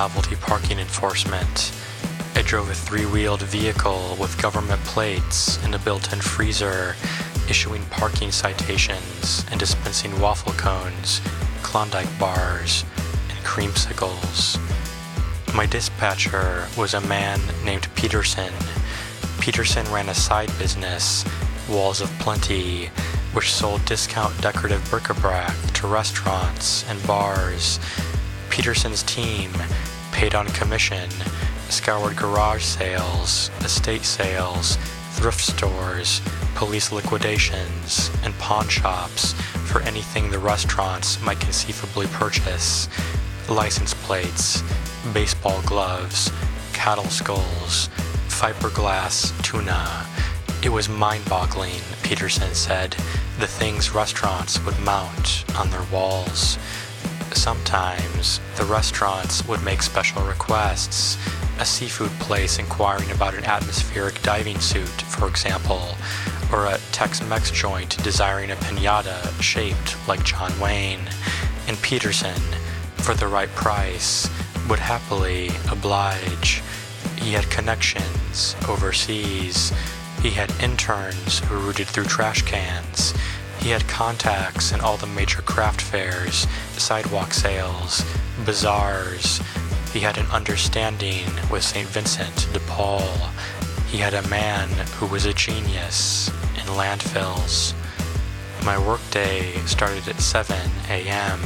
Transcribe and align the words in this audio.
Novelty 0.00 0.36
parking 0.36 0.78
enforcement. 0.78 1.72
I 2.34 2.40
drove 2.40 2.70
a 2.70 2.74
three 2.74 3.04
wheeled 3.04 3.42
vehicle 3.42 4.16
with 4.18 4.40
government 4.40 4.82
plates 4.84 5.62
and 5.62 5.74
a 5.74 5.78
built 5.78 6.14
in 6.14 6.22
freezer, 6.22 6.96
issuing 7.50 7.84
parking 7.90 8.32
citations 8.32 9.44
and 9.50 9.60
dispensing 9.60 10.18
waffle 10.18 10.54
cones, 10.54 11.20
Klondike 11.62 12.08
bars, 12.18 12.82
and 13.28 13.38
creamsicles. 13.44 14.58
My 15.54 15.66
dispatcher 15.66 16.66
was 16.78 16.94
a 16.94 17.02
man 17.02 17.38
named 17.62 17.86
Peterson. 17.94 18.54
Peterson 19.38 19.84
ran 19.92 20.08
a 20.08 20.14
side 20.14 20.50
business, 20.58 21.26
Walls 21.68 22.00
of 22.00 22.08
Plenty, 22.20 22.86
which 23.34 23.52
sold 23.52 23.84
discount 23.84 24.32
decorative 24.40 24.82
bric-a-brac 24.88 25.54
to 25.74 25.86
restaurants 25.86 26.88
and 26.88 27.06
bars. 27.06 27.78
Peterson's 28.48 29.02
team, 29.02 29.52
paid 30.20 30.34
on 30.34 30.46
commission, 30.48 31.08
scoured 31.70 32.14
garage 32.14 32.62
sales, 32.62 33.50
estate 33.60 34.04
sales, 34.04 34.76
thrift 35.12 35.40
stores, 35.40 36.20
police 36.54 36.92
liquidations, 36.92 38.10
and 38.22 38.34
pawn 38.34 38.68
shops 38.68 39.32
for 39.64 39.80
anything 39.80 40.28
the 40.28 40.38
restaurants 40.38 41.18
might 41.22 41.40
conceivably 41.40 42.06
purchase. 42.08 42.86
License 43.48 43.94
plates, 43.94 44.62
baseball 45.14 45.62
gloves, 45.62 46.30
cattle 46.74 47.04
skulls, 47.04 47.88
fiberglass 48.28 49.32
tuna. 49.42 50.06
It 50.62 50.68
was 50.68 50.90
mind 50.90 51.24
boggling, 51.30 51.80
Peterson 52.02 52.52
said, 52.52 52.94
the 53.38 53.46
things 53.46 53.94
restaurants 53.94 54.62
would 54.66 54.78
mount 54.80 55.46
on 55.56 55.70
their 55.70 55.86
walls. 55.90 56.58
Sometimes 57.32 58.40
the 58.56 58.64
restaurants 58.64 59.46
would 59.46 59.62
make 59.62 59.82
special 59.82 60.22
requests, 60.22 61.16
a 61.58 61.64
seafood 61.64 62.10
place 62.20 62.58
inquiring 62.58 63.10
about 63.10 63.34
an 63.34 63.44
atmospheric 63.44 64.20
diving 64.22 64.58
suit, 64.60 64.88
for 64.88 65.28
example, 65.28 65.96
or 66.52 66.66
a 66.66 66.78
Tex 66.92 67.22
Mex 67.22 67.50
joint 67.50 68.02
desiring 68.02 68.50
a 68.50 68.56
pinata 68.56 69.30
shaped 69.40 69.96
like 70.08 70.24
John 70.24 70.58
Wayne. 70.58 71.00
And 71.68 71.80
Peterson, 71.82 72.40
for 72.96 73.14
the 73.14 73.28
right 73.28 73.50
price, 73.50 74.28
would 74.68 74.78
happily 74.78 75.50
oblige. 75.70 76.62
He 77.16 77.32
had 77.32 77.48
connections 77.50 78.56
overseas. 78.68 79.72
He 80.22 80.30
had 80.30 80.50
interns 80.62 81.38
who 81.40 81.56
rooted 81.58 81.86
through 81.86 82.04
trash 82.04 82.42
cans. 82.42 83.14
He 83.60 83.70
had 83.70 83.86
contacts 83.88 84.72
in 84.72 84.80
all 84.80 84.96
the 84.96 85.06
major 85.06 85.42
craft 85.42 85.82
fairs, 85.82 86.46
sidewalk 86.78 87.34
sales, 87.34 88.02
bazaars. 88.44 89.40
He 89.92 90.00
had 90.00 90.16
an 90.16 90.26
understanding 90.26 91.26
with 91.50 91.62
St. 91.62 91.86
Vincent 91.88 92.48
de 92.52 92.60
Paul. 92.60 93.06
He 93.88 93.98
had 93.98 94.14
a 94.14 94.26
man 94.28 94.68
who 94.96 95.06
was 95.06 95.26
a 95.26 95.34
genius 95.34 96.28
in 96.54 96.74
landfills. 96.74 97.74
My 98.64 98.78
workday 98.78 99.52
started 99.66 100.08
at 100.08 100.20
7 100.20 100.56
a.m. 100.88 101.40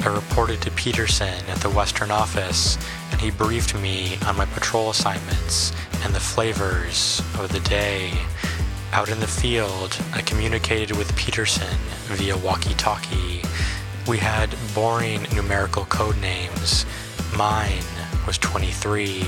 I 0.00 0.08
reported 0.08 0.60
to 0.62 0.70
Peterson 0.72 1.44
at 1.48 1.58
the 1.58 1.70
Western 1.70 2.10
office, 2.10 2.76
and 3.12 3.20
he 3.20 3.30
briefed 3.30 3.74
me 3.74 4.18
on 4.26 4.36
my 4.36 4.44
patrol 4.46 4.90
assignments 4.90 5.72
and 6.02 6.14
the 6.14 6.20
flavors 6.20 7.20
of 7.38 7.52
the 7.52 7.60
day. 7.60 8.12
Out 8.94 9.08
in 9.08 9.18
the 9.18 9.26
field, 9.26 9.98
I 10.12 10.22
communicated 10.22 10.96
with 10.96 11.16
Peterson 11.16 11.76
via 12.04 12.36
walkie 12.38 12.74
talkie. 12.74 13.42
We 14.06 14.18
had 14.18 14.54
boring 14.72 15.24
numerical 15.34 15.84
code 15.86 16.16
names. 16.20 16.86
Mine 17.36 17.82
was 18.24 18.38
23. 18.38 19.24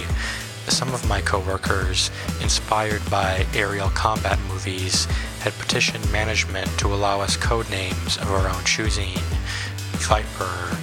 Some 0.69 0.95
of 0.95 1.09
my 1.09 1.21
coworkers, 1.21 2.13
inspired 2.41 3.03
by 3.11 3.45
aerial 3.57 3.89
combat 3.89 4.39
movies, 4.49 5.07
had 5.41 5.53
petitioned 5.55 6.13
management 6.13 6.69
to 6.79 6.95
allow 6.95 7.21
us 7.21 7.37
code 7.37 7.69
names 7.69 8.19
of 8.19 8.31
our 8.31 8.49
own 8.49 8.65
choosing 8.65 9.19
Viper, 9.99 10.79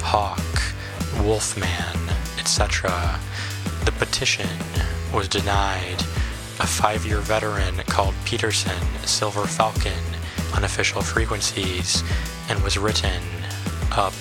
Hawk, 0.00 0.62
Wolfman, 1.24 1.98
etc. 2.38 3.18
The 3.84 3.92
petition 3.98 4.48
was 5.12 5.26
denied 5.26 6.04
a 6.60 6.66
five 6.66 7.06
year 7.06 7.18
veteran 7.18 7.74
called 7.86 8.14
Peterson 8.24 8.82
Silver 9.04 9.46
Falcon 9.46 10.02
on 10.54 10.64
official 10.64 11.00
frequencies 11.02 12.02
and 12.48 12.62
was 12.62 12.76
written 12.76 13.22
up. 13.92 14.12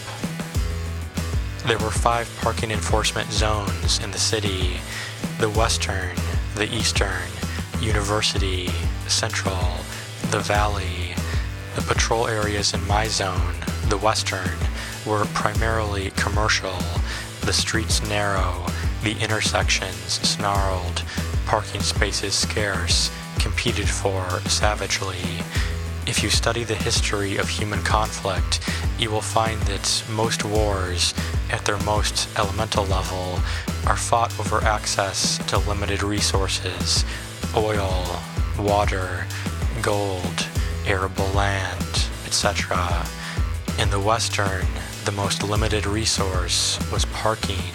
There 1.66 1.78
were 1.80 1.92
five 1.92 2.30
parking 2.42 2.72
enforcement 2.72 3.32
zones 3.32 4.04
in 4.04 4.12
the 4.12 4.20
city 4.20 4.78
the 5.40 5.50
Western, 5.50 6.16
the 6.56 6.68
Eastern, 6.74 7.30
University, 7.80 8.70
Central, 9.08 9.60
the 10.32 10.40
Valley. 10.40 11.14
The 11.76 11.82
patrol 11.82 12.28
areas 12.28 12.74
in 12.74 12.86
my 12.88 13.08
zone, 13.08 13.56
the 13.90 13.98
Western, 13.98 14.58
were 15.06 15.26
primarily 15.34 16.12
commercial, 16.16 16.78
the 17.42 17.54
streets 17.54 18.02
narrow, 18.08 18.66
the 19.04 19.16
intersections 19.20 20.20
snarled, 20.28 21.04
parking 21.48 21.80
spaces 21.80 22.36
scarce, 22.36 23.10
competed 23.40 23.88
for 23.88 24.22
savagely. 24.50 25.16
If 26.06 26.22
you 26.22 26.30
study 26.30 26.66
the 26.66 26.76
history 26.76 27.38
of 27.38 27.48
human 27.48 27.82
conflict, 27.84 28.60
you 29.00 29.10
will 29.10 29.22
find 29.22 29.62
that 29.62 30.04
most 30.12 30.44
wars, 30.44 31.14
at 31.50 31.64
their 31.64 31.80
most 31.80 32.28
elemental 32.38 32.84
level, 32.86 33.40
are 33.86 33.96
fought 33.96 34.38
over 34.42 34.62
access 34.62 35.38
to 35.48 35.58
limited 35.60 36.04
resources 36.04 37.06
oil, 37.56 38.06
water, 38.60 39.26
gold, 39.82 40.48
arable 40.86 41.30
land, 41.30 42.10
etc. 42.26 42.78
In 43.80 43.90
the 43.90 44.02
Western, 44.02 44.68
the 45.06 45.14
most 45.14 45.44
limited 45.44 45.86
resource 45.86 46.78
was 46.92 47.06
parking, 47.06 47.72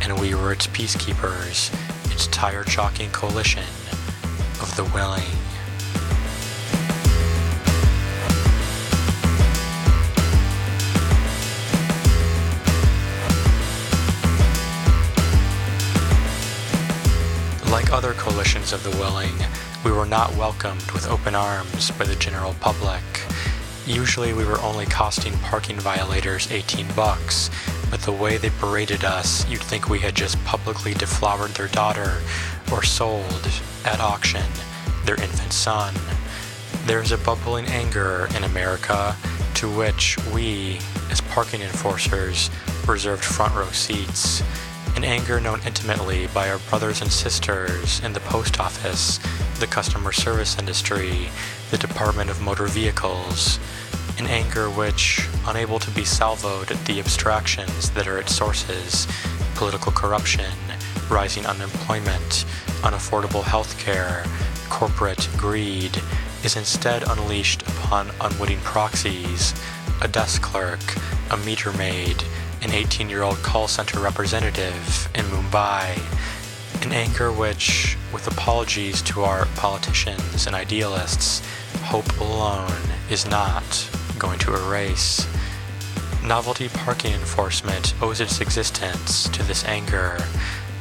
and 0.00 0.18
we 0.18 0.34
were 0.34 0.50
its 0.50 0.66
peacekeepers 0.68 1.70
its 2.10 2.26
tire 2.28 2.64
chalking 2.64 3.10
coalition 3.10 3.64
of 4.60 4.72
the 4.76 4.84
willing. 4.94 5.22
Like 17.70 17.92
other 17.92 18.12
coalitions 18.14 18.72
of 18.72 18.82
the 18.82 18.90
willing, 18.98 19.34
we 19.84 19.92
were 19.92 20.06
not 20.06 20.34
welcomed 20.36 20.90
with 20.92 21.08
open 21.08 21.34
arms 21.34 21.90
by 21.92 22.04
the 22.04 22.16
general 22.16 22.54
public. 22.60 23.02
Usually 23.86 24.32
we 24.32 24.44
were 24.44 24.60
only 24.60 24.86
costing 24.86 25.32
parking 25.38 25.78
violators 25.78 26.50
18 26.50 26.88
bucks, 26.96 27.50
but 27.90 28.00
the 28.00 28.12
way 28.12 28.36
they 28.36 28.50
berated 28.60 29.04
us, 29.04 29.48
you'd 29.48 29.60
think 29.60 29.88
we 29.88 30.00
had 30.00 30.14
just 30.14 30.42
publicly 30.44 30.94
deflowered 30.94 31.50
their 31.50 31.68
daughter 31.68 32.20
or 32.72 32.82
sold, 32.82 33.48
at 33.84 34.00
auction, 34.00 34.44
their 35.04 35.20
infant 35.22 35.52
son. 35.52 35.94
There's 36.86 37.12
a 37.12 37.18
bubbling 37.18 37.66
anger 37.66 38.28
in 38.36 38.44
America 38.44 39.16
to 39.54 39.70
which 39.70 40.18
we, 40.34 40.78
as 41.10 41.20
parking 41.20 41.62
enforcers, 41.62 42.50
reserved 42.86 43.24
front 43.24 43.54
row 43.54 43.70
seats. 43.70 44.42
An 44.96 45.04
anger 45.04 45.40
known 45.40 45.60
intimately 45.66 46.26
by 46.28 46.48
our 46.50 46.58
brothers 46.70 47.00
and 47.00 47.12
sisters 47.12 48.00
in 48.02 48.12
the 48.12 48.20
post 48.20 48.58
office, 48.58 49.18
the 49.60 49.66
customer 49.66 50.12
service 50.12 50.58
industry, 50.58 51.28
the 51.70 51.78
Department 51.78 52.30
of 52.30 52.40
Motor 52.40 52.66
Vehicles, 52.66 53.58
an 54.18 54.26
anger 54.26 54.70
which, 54.70 55.26
unable 55.46 55.78
to 55.78 55.90
be 55.90 56.02
salvoed 56.02 56.70
at 56.70 56.84
the 56.86 56.98
abstractions 56.98 57.90
that 57.90 58.06
are 58.06 58.18
its 58.18 58.34
sources 58.34 59.06
political 59.54 59.90
corruption, 59.90 60.52
rising 61.08 61.46
unemployment, 61.46 62.44
unaffordable 62.82 63.42
health 63.42 63.78
care, 63.78 64.22
corporate 64.68 65.28
greed 65.38 65.98
is 66.44 66.56
instead 66.56 67.02
unleashed 67.08 67.62
upon 67.62 68.10
unwitting 68.20 68.58
proxies, 68.58 69.54
a 70.02 70.08
desk 70.08 70.42
clerk, 70.42 70.80
a 71.30 71.36
meter 71.38 71.72
maid, 71.72 72.22
an 72.60 72.70
18 72.70 73.08
year 73.08 73.22
old 73.22 73.38
call 73.38 73.66
center 73.66 73.98
representative 73.98 75.08
in 75.14 75.24
Mumbai. 75.24 75.96
An 76.84 76.92
anger 76.92 77.32
which, 77.32 77.96
with 78.12 78.26
apologies 78.26 79.00
to 79.02 79.22
our 79.22 79.46
politicians 79.56 80.46
and 80.46 80.54
idealists, 80.54 81.40
hope 81.82 82.20
alone 82.20 82.82
is 83.10 83.26
not 83.26 83.62
going 84.26 84.38
to 84.40 84.54
erase. 84.54 85.24
Novelty 86.24 86.68
parking 86.68 87.12
enforcement 87.12 87.94
owes 88.02 88.20
its 88.20 88.40
existence 88.40 89.28
to 89.28 89.44
this 89.44 89.64
anger. 89.64 90.18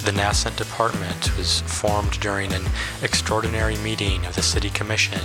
The 0.03 0.11
nascent 0.11 0.57
department 0.57 1.37
was 1.37 1.61
formed 1.61 2.19
during 2.19 2.51
an 2.53 2.65
extraordinary 3.03 3.77
meeting 3.77 4.25
of 4.25 4.35
the 4.35 4.41
City 4.41 4.71
Commission 4.71 5.21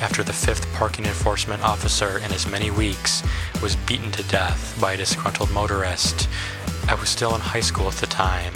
after 0.00 0.24
the 0.24 0.32
fifth 0.32 0.66
parking 0.74 1.04
enforcement 1.04 1.62
officer 1.62 2.18
in 2.18 2.32
as 2.32 2.48
many 2.48 2.72
weeks 2.72 3.22
was 3.62 3.76
beaten 3.76 4.10
to 4.10 4.24
death 4.24 4.76
by 4.80 4.94
a 4.94 4.96
disgruntled 4.96 5.52
motorist. 5.52 6.28
I 6.88 6.96
was 6.96 7.10
still 7.10 7.32
in 7.36 7.40
high 7.40 7.60
school 7.60 7.86
at 7.86 7.94
the 7.94 8.08
time. 8.08 8.54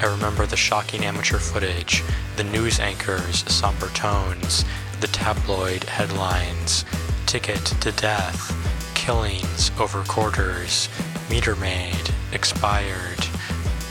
I 0.00 0.06
remember 0.06 0.44
the 0.44 0.56
shocking 0.56 1.04
amateur 1.04 1.38
footage, 1.38 2.02
the 2.34 2.42
news 2.42 2.80
anchors' 2.80 3.44
somber 3.48 3.90
tones, 3.90 4.64
the 5.00 5.06
tabloid 5.06 5.84
headlines, 5.84 6.84
ticket 7.30 7.64
to 7.64 7.92
death, 7.92 8.92
killings 8.96 9.70
over 9.78 10.02
quarters, 10.08 10.88
meter 11.30 11.54
maid, 11.54 12.10
expired. 12.32 13.24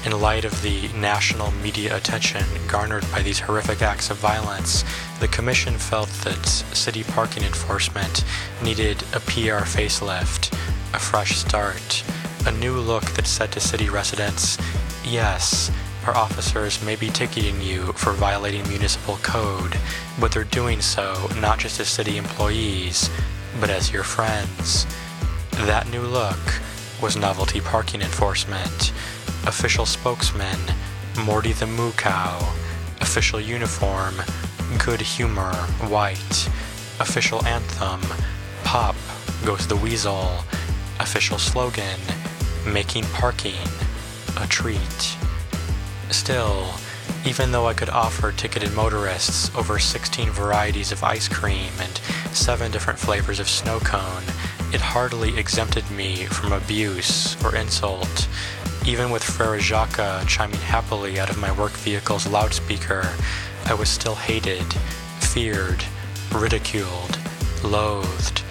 In 0.06 0.12
light 0.20 0.44
of 0.44 0.62
the 0.62 0.90
national 0.90 1.52
media 1.64 1.96
attention 1.96 2.44
garnered 2.68 3.10
by 3.14 3.22
these 3.22 3.40
horrific 3.40 3.82
acts 3.82 4.10
of 4.10 4.18
violence, 4.18 4.84
the 5.22 5.30
Commission 5.30 5.76
felt 5.76 6.10
that 6.26 6.46
city 6.46 7.02
parking 7.02 7.44
enforcement 7.44 8.26
needed 8.62 9.02
a 9.14 9.22
PR 9.22 9.64
facelift, 9.64 10.52
a 10.94 11.00
fresh 11.00 11.38
start, 11.38 12.04
a 12.46 12.52
new 12.52 12.78
look 12.78 13.06
that 13.12 13.26
said 13.26 13.54
to 13.54 13.62
city 13.62 13.88
residents, 13.90 14.58
yes, 15.06 15.72
our 16.06 16.16
officers 16.16 16.84
may 16.84 16.96
be 16.96 17.10
ticketing 17.10 17.62
you 17.62 17.94
for 17.94 18.14
violating 18.14 18.68
municipal 18.68 19.18
code, 19.18 19.78
but 20.20 20.32
they're 20.32 20.44
doing 20.44 20.82
so 20.82 21.30
not 21.40 21.60
just 21.60 21.80
as 21.80 21.88
city 21.88 22.18
employees, 22.18 23.10
but 23.60 23.70
as 23.70 23.92
your 23.92 24.04
friends. 24.04 24.86
That 25.52 25.90
new 25.90 26.02
look 26.02 26.40
was 27.02 27.16
novelty 27.16 27.62
parking 27.62 28.02
enforcement. 28.02 28.94
Official 29.46 29.86
spokesman, 29.86 30.60
Morty 31.24 31.54
the 31.54 31.68
Moo 31.68 31.92
Cow. 31.92 32.38
Official 33.02 33.40
uniform, 33.40 34.16
Good 34.78 35.02
Humor, 35.02 35.54
White. 35.90 36.50
Official 37.00 37.46
anthem, 37.46 38.02
Pop 38.64 38.96
Goes 39.46 39.68
the 39.68 39.76
Weasel. 39.76 40.44
Official 41.00 41.38
slogan, 41.38 42.00
Making 42.66 43.04
Parking 43.06 43.68
a 44.38 44.48
Treat. 44.48 45.18
Still, 46.12 46.74
even 47.26 47.52
though 47.52 47.68
I 47.68 47.74
could 47.74 47.90
offer 47.90 48.32
ticketed 48.32 48.74
motorists 48.74 49.54
over 49.56 49.80
16 49.80 50.30
varieties 50.32 50.92
of 50.92 51.04
ice 51.04 51.28
cream 51.28 51.72
and 51.80 51.98
7 52.36 52.72
different 52.72 53.00
flavors 53.00 53.40
of 53.40 53.50
snow 53.50 53.80
cone, 53.80 54.24
it 54.74 54.82
hardly 54.82 55.38
exempted 55.38 55.90
me 55.92 56.26
from 56.26 56.52
abuse 56.52 57.36
or 57.44 57.56
insult. 57.56 58.28
Even 58.86 59.12
with 59.12 59.24
Frere 59.24 59.60
Jacques 59.60 60.28
chiming 60.28 60.60
happily 60.60 61.20
out 61.20 61.30
of 61.30 61.38
my 61.38 61.52
work 61.52 61.72
vehicle's 61.74 62.28
loudspeaker, 62.28 63.08
I 63.66 63.74
was 63.74 63.90
still 63.90 64.16
hated, 64.16 64.66
feared, 65.20 65.84
ridiculed, 66.32 67.20
loathed. 67.64 68.44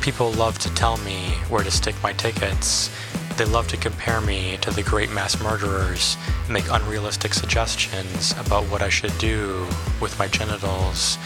People 0.00 0.32
loved 0.32 0.60
to 0.62 0.74
tell 0.74 0.96
me 0.98 1.30
where 1.48 1.62
to 1.62 1.70
stick 1.70 1.94
my 2.02 2.12
tickets. 2.12 2.90
They 3.36 3.44
love 3.44 3.66
to 3.68 3.76
compare 3.76 4.20
me 4.20 4.58
to 4.58 4.70
the 4.70 4.84
great 4.84 5.10
mass 5.10 5.42
murderers, 5.42 6.16
and 6.44 6.52
make 6.52 6.70
unrealistic 6.70 7.34
suggestions 7.34 8.32
about 8.38 8.64
what 8.70 8.80
I 8.80 8.88
should 8.88 9.16
do 9.18 9.66
with 10.00 10.16
my 10.20 10.28
genitals. 10.28 11.18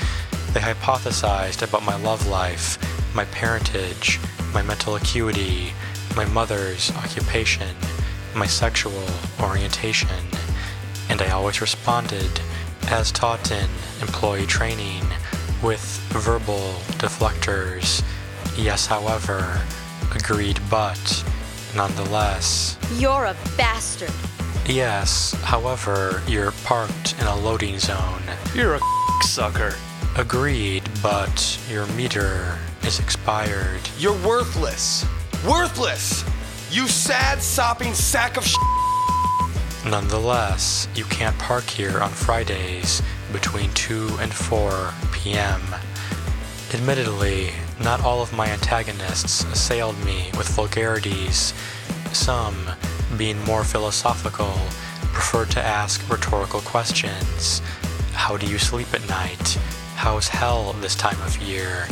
They 0.54 0.60
hypothesized 0.60 1.62
about 1.62 1.84
my 1.84 1.96
love 1.96 2.26
life, 2.26 2.78
my 3.14 3.26
parentage, 3.26 4.18
my 4.54 4.62
mental 4.62 4.96
acuity, 4.96 5.72
my 6.16 6.24
mother's 6.24 6.90
occupation, 6.92 7.76
my 8.34 8.46
sexual 8.46 9.04
orientation, 9.42 10.08
and 11.10 11.20
I 11.20 11.30
always 11.30 11.60
responded, 11.60 12.40
as 12.86 13.12
taught 13.12 13.50
in 13.50 13.68
employee 14.00 14.46
training, 14.46 15.04
with 15.62 16.00
verbal 16.08 16.72
deflectors. 16.96 18.02
Yes, 18.56 18.86
however, 18.86 19.60
agreed, 20.14 20.58
but 20.70 21.24
nonetheless. 21.74 22.78
You're 22.94 23.26
a 23.26 23.36
bastard. 23.56 24.12
Yes, 24.66 25.32
however, 25.42 26.22
you're 26.26 26.52
parked 26.64 27.14
in 27.20 27.26
a 27.26 27.36
loading 27.36 27.78
zone. 27.78 28.22
You're 28.54 28.74
a 28.74 28.80
sucker. 29.22 29.74
Agreed, 30.16 30.82
but 31.02 31.58
your 31.70 31.86
meter 31.88 32.58
is 32.82 32.98
expired. 32.98 33.80
You're 33.98 34.18
worthless. 34.26 35.06
Worthless! 35.46 36.24
You 36.70 36.86
sad, 36.88 37.40
sopping 37.40 37.94
sack 37.94 38.36
of 38.36 38.44
sh. 38.44 38.56
Nonetheless, 39.86 40.88
you 40.94 41.04
can't 41.04 41.38
park 41.38 41.64
here 41.64 42.00
on 42.00 42.10
Fridays 42.10 43.00
between 43.32 43.72
2 43.74 44.18
and 44.20 44.32
4 44.32 44.92
p.m. 45.12 45.62
Admittedly, 46.74 47.50
not 47.82 48.02
all 48.04 48.20
of 48.20 48.34
my 48.34 48.46
antagonists 48.48 49.42
assailed 49.44 49.98
me 50.04 50.30
with 50.36 50.48
vulgarities. 50.48 51.54
Some, 52.12 52.56
being 53.16 53.42
more 53.44 53.64
philosophical, 53.64 54.52
preferred 55.14 55.50
to 55.52 55.62
ask 55.62 56.06
rhetorical 56.10 56.60
questions. 56.60 57.62
How 58.12 58.36
do 58.36 58.46
you 58.46 58.58
sleep 58.58 58.92
at 58.92 59.08
night? 59.08 59.58
How's 59.96 60.28
hell 60.28 60.74
this 60.74 60.94
time 60.94 61.20
of 61.22 61.40
year? 61.40 61.86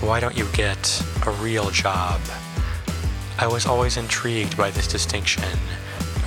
Why 0.00 0.20
don't 0.20 0.36
you 0.36 0.46
get 0.52 1.02
a 1.26 1.30
real 1.30 1.70
job? 1.70 2.20
I 3.38 3.48
was 3.48 3.66
always 3.66 3.96
intrigued 3.96 4.56
by 4.56 4.70
this 4.70 4.86
distinction 4.86 5.58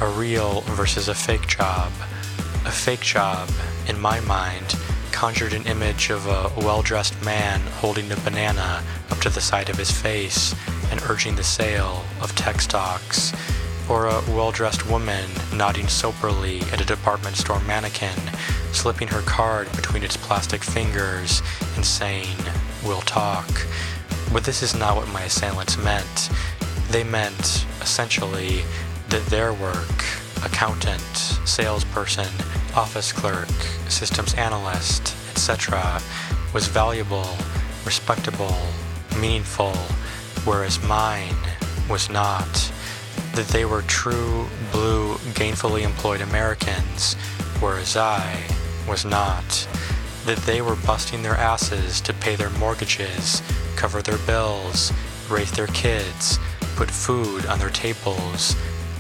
a 0.01 0.07
real 0.09 0.61
versus 0.75 1.07
a 1.07 1.15
fake 1.15 1.47
job. 1.47 1.93
A 2.65 2.71
fake 2.71 2.99
job, 2.99 3.49
in 3.87 3.97
my 3.97 4.19
mind, 4.21 4.75
conjured 5.15 5.53
an 5.53 5.65
image 5.65 6.09
of 6.09 6.27
a 6.27 6.51
well 6.57 6.81
dressed 6.81 7.15
man 7.23 7.61
holding 7.79 8.11
a 8.11 8.17
banana 8.17 8.83
up 9.09 9.17
to 9.19 9.29
the 9.29 9.39
side 9.39 9.69
of 9.69 9.77
his 9.77 9.89
face 9.89 10.53
and 10.91 11.01
urging 11.03 11.37
the 11.37 11.43
sale 11.43 12.03
of 12.21 12.35
tech 12.35 12.59
stocks, 12.59 13.31
or 13.89 14.07
a 14.07 14.21
well 14.31 14.51
dressed 14.51 14.89
woman 14.89 15.23
nodding 15.53 15.87
soberly 15.87 16.59
at 16.73 16.81
a 16.81 16.85
department 16.85 17.37
store 17.37 17.61
mannequin, 17.61 18.19
slipping 18.73 19.07
her 19.07 19.21
card 19.21 19.71
between 19.71 20.03
its 20.03 20.17
plastic 20.17 20.61
fingers 20.61 21.41
and 21.77 21.85
saying, 21.85 22.35
We'll 22.83 22.99
talk. 22.99 23.47
But 24.33 24.43
this 24.43 24.61
is 24.61 24.75
not 24.75 24.97
what 24.97 25.07
my 25.07 25.23
assailants 25.23 25.77
meant. 25.77 26.29
They 26.89 27.05
meant, 27.05 27.65
essentially, 27.81 28.63
that 29.07 29.25
their 29.27 29.53
work, 29.53 30.03
accountant, 30.43 31.15
salesperson, 31.45 32.27
office 32.75 33.11
clerk, 33.13 33.49
systems 33.87 34.33
analyst, 34.33 35.15
etc., 35.31 36.01
was 36.53 36.67
valuable, 36.67 37.29
respectable, 37.85 38.55
meaningful, 39.19 39.73
whereas 40.43 40.81
mine 40.83 41.35
was 41.89 42.09
not. 42.09 42.71
That 43.33 43.47
they 43.47 43.65
were 43.65 43.81
true, 43.83 44.47
blue, 44.71 45.15
gainfully 45.33 45.83
employed 45.83 46.21
Americans, 46.21 47.15
whereas 47.59 47.95
I 47.95 48.43
was 48.87 49.05
not. 49.05 49.67
That 50.25 50.37
they 50.39 50.61
were 50.61 50.75
busting 50.75 51.21
their 51.21 51.35
asses 51.35 52.01
to 52.01 52.13
pay 52.13 52.35
their 52.35 52.49
mortgages, 52.51 53.41
cover 53.75 54.01
their 54.01 54.17
bills, 54.19 54.91
raise 55.29 55.51
their 55.51 55.67
kids, 55.67 56.39
put 56.75 56.89
food 56.89 57.45
on 57.45 57.59
their 57.59 57.69
tables, 57.69 58.55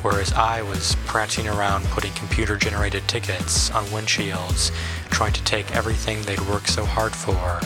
whereas 0.05 0.31
I 0.33 0.61
was 0.61 0.95
prancing 1.07 1.47
around 1.47 1.83
putting 1.85 2.13
computer 2.13 2.57
generated 2.57 3.07
tickets 3.07 3.71
on 3.71 3.85
windshields, 3.85 4.71
trying 5.09 5.33
to 5.33 5.43
take 5.45 5.75
everything 5.75 6.21
they'd 6.21 6.39
worked 6.41 6.69
so 6.69 6.85
hard 6.85 7.15
for 7.15 7.59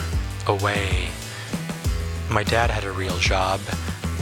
away. 0.50 1.10
My 2.30 2.42
dad 2.42 2.70
had 2.70 2.84
a 2.84 2.92
real 2.92 3.18
job. 3.18 3.60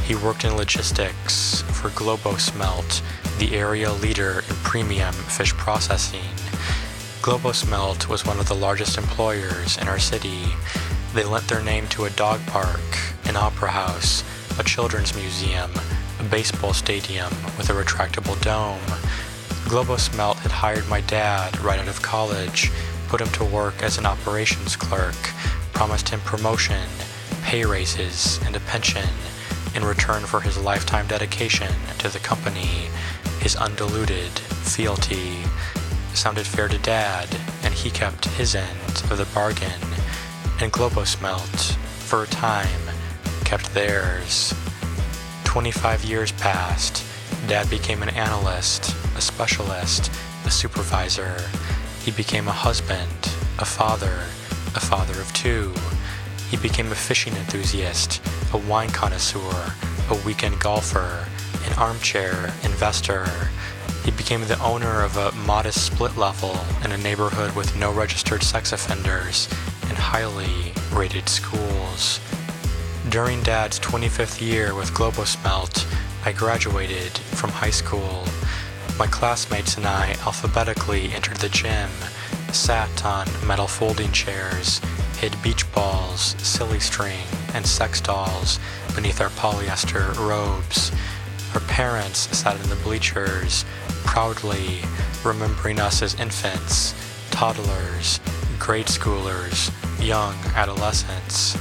He 0.04 0.16
worked 0.16 0.44
in 0.44 0.56
logistics 0.56 1.62
for 1.62 1.90
Globosmelt, 1.90 3.02
the 3.38 3.56
area 3.56 3.92
leader 3.92 4.42
in 4.48 4.56
premium 4.64 5.14
fish 5.14 5.52
processing. 5.52 6.34
Globosmelt 7.22 8.08
was 8.08 8.26
one 8.26 8.40
of 8.40 8.48
the 8.48 8.54
largest 8.56 8.98
employers 8.98 9.78
in 9.78 9.86
our 9.86 10.00
city. 10.00 10.42
They 11.14 11.22
lent 11.22 11.46
their 11.46 11.62
name 11.62 11.86
to 11.90 12.06
a 12.06 12.10
dog 12.10 12.44
park, 12.46 12.80
an 13.26 13.36
opera 13.36 13.70
house, 13.70 14.24
a 14.58 14.64
children's 14.64 15.14
museum, 15.14 15.70
a 16.18 16.24
baseball 16.24 16.72
stadium 16.72 17.30
with 17.56 17.70
a 17.70 17.72
retractable 17.72 18.40
dome. 18.42 18.80
Globosmelt 19.68 20.36
had 20.36 20.50
hired 20.50 20.88
my 20.88 21.00
dad 21.02 21.58
right 21.60 21.78
out 21.78 21.88
of 21.88 22.02
college, 22.02 22.70
put 23.08 23.20
him 23.20 23.28
to 23.28 23.44
work 23.44 23.82
as 23.82 23.98
an 23.98 24.06
operations 24.06 24.76
clerk, 24.76 25.14
promised 25.72 26.08
him 26.08 26.20
promotion, 26.20 26.88
pay 27.42 27.64
raises, 27.64 28.40
and 28.44 28.56
a 28.56 28.60
pension 28.60 29.08
in 29.74 29.84
return 29.84 30.24
for 30.24 30.40
his 30.40 30.58
lifetime 30.58 31.06
dedication 31.06 31.72
to 31.98 32.08
the 32.08 32.18
company, 32.18 32.88
his 33.40 33.54
undiluted 33.56 34.30
fealty. 34.64 35.36
Sounded 36.14 36.46
fair 36.46 36.68
to 36.68 36.78
dad, 36.78 37.28
and 37.62 37.72
he 37.72 37.90
kept 37.90 38.24
his 38.24 38.54
end 38.54 39.04
of 39.10 39.18
the 39.18 39.28
bargain. 39.34 39.80
And 40.60 40.72
Globosmelt, 40.72 41.76
for 42.00 42.24
a 42.24 42.26
time, 42.26 42.80
kept 43.44 43.72
theirs. 43.72 44.52
25 45.48 46.04
years 46.04 46.30
passed. 46.32 47.02
Dad 47.46 47.70
became 47.70 48.02
an 48.02 48.10
analyst, 48.10 48.94
a 49.16 49.20
specialist, 49.20 50.12
a 50.44 50.50
supervisor. 50.50 51.40
He 52.02 52.10
became 52.10 52.48
a 52.48 52.52
husband, 52.52 53.08
a 53.58 53.64
father, 53.64 54.24
a 54.74 54.80
father 54.80 55.18
of 55.18 55.32
two. 55.32 55.72
he 56.50 56.58
became 56.58 56.92
a 56.92 56.94
fishing 56.94 57.32
enthusiast, 57.34 58.20
a 58.52 58.58
wine 58.58 58.90
connoisseur, 58.90 59.72
a 60.10 60.26
weekend 60.26 60.60
golfer, 60.60 61.26
an 61.64 61.72
armchair 61.78 62.52
investor. 62.62 63.26
He 64.04 64.10
became 64.10 64.42
the 64.42 64.62
owner 64.62 65.02
of 65.02 65.16
a 65.16 65.32
modest 65.32 65.86
split 65.86 66.14
level 66.18 66.58
in 66.84 66.92
a 66.92 66.98
neighborhood 66.98 67.56
with 67.56 67.74
no 67.74 67.90
registered 67.90 68.42
sex 68.42 68.72
offenders 68.72 69.48
and 69.88 69.96
highly 69.96 70.74
rated 70.92 71.26
schools. 71.26 72.20
During 73.10 73.42
Dad's 73.42 73.80
25th 73.80 74.38
year 74.46 74.74
with 74.74 74.92
Globosmelt, 74.92 75.86
I 76.26 76.32
graduated 76.32 77.16
from 77.16 77.48
high 77.48 77.70
school. 77.70 78.24
My 78.98 79.06
classmates 79.06 79.78
and 79.78 79.86
I 79.86 80.10
alphabetically 80.26 81.12
entered 81.14 81.38
the 81.38 81.48
gym, 81.48 81.88
sat 82.52 83.06
on 83.06 83.26
metal 83.46 83.66
folding 83.66 84.12
chairs, 84.12 84.82
hid 85.16 85.34
beach 85.42 85.70
balls, 85.72 86.36
silly 86.38 86.80
string, 86.80 87.24
and 87.54 87.66
sex 87.66 88.02
dolls 88.02 88.60
beneath 88.94 89.22
our 89.22 89.30
polyester 89.30 90.14
robes. 90.18 90.92
Our 91.54 91.60
parents 91.60 92.36
sat 92.36 92.60
in 92.60 92.68
the 92.68 92.76
bleachers, 92.76 93.64
proudly 94.04 94.80
remembering 95.24 95.80
us 95.80 96.02
as 96.02 96.14
infants, 96.20 96.94
toddlers, 97.30 98.20
grade 98.58 98.86
schoolers, 98.86 99.72
young 99.98 100.34
adolescents. 100.54 101.56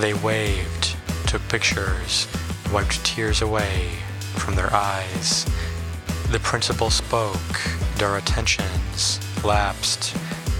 They 0.00 0.14
waved, 0.14 0.96
took 1.26 1.46
pictures, 1.48 2.26
wiped 2.72 3.04
tears 3.04 3.42
away 3.42 3.90
from 4.36 4.54
their 4.54 4.72
eyes. 4.72 5.44
The 6.30 6.38
principal 6.38 6.88
spoke, 6.88 7.60
and 7.92 8.02
our 8.02 8.16
attentions 8.16 9.20
lapsed. 9.44 10.16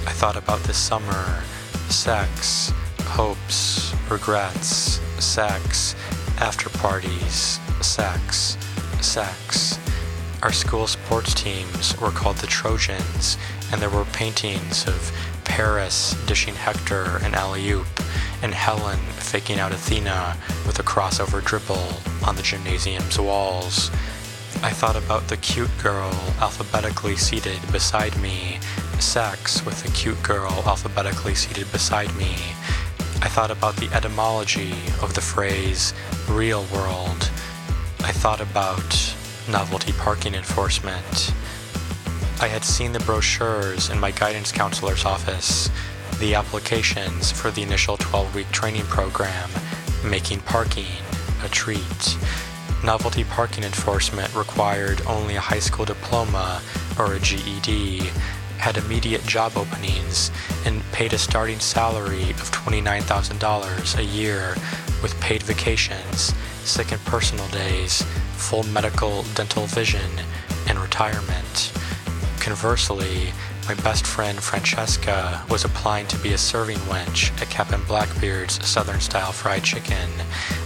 I 0.07 0.13
thought 0.13 0.37
about 0.37 0.63
the 0.65 0.75
summer, 0.75 1.43
sex, 1.89 2.71
hopes, 3.05 3.95
regrets, 4.11 5.01
sex, 5.19 5.97
after 6.37 6.69
parties, 6.69 7.59
sex, 7.81 8.59
sex. 9.01 9.79
Our 10.43 10.53
school 10.53 10.87
sports 10.87 11.33
teams 11.33 11.99
were 11.99 12.11
called 12.11 12.37
the 12.37 12.47
Trojans, 12.47 13.39
and 13.73 13.81
there 13.81 13.89
were 13.89 14.05
paintings 14.13 14.87
of 14.87 15.11
Paris 15.45 16.15
dishing 16.27 16.55
Hector 16.55 17.21
an 17.23 17.35
alley-oop, 17.35 17.87
and 18.43 18.55
Helen 18.55 18.99
faking 19.19 19.59
out 19.59 19.73
Athena 19.73 20.37
with 20.67 20.79
a 20.79 20.83
crossover 20.83 21.45
dribble 21.45 21.89
on 22.27 22.37
the 22.37 22.43
gymnasium's 22.43 23.19
walls. 23.19 23.91
I 24.63 24.71
thought 24.71 24.97
about 24.97 25.29
the 25.29 25.37
cute 25.39 25.71
girl 25.83 26.13
alphabetically 26.41 27.17
seated 27.17 27.61
beside 27.73 28.17
me, 28.21 28.59
sex 28.99 29.65
with 29.65 29.83
the 29.83 29.91
cute 29.93 30.23
girl 30.23 30.53
alphabetically 30.67 31.35
seated 31.35 31.71
beside 31.73 32.15
me. 32.17 32.35
I 33.23 33.29
thought 33.29 33.51
about 33.51 33.77
the 33.77 33.91
etymology 33.95 34.73
of 35.03 35.15
the 35.15 35.21
phrase 35.21 35.95
real 36.29 36.65
world. 36.73 37.31
I 38.01 38.13
thought 38.13 38.41
about 38.41 39.15
novelty 39.49 39.93
parking 39.93 40.35
enforcement. 40.35 41.35
I 42.41 42.49
had 42.49 42.65
seen 42.65 42.93
the 42.93 43.01
brochures 43.01 43.91
in 43.91 44.01
my 44.01 44.11
guidance 44.11 44.53
counselor's 44.53 45.05
office, 45.05 45.69
the 46.21 46.35
applications 46.35 47.33
for 47.33 47.51
the 47.51 47.63
initial 47.63 47.97
12 47.97 48.35
week 48.35 48.51
training 48.51 48.85
program, 48.85 49.49
making 50.05 50.39
parking 50.41 50.85
a 51.43 51.49
treat. 51.49 52.19
Novelty 52.85 53.25
parking 53.25 53.65
enforcement 53.65 54.35
required 54.35 55.01
only 55.07 55.37
a 55.37 55.41
high 55.41 55.59
school 55.59 55.87
diploma 55.87 56.61
or 56.99 57.15
a 57.15 57.21
GED, 57.21 58.01
had 58.59 58.77
immediate 58.77 59.25
job 59.25 59.53
openings, 59.57 60.31
and 60.67 60.83
paid 60.93 61.15
a 61.15 61.19
starting 61.19 61.59
salary 61.59 62.31
of 62.33 62.51
$29,000 62.51 63.99
a 63.99 64.05
year 64.05 64.55
with 65.03 65.19
paid 65.23 65.43
vacations, 65.43 66.35
sick 66.65 66.93
and 66.93 67.03
personal 67.07 67.49
days, 67.49 68.03
full 68.37 68.63
medical 68.65 69.23
dental 69.35 69.65
vision, 69.65 70.11
and 70.69 70.79
retirement. 70.79 71.73
Conversely, 72.41 73.33
my 73.77 73.83
best 73.85 74.05
friend 74.05 74.43
Francesca 74.43 75.45
was 75.49 75.65
applying 75.65 76.05
to 76.09 76.19
be 76.19 76.33
a 76.33 76.39
serving 76.39 76.79
wench 76.91 77.31
at 77.41 77.49
Captain 77.51 77.81
Blackbeard's 77.85 78.67
Southern 78.67 78.99
Style 78.99 79.31
Fried 79.31 79.63
Chicken. 79.63 80.11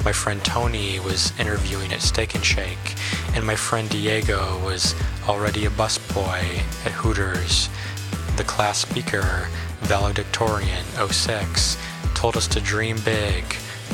My 0.07 0.13
friend 0.13 0.43
Tony 0.43 0.99
was 1.01 1.39
interviewing 1.39 1.93
at 1.93 2.01
Steak 2.01 2.35
and 2.35 2.43
Shake, 2.43 2.95
and 3.35 3.47
my 3.47 3.57
friend 3.57 3.91
Diego 3.91 4.59
was 4.65 4.95
already 5.29 5.67
a 5.67 5.71
busboy 5.71 6.61
at 6.87 6.93
Hooters. 6.93 7.69
The 8.39 8.45
class 8.45 8.79
speaker, 8.79 9.49
valedictorian 9.81 10.87
06, 10.97 11.77
told 12.15 12.39
us 12.39 12.49
to 12.49 12.61
dream 12.61 12.97
big, 13.05 13.45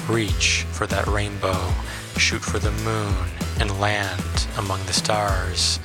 reach 0.08 0.66
for 0.70 0.86
that 0.86 1.08
rainbow, 1.08 1.72
shoot 2.16 2.42
for 2.42 2.60
the 2.60 2.70
moon, 2.84 3.16
and 3.58 3.80
land 3.80 4.46
among 4.56 4.86
the 4.86 4.92
stars. 4.92 5.80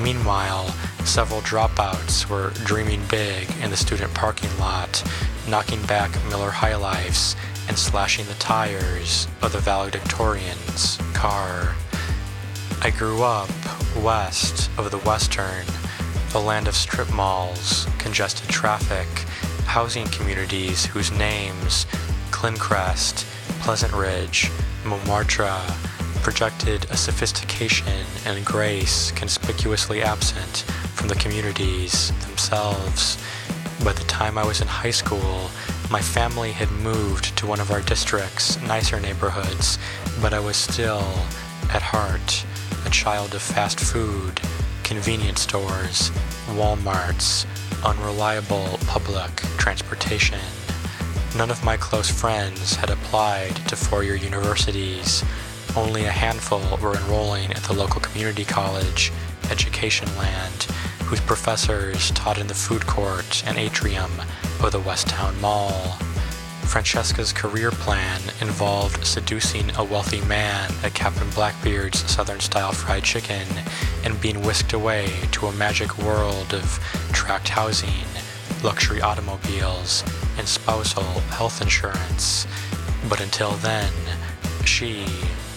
Meanwhile, 0.00 0.68
several 1.04 1.40
dropouts 1.42 2.28
were 2.28 2.50
dreaming 2.64 3.02
big 3.10 3.48
in 3.62 3.70
the 3.70 3.76
student 3.76 4.12
parking 4.14 4.56
lot, 4.58 5.02
knocking 5.48 5.82
back 5.86 6.10
Miller 6.28 6.50
High 6.50 6.76
Lifes 6.76 7.36
and 7.68 7.78
slashing 7.78 8.26
the 8.26 8.34
tires 8.34 9.28
of 9.42 9.52
the 9.52 9.58
valedictorian's 9.58 10.98
car. 11.12 11.74
I 12.80 12.90
grew 12.90 13.22
up 13.22 13.50
west 14.00 14.70
of 14.78 14.90
the 14.90 14.98
Western, 14.98 15.66
a 16.34 16.38
land 16.38 16.66
of 16.66 16.74
strip 16.74 17.12
malls, 17.12 17.86
congested 17.98 18.48
traffic, 18.48 19.06
housing 19.66 20.06
communities 20.08 20.86
whose 20.86 21.12
names, 21.12 21.86
Clincrest, 22.30 23.24
Pleasant 23.60 23.92
Ridge, 23.92 24.50
Montmartre, 24.84 25.60
projected 26.22 26.84
a 26.90 26.96
sophistication 26.96 28.06
and 28.24 28.46
grace 28.46 29.10
conspicuously 29.10 30.02
absent 30.02 30.58
from 30.94 31.08
the 31.08 31.16
communities 31.16 32.12
themselves. 32.26 33.18
By 33.84 33.92
the 33.92 34.04
time 34.04 34.38
I 34.38 34.46
was 34.46 34.60
in 34.60 34.68
high 34.68 34.92
school, 34.92 35.50
my 35.90 36.00
family 36.00 36.52
had 36.52 36.70
moved 36.70 37.36
to 37.38 37.46
one 37.46 37.58
of 37.58 37.72
our 37.72 37.82
district's 37.82 38.60
nicer 38.62 39.00
neighborhoods, 39.00 39.78
but 40.20 40.32
I 40.32 40.38
was 40.38 40.56
still, 40.56 41.04
at 41.70 41.82
heart, 41.82 42.46
a 42.86 42.90
child 42.90 43.34
of 43.34 43.42
fast 43.42 43.80
food, 43.80 44.40
convenience 44.84 45.40
stores, 45.40 46.12
Walmarts, 46.50 47.46
unreliable 47.84 48.78
public 48.86 49.34
transportation. 49.58 50.38
None 51.36 51.50
of 51.50 51.64
my 51.64 51.76
close 51.76 52.08
friends 52.08 52.76
had 52.76 52.90
applied 52.90 53.56
to 53.68 53.74
four-year 53.74 54.16
universities, 54.16 55.24
only 55.76 56.04
a 56.04 56.10
handful 56.10 56.60
were 56.82 56.96
enrolling 56.96 57.52
at 57.52 57.62
the 57.62 57.72
local 57.72 58.00
community 58.00 58.44
college, 58.44 59.12
Education 59.50 60.08
Land, 60.16 60.64
whose 61.04 61.20
professors 61.20 62.10
taught 62.12 62.38
in 62.38 62.46
the 62.46 62.54
food 62.54 62.86
court 62.86 63.42
and 63.46 63.56
atrium 63.56 64.10
of 64.62 64.72
the 64.72 64.80
Westtown 64.80 65.38
Mall. 65.40 65.96
Francesca's 66.66 67.32
career 67.32 67.70
plan 67.70 68.20
involved 68.40 69.04
seducing 69.04 69.70
a 69.76 69.84
wealthy 69.84 70.20
man 70.22 70.70
at 70.82 70.94
Captain 70.94 71.28
Blackbeard's 71.30 71.98
Southern 72.10 72.40
Style 72.40 72.72
Fried 72.72 73.04
Chicken 73.04 73.46
and 74.04 74.20
being 74.20 74.42
whisked 74.42 74.72
away 74.72 75.08
to 75.32 75.46
a 75.46 75.52
magic 75.52 75.98
world 75.98 76.54
of 76.54 76.78
tract 77.12 77.48
housing, 77.48 78.06
luxury 78.62 79.00
automobiles, 79.00 80.04
and 80.38 80.46
spousal 80.46 81.02
health 81.30 81.60
insurance. 81.60 82.46
But 83.08 83.20
until 83.20 83.52
then, 83.52 83.92
she 84.64 85.06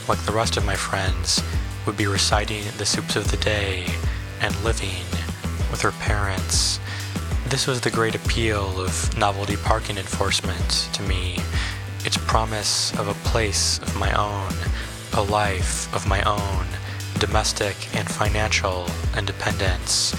like 0.07 0.23
the 0.25 0.31
rest 0.31 0.57
of 0.57 0.65
my 0.65 0.75
friends, 0.75 1.41
would 1.85 1.97
be 1.97 2.07
reciting 2.07 2.63
the 2.77 2.85
soups 2.85 3.15
of 3.15 3.29
the 3.31 3.37
day 3.37 3.85
and 4.41 4.63
living 4.63 5.05
with 5.71 5.81
her 5.81 5.91
parents. 5.93 6.79
This 7.47 7.67
was 7.67 7.81
the 7.81 7.91
great 7.91 8.15
appeal 8.15 8.79
of 8.79 9.17
novelty 9.17 9.55
parking 9.55 9.97
enforcement 9.97 10.89
to 10.93 11.01
me. 11.03 11.37
Its 12.03 12.17
promise 12.17 12.93
of 12.99 13.07
a 13.07 13.29
place 13.29 13.79
of 13.79 13.95
my 13.97 14.11
own, 14.13 14.53
a 15.13 15.21
life 15.21 15.93
of 15.95 16.07
my 16.07 16.21
own, 16.23 16.65
domestic 17.19 17.75
and 17.95 18.09
financial 18.09 18.87
independence. 19.17 20.15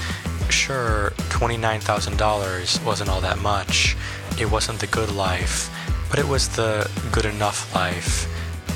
Sure, 0.48 1.12
$29,000 1.30 2.84
wasn't 2.84 3.10
all 3.10 3.20
that 3.20 3.38
much. 3.38 3.96
It 4.40 4.50
wasn't 4.50 4.80
the 4.80 4.86
good 4.86 5.12
life, 5.12 5.70
but 6.10 6.18
it 6.18 6.26
was 6.26 6.48
the 6.48 6.90
good 7.12 7.24
enough 7.24 7.74
life 7.74 8.28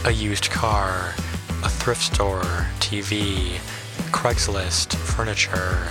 a 0.07 0.11
used 0.11 0.51
car, 0.51 1.15
a 1.63 1.69
thrift 1.69 2.03
store, 2.03 2.43
TV, 2.81 3.59
Craigslist, 4.13 4.95
furniture, 4.95 5.89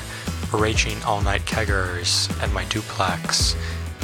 raging 0.51 1.01
all 1.03 1.21
night 1.21 1.41
keggers 1.41 2.29
at 2.41 2.51
my 2.51 2.65
duplex, 2.65 3.55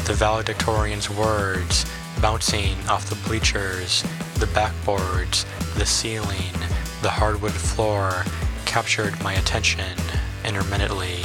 the 0.05 0.13
valedictorian's 0.13 1.09
words 1.09 1.85
bouncing 2.21 2.75
off 2.87 3.09
the 3.09 3.27
bleachers, 3.27 4.03
the 4.35 4.45
backboards, 4.47 5.45
the 5.75 5.85
ceiling, 5.85 6.53
the 7.01 7.09
hardwood 7.09 7.51
floor 7.51 8.23
captured 8.65 9.19
my 9.23 9.33
attention 9.33 9.97
intermittently. 10.43 11.21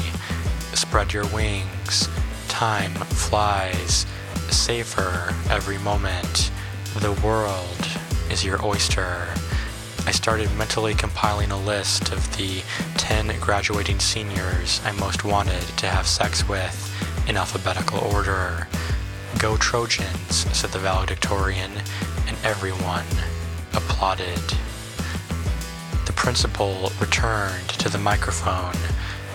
Spread 0.73 1.13
your 1.13 1.27
wings, 1.29 2.09
time 2.49 2.93
flies, 2.93 4.07
savor 4.49 5.35
every 5.51 5.79
moment. 5.79 6.51
The 6.97 7.13
world 7.25 8.00
is 8.31 8.45
your 8.45 8.65
oyster. 8.65 9.27
I 10.07 10.13
started 10.13 10.49
mentally 10.57 10.95
compiling 10.95 11.51
a 11.51 11.61
list 11.61 12.13
of 12.13 12.37
the 12.37 12.63
10 12.97 13.39
graduating 13.41 13.99
seniors 13.99 14.81
I 14.85 14.93
most 14.93 15.25
wanted 15.25 15.63
to 15.79 15.87
have 15.87 16.07
sex 16.07 16.49
with 16.49 16.77
in 17.29 17.37
alphabetical 17.37 17.99
order. 17.99 18.69
Go 19.39 19.57
Trojans, 19.57 20.47
said 20.57 20.71
the 20.71 20.79
valedictorian, 20.79 21.73
and 22.29 22.37
everyone 22.45 23.07
applauded. 23.75 24.41
The 26.07 26.13
principal 26.15 26.93
returned 27.01 27.69
to 27.71 27.89
the 27.89 27.99
microphone. 27.99 28.77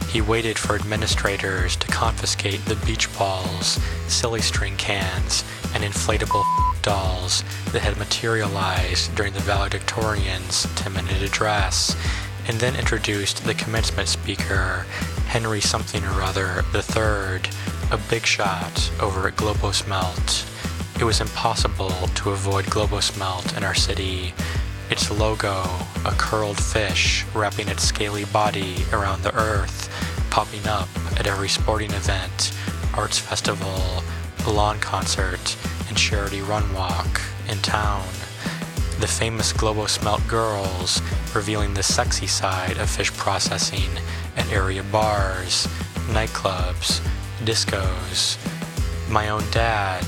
He 0.10 0.22
waited 0.22 0.58
for 0.58 0.76
administrators 0.76 1.76
to 1.78 1.88
confiscate 1.88 2.64
the 2.66 2.76
beach 2.86 3.16
balls, 3.18 3.80
silly 4.08 4.42
string 4.42 4.78
cans, 4.78 5.44
and 5.74 5.84
inflatable 5.84 6.44
dolls 6.86 7.44
that 7.72 7.82
had 7.82 7.98
materialized 7.98 9.14
during 9.16 9.34
the 9.34 9.40
valedictorian's 9.40 10.68
10 10.76 10.94
minute 10.94 11.24
address, 11.24 11.96
and 12.48 12.60
then 12.60 12.76
introduced 12.76 13.44
the 13.44 13.56
commencement 13.56 14.08
speaker, 14.08 14.86
Henry 15.26 15.60
something 15.60 16.04
or 16.04 16.22
other 16.22 16.64
III, 16.76 17.42
a 17.92 18.00
big 18.08 18.24
shot 18.24 18.92
over 19.02 19.28
at 19.28 19.36
Globosmelt. 19.36 20.46
It 21.00 21.04
was 21.04 21.22
impossible 21.22 21.90
to 21.90 22.30
avoid 22.30 22.66
Globosmelt 22.66 23.58
in 23.58 23.64
our 23.64 23.74
city. 23.74 24.32
Its 24.92 25.10
logo, 25.10 25.64
a 26.06 26.12
curled 26.20 26.62
fish 26.62 27.26
wrapping 27.34 27.68
its 27.68 27.82
scaly 27.82 28.26
body 28.26 28.86
around 28.94 29.24
the 29.24 29.36
earth, 29.36 29.90
popping 30.30 30.68
up 30.68 30.90
at 31.18 31.26
every 31.26 31.50
sporting 31.50 31.92
event, 31.94 32.54
arts 32.94 33.18
festival, 33.18 34.04
lawn 34.52 34.80
concert, 34.80 35.58
and 35.88 35.98
charity 35.98 36.42
run 36.42 36.74
walk 36.74 37.22
in 37.50 37.58
town. 37.60 38.06
The 39.00 39.08
famous 39.08 39.52
Globosmelt 39.52 40.28
girls 40.28 41.02
revealing 41.34 41.74
the 41.74 41.84
sexy 41.84 42.28
side 42.28 42.78
of 42.78 42.90
fish 42.90 43.12
processing 43.14 43.90
at 44.38 44.52
area 44.52 44.84
bars, 44.84 45.68
nightclubs, 46.08 47.06
discos. 47.44 48.38
My 49.10 49.30
own 49.30 49.44
dad, 49.52 50.04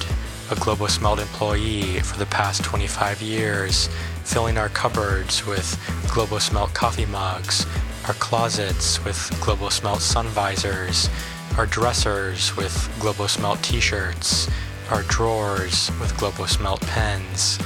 a 0.50 0.56
Globosmelt 0.56 1.20
employee 1.20 2.00
for 2.00 2.18
the 2.18 2.26
past 2.28 2.64
25 2.64 3.22
years, 3.22 3.90
filling 4.24 4.58
our 4.58 4.70
cupboards 4.70 5.46
with 5.46 5.66
Globosmelt 6.08 6.74
coffee 6.74 7.06
mugs, 7.06 7.66
our 8.08 8.14
closets 8.14 9.04
with 9.04 9.18
Globosmelt 9.42 10.00
sun 10.00 10.28
visors, 10.28 11.10
our 11.58 11.66
dressers 11.66 12.56
with 12.56 12.74
Globosmelt 13.00 13.62
t-shirts, 13.62 14.50
our 14.90 15.04
drawers 15.04 15.92
with 16.00 16.14
Globosmelt 16.14 16.82
pens. 16.82 17.60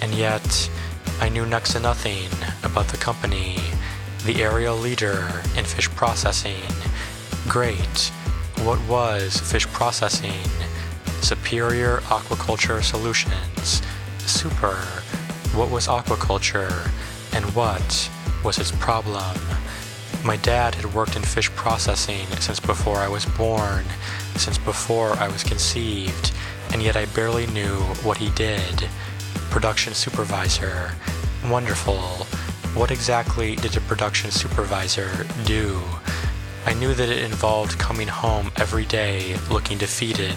And 0.00 0.14
yet, 0.14 0.70
I 1.20 1.28
knew 1.28 1.46
next 1.46 1.72
to 1.72 1.80
nothing 1.80 2.28
about 2.62 2.88
the 2.88 2.96
company, 2.96 3.58
the 4.24 4.42
area 4.42 4.72
leader 4.72 5.42
in 5.56 5.64
fish 5.64 5.88
processing. 5.90 6.62
Great. 7.48 8.12
What 8.64 8.80
was 8.88 9.38
fish 9.38 9.66
processing? 9.68 10.48
Superior 11.20 11.98
Aquaculture 12.06 12.82
Solutions. 12.82 13.82
Super. 14.18 14.76
What 15.54 15.70
was 15.70 15.86
aquaculture? 15.86 16.90
And 17.34 17.44
what 17.54 18.10
was 18.44 18.58
its 18.58 18.72
problem? 18.72 19.36
My 20.24 20.36
dad 20.36 20.76
had 20.76 20.94
worked 20.94 21.16
in 21.16 21.22
fish 21.22 21.50
processing 21.50 22.26
since 22.38 22.60
before 22.60 22.98
I 22.98 23.08
was 23.08 23.26
born, 23.26 23.84
since 24.36 24.56
before 24.56 25.14
I 25.14 25.26
was 25.26 25.42
conceived, 25.42 26.32
and 26.72 26.80
yet 26.80 26.96
I 26.96 27.06
barely 27.06 27.48
knew 27.48 27.80
what 28.04 28.18
he 28.18 28.30
did. 28.30 28.88
Production 29.50 29.94
supervisor. 29.94 30.92
Wonderful. 31.50 31.98
What 32.74 32.92
exactly 32.92 33.56
did 33.56 33.76
a 33.76 33.80
production 33.80 34.30
supervisor 34.30 35.26
do? 35.44 35.80
I 36.66 36.74
knew 36.74 36.94
that 36.94 37.08
it 37.08 37.24
involved 37.24 37.80
coming 37.80 38.06
home 38.06 38.52
every 38.56 38.84
day 38.84 39.36
looking 39.50 39.76
defeated, 39.76 40.36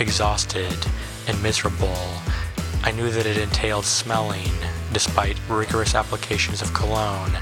exhausted, 0.00 0.76
and 1.28 1.40
miserable. 1.40 1.96
I 2.82 2.90
knew 2.90 3.08
that 3.12 3.26
it 3.26 3.38
entailed 3.38 3.84
smelling, 3.84 4.50
despite 4.92 5.38
rigorous 5.48 5.94
applications 5.94 6.60
of 6.60 6.74
cologne, 6.74 7.38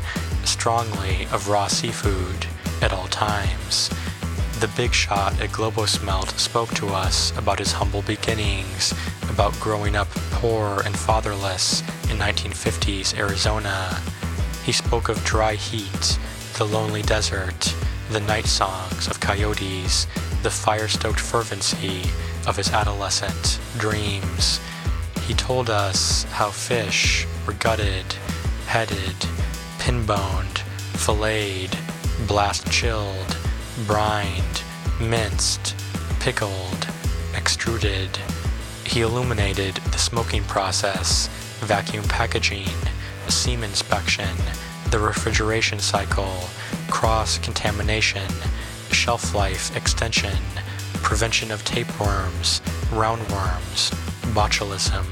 strongly 0.50 1.26
of 1.32 1.48
raw 1.48 1.68
seafood 1.68 2.46
at 2.82 2.92
all 2.92 3.06
times. 3.06 3.88
The 4.58 4.70
big 4.76 4.92
shot 4.92 5.40
at 5.40 5.50
Globosmelt 5.50 6.38
spoke 6.38 6.70
to 6.74 6.88
us 6.88 7.36
about 7.38 7.60
his 7.60 7.72
humble 7.72 8.02
beginnings, 8.02 8.92
about 9.30 9.58
growing 9.60 9.94
up 9.94 10.08
poor 10.32 10.82
and 10.84 10.96
fatherless 10.96 11.80
in 12.10 12.18
1950s 12.18 13.16
Arizona. 13.16 14.02
He 14.64 14.72
spoke 14.72 15.08
of 15.08 15.24
dry 15.24 15.54
heat, 15.54 16.18
the 16.58 16.66
lonely 16.66 17.02
desert, 17.02 17.74
the 18.10 18.20
night 18.20 18.46
songs 18.46 19.06
of 19.06 19.20
coyotes, 19.20 20.06
the 20.42 20.50
fire-stoked 20.50 21.20
fervency 21.20 22.02
of 22.46 22.56
his 22.56 22.72
adolescent 22.72 23.60
dreams. 23.78 24.60
He 25.26 25.34
told 25.34 25.70
us 25.70 26.24
how 26.24 26.50
fish 26.50 27.24
were 27.46 27.52
gutted, 27.52 28.06
headed, 28.66 29.16
pinboned, 29.90 30.58
filleted, 31.02 31.76
blast 32.28 32.70
chilled, 32.70 33.36
brined, 33.88 34.62
minced, 35.00 35.74
pickled, 36.20 36.86
extruded. 37.34 38.08
He 38.86 39.00
illuminated 39.00 39.74
the 39.90 39.98
smoking 39.98 40.44
process, 40.44 41.26
vacuum 41.58 42.04
packaging, 42.04 42.68
seam 43.26 43.64
inspection, 43.64 44.36
the 44.92 45.00
refrigeration 45.00 45.80
cycle, 45.80 46.38
cross 46.88 47.38
contamination, 47.38 48.30
shelf 48.92 49.34
life 49.34 49.76
extension, 49.76 50.38
prevention 51.02 51.50
of 51.50 51.64
tapeworms, 51.64 52.60
roundworms, 52.92 53.90
botulism. 54.34 55.04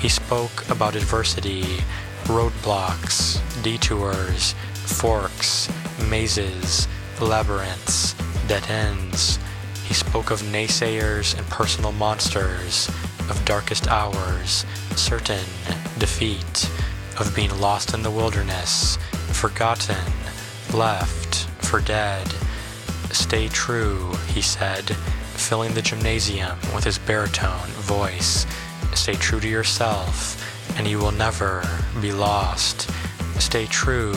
He 0.00 0.08
spoke 0.08 0.68
about 0.70 0.96
adversity, 0.96 1.84
roadblocks, 2.26 3.40
detours, 3.62 4.54
forks, 4.74 5.68
mazes, 6.08 6.88
labyrinths, 7.20 8.14
dead 8.48 8.68
ends. 8.68 9.38
He 9.84 9.94
spoke 9.94 10.30
of 10.30 10.42
naysayers 10.42 11.38
and 11.38 11.46
personal 11.46 11.92
monsters, 11.92 12.88
of 13.30 13.40
darkest 13.44 13.88
hours, 13.88 14.64
certain 14.96 15.44
defeat, 15.98 16.70
of 17.18 17.32
being 17.34 17.56
lost 17.60 17.94
in 17.94 18.02
the 18.02 18.10
wilderness, 18.10 18.98
forgotten, 19.32 20.12
left 20.74 21.46
for 21.64 21.80
dead. 21.80 22.26
Stay 23.12 23.48
true, 23.48 24.12
he 24.26 24.42
said, 24.42 24.84
filling 25.34 25.74
the 25.74 25.82
gymnasium 25.82 26.58
with 26.74 26.84
his 26.84 26.98
baritone 26.98 27.68
voice. 27.68 28.46
Stay 28.94 29.14
true 29.14 29.40
to 29.40 29.48
yourself, 29.48 30.42
and 30.76 30.86
you 30.86 30.98
will 30.98 31.12
never 31.12 31.62
be 32.00 32.12
lost. 32.12 32.90
Stay 33.38 33.66
true, 33.66 34.16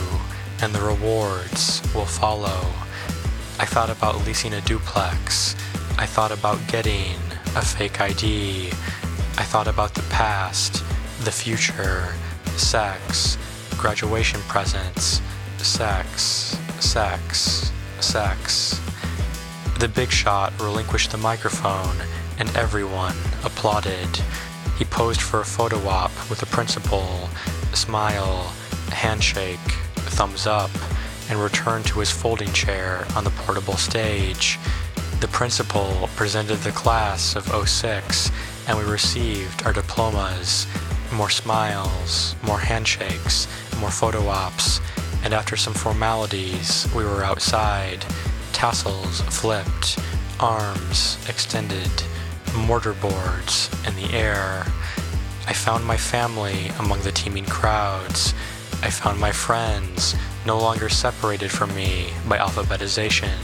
and 0.62 0.74
the 0.74 0.82
rewards 0.82 1.82
will 1.94 2.06
follow. 2.06 2.62
I 3.60 3.66
thought 3.66 3.90
about 3.90 4.26
leasing 4.26 4.54
a 4.54 4.62
duplex. 4.62 5.56
I 5.98 6.06
thought 6.06 6.32
about 6.32 6.60
getting 6.68 7.16
a 7.56 7.62
fake 7.62 8.00
ID. 8.00 8.70
I 9.38 9.44
thought 9.44 9.68
about 9.68 9.94
the 9.94 10.02
past, 10.04 10.84
the 11.24 11.32
future, 11.32 12.14
sex, 12.56 13.38
graduation 13.78 14.42
presents, 14.48 15.22
sex, 15.58 16.58
sex, 16.80 17.72
sex. 18.00 18.80
The 19.80 19.88
big 19.88 20.12
shot 20.12 20.54
relinquished 20.60 21.12
the 21.12 21.18
microphone, 21.18 21.96
and 22.38 22.54
everyone 22.56 23.16
applauded. 23.44 24.10
He 24.80 24.86
posed 24.86 25.22
for 25.22 25.42
a 25.42 25.46
photo 25.46 25.78
op 25.90 26.12
with 26.30 26.40
the 26.40 26.46
principal, 26.46 27.30
smile, 27.74 28.54
handshake, 28.94 29.60
thumbs 30.16 30.48
up, 30.48 30.72
and 31.30 31.38
returned 31.38 31.86
to 31.88 32.00
his 32.00 32.10
folding 32.10 32.52
chair 32.54 33.06
on 33.14 33.26
the 33.26 33.30
portable 33.32 33.76
stage. 33.76 34.58
The 35.20 35.28
principal 35.28 36.10
presented 36.16 36.60
the 36.60 36.72
class 36.72 37.36
of 37.36 37.46
06, 37.68 38.32
and 38.70 38.78
we 38.78 38.86
received 38.86 39.66
our 39.66 39.74
diplomas. 39.74 40.66
More 41.12 41.30
smiles, 41.30 42.38
more 42.42 42.60
handshakes, 42.60 43.50
more 43.82 43.92
photo 43.92 44.28
ops, 44.30 44.80
and 45.26 45.34
after 45.34 45.58
some 45.58 45.74
formalities, 45.74 46.88
we 46.96 47.04
were 47.04 47.26
outside. 47.26 48.06
Tassels 48.54 49.20
flipped, 49.24 50.00
arms 50.40 51.18
extended, 51.28 51.92
mortarboards 52.54 53.70
in 53.88 53.96
the 53.96 54.16
air. 54.16 54.66
I 55.48 55.54
found 55.54 55.86
my 55.86 55.98
family 55.98 56.70
among 56.80 57.02
the 57.02 57.12
teeming 57.12 57.46
crowds. 57.46 58.34
I 58.82 58.90
found 58.90 59.20
my 59.20 59.32
friends, 59.32 60.16
no 60.46 60.58
longer 60.58 60.90
separated 60.90 61.52
from 61.52 61.74
me 61.76 62.12
by 62.28 62.38
alphabetization. 62.38 63.38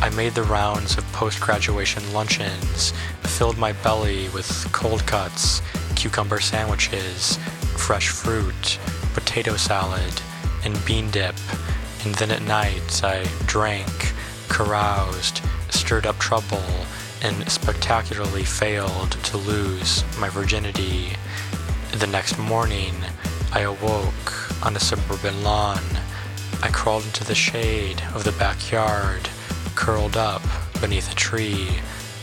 I 0.00 0.10
made 0.10 0.34
the 0.34 0.42
rounds 0.42 0.98
of 0.98 1.04
post 1.12 1.40
graduation 1.40 2.12
luncheons, 2.12 2.92
filled 3.22 3.58
my 3.58 3.72
belly 3.72 4.28
with 4.30 4.48
cold 4.72 5.06
cuts, 5.06 5.62
cucumber 5.94 6.40
sandwiches, 6.40 7.38
fresh 7.76 8.08
fruit, 8.08 8.78
potato 9.14 9.56
salad, 9.56 10.20
and 10.64 10.82
bean 10.84 11.10
dip. 11.10 11.34
And 12.04 12.14
then 12.16 12.30
at 12.30 12.42
night 12.42 13.02
I 13.02 13.24
drank, 13.46 14.12
caroused, 14.48 15.40
stirred 15.70 16.06
up 16.06 16.18
trouble, 16.18 16.62
and 17.22 17.48
spectacularly 17.50 18.44
failed 18.44 19.12
to 19.12 19.36
lose 19.36 20.04
my 20.18 20.28
virginity. 20.28 21.12
The 21.92 22.06
next 22.06 22.38
morning, 22.38 22.94
I 23.52 23.60
awoke 23.60 24.64
on 24.64 24.76
a 24.76 24.80
suburban 24.80 25.42
lawn. 25.42 25.82
I 26.62 26.68
crawled 26.68 27.04
into 27.04 27.24
the 27.24 27.34
shade 27.34 28.02
of 28.14 28.24
the 28.24 28.32
backyard, 28.32 29.28
curled 29.74 30.16
up 30.16 30.42
beneath 30.80 31.10
a 31.10 31.14
tree, 31.14 31.66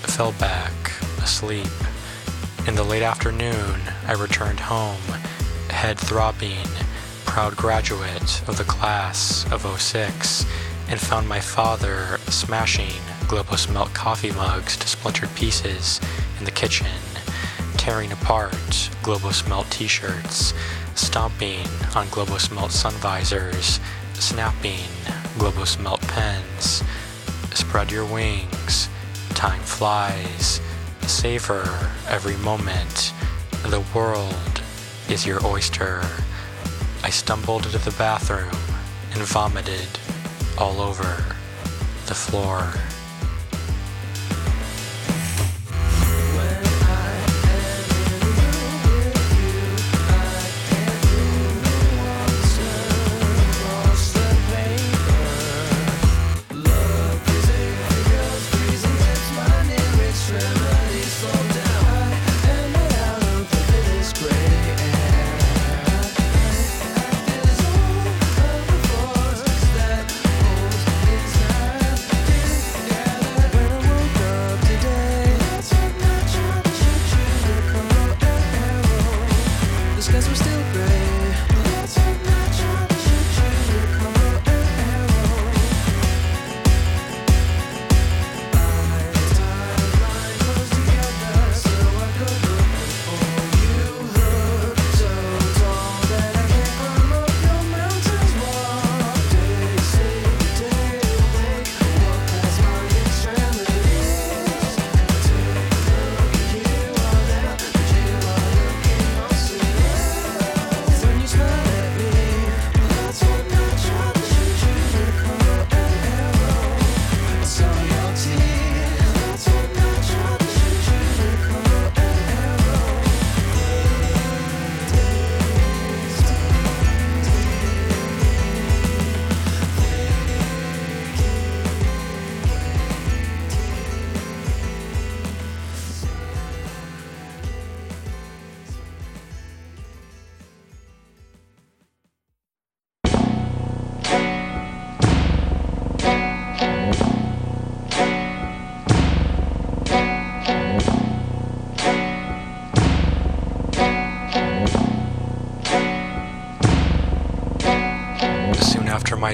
fell 0.01 0.33
back 0.33 0.71
asleep. 1.19 1.67
In 2.67 2.75
the 2.75 2.83
late 2.83 3.03
afternoon, 3.03 3.81
I 4.07 4.13
returned 4.13 4.59
home, 4.59 5.01
head 5.69 5.99
throbbing, 5.99 6.67
proud 7.25 7.55
graduate 7.55 8.47
of 8.47 8.57
the 8.57 8.63
class 8.63 9.45
of 9.51 9.65
06, 9.79 10.45
and 10.87 10.99
found 10.99 11.27
my 11.27 11.39
father 11.39 12.19
smashing 12.27 13.01
Globosmelt 13.27 13.93
coffee 13.93 14.31
mugs 14.31 14.77
to 14.77 14.87
splintered 14.87 15.33
pieces 15.35 15.99
in 16.39 16.45
the 16.45 16.51
kitchen, 16.51 16.87
tearing 17.77 18.11
apart 18.11 18.51
Globosmelt 19.01 19.69
t-shirts, 19.69 20.53
stomping 20.95 21.65
on 21.95 22.07
Globosmelt 22.07 22.71
sun 22.71 22.93
visors, 22.93 23.79
snapping 24.13 24.89
Globosmelt 25.37 26.01
pens. 26.07 26.83
Spread 27.53 27.91
your 27.91 28.05
wings, 28.05 28.89
time 29.29 29.61
flies, 29.61 30.61
savor 31.01 31.91
every 32.07 32.37
moment. 32.37 33.13
The 33.63 33.83
world 33.93 34.61
is 35.09 35.25
your 35.25 35.45
oyster. 35.45 36.03
I 37.03 37.09
stumbled 37.09 37.65
into 37.65 37.77
the 37.77 37.95
bathroom 37.97 38.55
and 39.13 39.21
vomited 39.23 39.87
all 40.57 40.81
over 40.81 41.25
the 42.05 42.13
floor. 42.13 42.73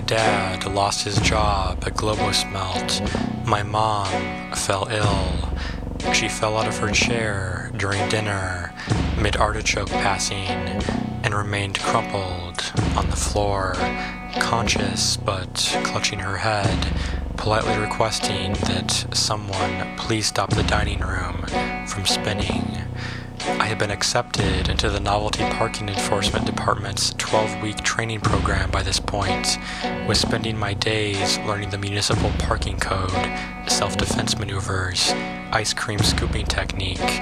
Dad 0.10 0.66
lost 0.66 1.04
his 1.04 1.20
job 1.20 1.84
at 1.86 1.94
Globosmelt. 1.94 3.46
my 3.46 3.62
mom 3.62 4.10
fell 4.56 4.88
ill. 4.90 6.14
She 6.16 6.28
fell 6.28 6.58
out 6.58 6.68
of 6.68 6.80
her 6.80 6.90
chair 6.90 7.70
during 7.78 8.10
dinner, 8.10 8.74
mid 9.22 9.38
artichoke 9.38 9.90
passing, 9.90 10.48
and 11.24 11.36
remained 11.36 11.78
crumpled 11.78 12.74
on 12.98 13.08
the 13.12 13.16
floor, 13.16 13.76
conscious 14.40 15.16
but 15.16 15.78
clutching 15.84 16.18
her 16.18 16.38
head, 16.38 16.88
politely 17.38 17.78
requesting 17.78 18.54
that 18.54 19.06
someone 19.14 19.96
please 19.96 20.26
stop 20.26 20.50
the 20.50 20.64
dining 20.64 21.02
room 21.02 21.46
from 21.86 22.08
spinning. 22.08 22.79
I 23.42 23.66
had 23.66 23.78
been 23.78 23.92
accepted 23.92 24.70
into 24.70 24.90
the 24.90 25.00
Novelty 25.00 25.44
Parking 25.52 25.88
Enforcement 25.88 26.46
Department's 26.46 27.14
12 27.18 27.62
week 27.62 27.78
training 27.84 28.20
program 28.20 28.70
by 28.70 28.84
this 28.84 29.00
point, 29.00 29.58
was 30.08 30.20
spending 30.20 30.58
my 30.58 30.74
days 30.74 31.38
learning 31.40 31.70
the 31.70 31.78
municipal 31.78 32.32
parking 32.40 32.78
code, 32.80 33.12
self 33.68 33.96
defense 33.98 34.38
maneuvers, 34.38 35.12
ice 35.52 35.74
cream 35.74 36.00
scooping 36.00 36.46
technique, 36.48 37.22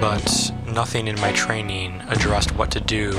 but 0.00 0.50
nothing 0.66 1.06
in 1.06 1.20
my 1.20 1.32
training 1.32 2.02
addressed 2.08 2.54
what 2.54 2.70
to 2.70 2.80
do 2.80 3.12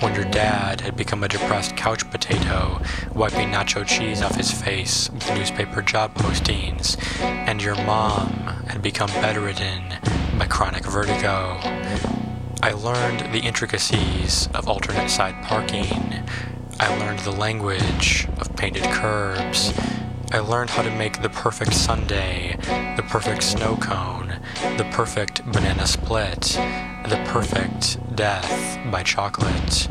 when 0.00 0.14
your 0.14 0.24
dad 0.24 0.80
had 0.80 0.96
become 0.96 1.24
a 1.24 1.28
depressed 1.28 1.76
couch 1.76 2.08
potato, 2.10 2.80
wiping 3.14 3.50
nacho 3.50 3.84
cheese 3.86 4.22
off 4.22 4.36
his 4.36 4.50
face 4.52 5.10
with 5.10 5.34
newspaper 5.34 5.82
job 5.82 6.14
postings, 6.14 6.96
and 7.20 7.62
your 7.62 7.74
mom 7.84 8.28
had 8.68 8.82
become 8.82 9.10
bedridden 9.10 9.98
by 10.38 10.46
chronic 10.46 10.84
vertigo. 10.84 11.58
I 12.62 12.72
learned 12.72 13.32
the 13.32 13.40
intricacies 13.40 14.48
of 14.54 14.68
alternate 14.68 15.10
side 15.10 15.42
parking. 15.44 16.22
I 16.78 16.96
learned 16.98 17.20
the 17.20 17.32
language 17.32 18.28
of 18.38 18.54
painted 18.54 18.84
curbs. 18.84 19.72
I 20.30 20.38
learned 20.38 20.70
how 20.70 20.82
to 20.82 20.90
make 20.90 21.22
the 21.22 21.28
perfect 21.28 21.74
sundae, 21.74 22.56
the 22.96 23.04
perfect 23.08 23.42
snow 23.42 23.76
cone, 23.76 24.40
the 24.76 24.88
perfect 24.92 25.44
banana 25.50 25.86
split, 25.86 26.40
the 27.08 27.20
perfect 27.26 27.98
death 28.14 28.78
by 28.92 29.02
chocolate. 29.02 29.88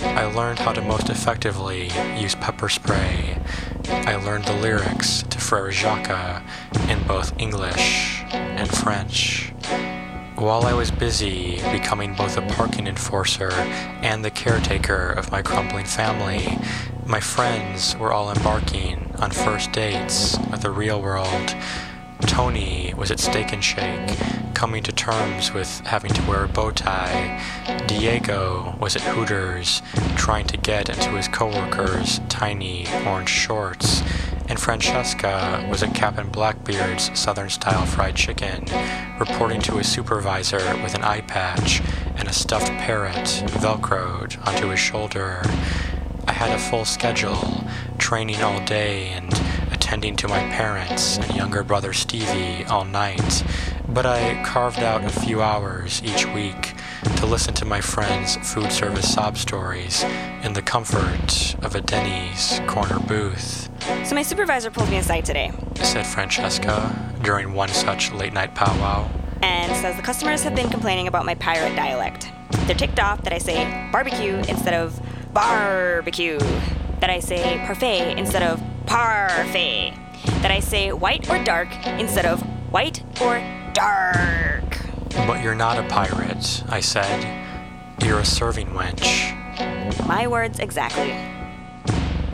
I 0.00 0.26
learned 0.26 0.60
how 0.60 0.72
to 0.72 0.82
most 0.82 1.10
effectively 1.10 1.90
use 2.16 2.36
pepper 2.36 2.68
spray. 2.68 3.38
I 3.86 4.16
learned 4.16 4.44
the 4.44 4.54
lyrics 4.54 5.22
to 5.22 5.38
Frere 5.38 5.70
Jacques 5.70 6.42
in 6.88 7.02
both 7.06 7.32
English 7.38 8.22
and 8.32 8.68
French. 8.68 9.52
While 10.36 10.66
I 10.66 10.72
was 10.72 10.90
busy 10.90 11.56
becoming 11.72 12.14
both 12.14 12.36
a 12.36 12.42
parking 12.42 12.86
enforcer 12.86 13.50
and 14.02 14.24
the 14.24 14.30
caretaker 14.30 15.10
of 15.10 15.30
my 15.30 15.42
crumbling 15.42 15.86
family, 15.86 16.58
my 17.06 17.20
friends 17.20 17.96
were 17.96 18.12
all 18.12 18.30
embarking 18.30 19.10
on 19.18 19.30
first 19.30 19.72
dates 19.72 20.38
with 20.50 20.62
the 20.62 20.70
real 20.70 21.00
world. 21.00 21.54
Tony 22.22 22.94
was 22.96 23.10
at 23.10 23.20
Steak 23.20 23.52
and 23.52 23.62
Shake, 23.62 24.16
coming 24.54 24.82
to 24.82 24.92
terms 24.92 25.52
with 25.52 25.80
having 25.86 26.12
to 26.12 26.22
wear 26.22 26.44
a 26.44 26.48
bow 26.48 26.70
tie. 26.70 27.40
Diego 27.86 28.76
was 28.80 28.96
at 28.96 29.02
Hooters, 29.02 29.82
trying 30.16 30.46
to 30.48 30.56
get 30.56 30.88
into 30.88 31.10
his 31.10 31.28
coworkers' 31.28 32.20
tiny 32.28 32.86
orange 33.06 33.28
shorts. 33.28 34.02
and 34.48 34.58
Francesca 34.58 35.66
was 35.70 35.82
at 35.82 35.94
Captain 35.94 36.28
Blackbeard's 36.30 37.10
Southern 37.18 37.50
Style 37.50 37.84
Fried 37.84 38.16
Chicken, 38.16 38.64
reporting 39.20 39.60
to 39.62 39.76
his 39.76 39.86
supervisor 39.86 40.58
with 40.82 40.94
an 40.94 41.02
eye 41.04 41.20
patch 41.20 41.82
and 42.16 42.26
a 42.28 42.32
stuffed 42.32 42.72
parrot 42.78 43.26
velcroed 43.60 44.46
onto 44.46 44.68
his 44.68 44.80
shoulder. 44.80 45.42
I 46.26 46.32
had 46.32 46.50
a 46.50 46.58
full 46.58 46.86
schedule, 46.86 47.64
training 47.98 48.42
all 48.42 48.64
day 48.64 49.08
and 49.08 49.30
attending 49.88 50.14
to 50.14 50.28
my 50.28 50.40
parents 50.50 51.16
and 51.16 51.34
younger 51.34 51.64
brother 51.64 51.94
Stevie 51.94 52.62
all 52.66 52.84
night, 52.84 53.42
but 53.88 54.04
I 54.04 54.42
carved 54.44 54.80
out 54.80 55.02
a 55.02 55.08
few 55.08 55.40
hours 55.40 56.02
each 56.04 56.26
week 56.26 56.74
to 57.16 57.24
listen 57.24 57.54
to 57.54 57.64
my 57.64 57.80
friends' 57.80 58.36
food 58.52 58.70
service 58.70 59.10
sob 59.10 59.38
stories 59.38 60.04
in 60.42 60.52
the 60.52 60.60
comfort 60.60 61.56
of 61.62 61.74
a 61.74 61.80
Denny's 61.80 62.60
corner 62.66 62.98
booth. 62.98 63.70
So 64.04 64.14
my 64.14 64.20
supervisor 64.20 64.70
pulled 64.70 64.90
me 64.90 64.98
aside 64.98 65.24
today 65.24 65.52
Said 65.76 66.06
Francesca 66.06 66.94
during 67.22 67.54
one 67.54 67.70
such 67.70 68.12
late 68.12 68.34
night 68.34 68.54
powwow. 68.54 69.08
and 69.40 69.74
says 69.74 69.96
the 69.96 70.02
customers 70.02 70.42
have 70.42 70.54
been 70.54 70.68
complaining 70.68 71.08
about 71.08 71.24
my 71.24 71.34
pirate 71.34 71.74
dialect. 71.74 72.30
They're 72.66 72.76
ticked 72.76 73.00
off 73.00 73.24
that 73.24 73.32
I 73.32 73.38
say 73.38 73.88
barbecue 73.90 74.34
instead 74.34 74.74
of 74.74 75.00
barbecue, 75.32 76.38
that 77.00 77.08
I 77.08 77.20
say 77.20 77.56
parfait 77.64 78.18
instead 78.18 78.42
of 78.42 78.60
parfait, 78.88 79.92
that 80.40 80.50
I 80.50 80.60
say 80.60 80.92
white 80.92 81.28
or 81.30 81.42
dark 81.44 81.68
instead 81.86 82.24
of 82.24 82.40
white 82.72 83.02
or 83.20 83.38
dark. 83.74 84.64
But 85.26 85.42
you're 85.42 85.54
not 85.54 85.78
a 85.78 85.82
pirate, 85.88 86.64
I 86.68 86.80
said. 86.80 87.46
You're 88.02 88.20
a 88.20 88.24
serving 88.24 88.68
wench. 88.68 90.06
My 90.06 90.26
words 90.26 90.58
exactly. 90.58 91.14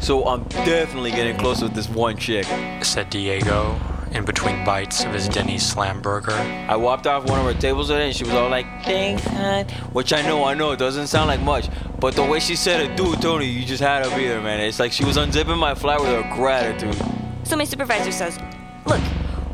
So 0.00 0.26
I'm 0.28 0.44
definitely 0.44 1.10
getting 1.10 1.36
close 1.36 1.62
with 1.62 1.74
this 1.74 1.88
one 1.88 2.16
chick. 2.18 2.46
said 2.82 3.10
Diego 3.10 3.80
in 4.14 4.24
between 4.24 4.64
bites 4.64 5.04
of 5.04 5.12
his 5.12 5.28
Denny's 5.28 5.64
slam 5.64 6.00
burger. 6.00 6.32
I 6.32 6.76
walked 6.76 7.06
off 7.06 7.24
one 7.24 7.38
of 7.40 7.46
her 7.52 7.60
tables 7.60 7.90
with 7.90 7.98
it 7.98 8.04
and 8.04 8.16
she 8.16 8.24
was 8.24 8.32
all 8.32 8.48
like, 8.48 8.66
thanks, 8.84 9.24
hon. 9.24 9.66
Which 9.92 10.12
I 10.12 10.22
know, 10.22 10.44
I 10.44 10.54
know, 10.54 10.70
it 10.72 10.78
doesn't 10.78 11.08
sound 11.08 11.28
like 11.28 11.42
much. 11.42 11.68
But 11.98 12.14
the 12.14 12.24
way 12.24 12.38
she 12.38 12.54
said 12.56 12.80
it, 12.80 12.96
dude, 12.96 13.20
Tony, 13.20 13.46
you 13.46 13.64
just 13.64 13.82
had 13.82 14.04
to 14.04 14.16
be 14.16 14.26
there, 14.26 14.40
man. 14.40 14.60
It's 14.60 14.78
like 14.78 14.92
she 14.92 15.04
was 15.04 15.16
unzipping 15.16 15.58
my 15.58 15.74
flat 15.74 16.00
with 16.00 16.08
her 16.10 16.22
gratitude. 16.34 16.96
So 17.42 17.56
my 17.56 17.64
supervisor 17.64 18.12
says, 18.12 18.38
Look, 18.38 18.53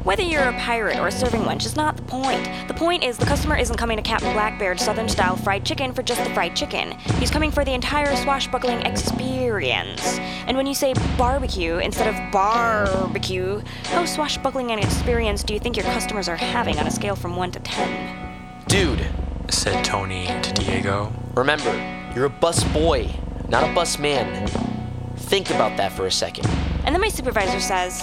whether 0.05 0.23
you're 0.23 0.43
a 0.43 0.53
pirate 0.59 0.99
or 0.99 1.09
a 1.09 1.13
serving 1.13 1.43
wench 1.43 1.67
is 1.67 1.77
not 1.77 1.97
the 1.97 2.03
point. 2.05 2.49
The 2.69 2.75
point 2.75 3.05
is 3.05 3.19
the 3.19 3.27
customer 3.27 3.57
isn't 3.57 3.77
coming 3.77 3.97
to 3.99 4.03
Captain 4.03 4.33
Blackbeard's 4.33 4.83
Southern 4.83 5.09
style 5.09 5.37
fried 5.37 5.65
chicken 5.65 5.93
for 5.93 6.03
just 6.03 6.25
the 6.25 6.31
fried 6.35 6.57
chicken. 6.57 6.93
He's 7.19 7.31
coming 7.31 7.51
for 7.51 7.65
the 7.65 7.75
entire 7.75 8.17
swashbuckling 8.17 8.81
experience. 8.83 10.19
And 10.47 10.57
when 10.57 10.67
you 10.67 10.75
say 10.75 10.95
barbecue 11.19 11.77
instead 11.79 12.09
of 12.09 12.33
barbecue, 12.33 13.61
how 13.85 14.07
swashbuckling 14.07 14.71
an 14.71 14.79
experience 14.79 15.43
do 15.43 15.53
you 15.53 15.61
think 15.61 15.77
your 15.77 15.87
customers 15.87 16.29
are 16.29 16.37
having 16.37 16.79
on 16.79 16.87
a 16.87 16.91
scale 16.91 17.17
from 17.17 17.37
1 17.37 17.53
to 17.53 17.61
10? 17.61 18.65
Dude, 18.69 19.07
Said 19.51 19.85
Tony 19.85 20.27
to 20.27 20.53
Diego. 20.53 21.13
remember, 21.35 21.73
you're 22.15 22.27
a 22.27 22.31
bus 22.31 22.63
boy, 22.73 23.11
not 23.49 23.69
a 23.69 23.73
bus 23.75 23.99
man. 23.99 24.47
Think 25.17 25.51
about 25.51 25.77
that 25.77 25.93
for 25.93 26.07
a 26.07 26.11
second. 26.13 26.49
And 26.85 26.95
then 26.95 27.01
my 27.01 27.09
supervisor 27.09 27.61
says, 27.61 28.03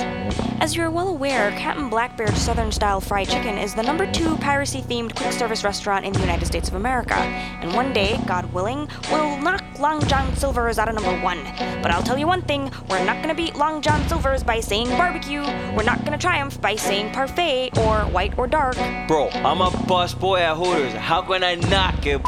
As 0.62 0.76
you're 0.76 0.92
well 0.92 1.10
aware, 1.10 1.52
Captain 1.52 1.90
Blackbeard's 1.90 2.40
Southern 2.42 2.72
Style 2.72 3.02
Fried 3.02 3.28
Chicken 3.28 3.58
is 3.58 3.74
the 3.74 3.84
number 3.84 4.10
two 4.12 4.38
piracy 4.38 4.82
themed 4.82 5.16
quick 5.16 5.32
service 5.32 5.64
restaurant 5.64 6.06
in 6.06 6.14
the 6.14 6.20
United 6.20 6.46
States 6.46 6.70
of 6.70 6.76
America. 6.76 7.16
And 7.16 7.74
one 7.74 7.92
day, 7.94 8.20
God 8.28 8.52
willing, 8.54 8.88
we'll 9.12 9.38
knock 9.40 9.64
Long 9.80 10.02
John 10.08 10.36
Silver's 10.36 10.80
out 10.80 10.90
of 10.90 10.96
number 10.96 11.20
one. 11.24 11.44
But 11.82 11.92
I'll 11.92 12.04
tell 12.04 12.18
you 12.18 12.28
one 12.28 12.42
thing 12.44 12.72
we're 12.90 13.04
not 13.04 13.22
gonna 13.22 13.36
beat 13.36 13.56
Long 13.56 13.82
John 13.82 14.08
Silver's 14.08 14.44
by 14.44 14.60
saying 14.60 14.90
barbecue. 14.90 15.42
We're 15.76 15.84
not 15.84 16.04
gonna 16.06 16.18
triumph 16.18 16.60
by 16.62 16.76
saying 16.76 17.12
parfait 17.14 17.78
or 17.78 18.02
white 18.02 18.38
or 18.38 18.48
dark. 18.48 18.76
Bro, 19.08 19.30
I'm 19.30 19.62
a 19.62 19.72
bus 19.88 20.14
boy 20.14 20.40
at 20.40 20.56
Hooters. 20.56 20.94
How 20.94 21.22
can 21.22 21.44
I 21.44 21.56
not 21.56 22.02
get 22.02 22.22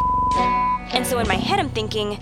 And 0.91 1.05
so 1.05 1.19
in 1.19 1.27
my 1.27 1.35
head, 1.35 1.59
I'm 1.59 1.69
thinking, 1.69 2.19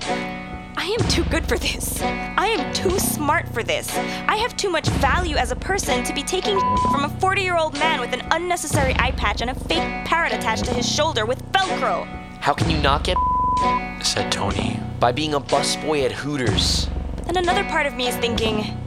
I 0.80 0.96
am 1.00 1.10
too 1.10 1.24
good 1.26 1.48
for 1.50 1.58
this. 1.58 2.00
I 2.04 2.46
am 2.48 2.72
too 2.72 3.00
smart 3.00 3.50
for 3.50 3.64
this. 3.64 3.90
I 3.98 4.36
have 4.36 4.56
too 4.56 4.70
much 4.70 4.88
value 4.88 5.36
as 5.36 5.52
a 5.52 5.56
person 5.56 6.04
to 6.04 6.14
be 6.14 6.22
taking 6.22 6.60
from 6.92 7.04
a 7.04 7.10
40 7.20 7.42
year 7.42 7.58
old 7.58 7.74
man 7.80 8.00
with 8.00 8.14
an 8.14 8.22
unnecessary 8.30 8.94
eye 9.00 9.12
patch 9.12 9.42
and 9.42 9.50
a 9.50 9.56
fake 9.56 10.06
parrot 10.06 10.34
attached 10.34 10.66
to 10.66 10.74
his 10.74 10.88
shoulder 10.88 11.26
with 11.26 11.44
Velcro. 11.52 12.06
How 12.42 12.54
can 12.54 12.70
you 12.70 12.78
not 12.78 13.04
get 13.04 13.18
Said 14.06 14.32
Tony. 14.32 14.80
by 15.00 15.12
being 15.12 15.34
a 15.34 15.40
busboy 15.40 16.06
at 16.06 16.12
Hooters? 16.12 16.88
And 17.26 17.38
another 17.38 17.64
part 17.64 17.88
of 17.88 17.96
me 17.96 18.08
is 18.08 18.16
thinking, 18.18 18.78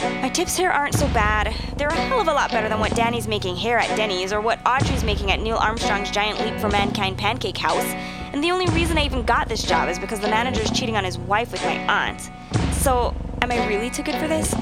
my 0.00 0.30
tips 0.30 0.56
here 0.56 0.70
aren't 0.70 0.94
so 0.94 1.06
bad. 1.08 1.54
They're 1.76 1.88
a 1.88 1.94
hell 1.94 2.20
of 2.20 2.28
a 2.28 2.32
lot 2.32 2.50
better 2.50 2.68
than 2.68 2.80
what 2.80 2.94
Danny's 2.96 3.28
making 3.28 3.56
here 3.56 3.76
at 3.76 3.94
Denny's 3.94 4.32
or 4.32 4.40
what 4.40 4.58
Audrey's 4.66 5.04
making 5.04 5.30
at 5.30 5.40
Neil 5.40 5.56
Armstrong's 5.56 6.10
Giant 6.10 6.40
Leap 6.40 6.58
for 6.58 6.68
Mankind 6.68 7.18
Pancake 7.18 7.58
House. 7.58 7.84
And 8.36 8.44
the 8.44 8.50
only 8.50 8.66
reason 8.74 8.98
I 8.98 9.04
even 9.06 9.22
got 9.22 9.48
this 9.48 9.62
job 9.62 9.88
is 9.88 9.98
because 9.98 10.20
the 10.20 10.28
manager 10.28 10.60
is 10.60 10.70
cheating 10.70 10.94
on 10.94 11.04
his 11.04 11.16
wife 11.16 11.52
with 11.52 11.64
my 11.64 11.78
aunt. 11.88 12.30
So, 12.74 13.14
am 13.40 13.50
I 13.50 13.66
really 13.66 13.88
too 13.88 14.02
good 14.02 14.16
for 14.16 14.28
this? 14.28 14.54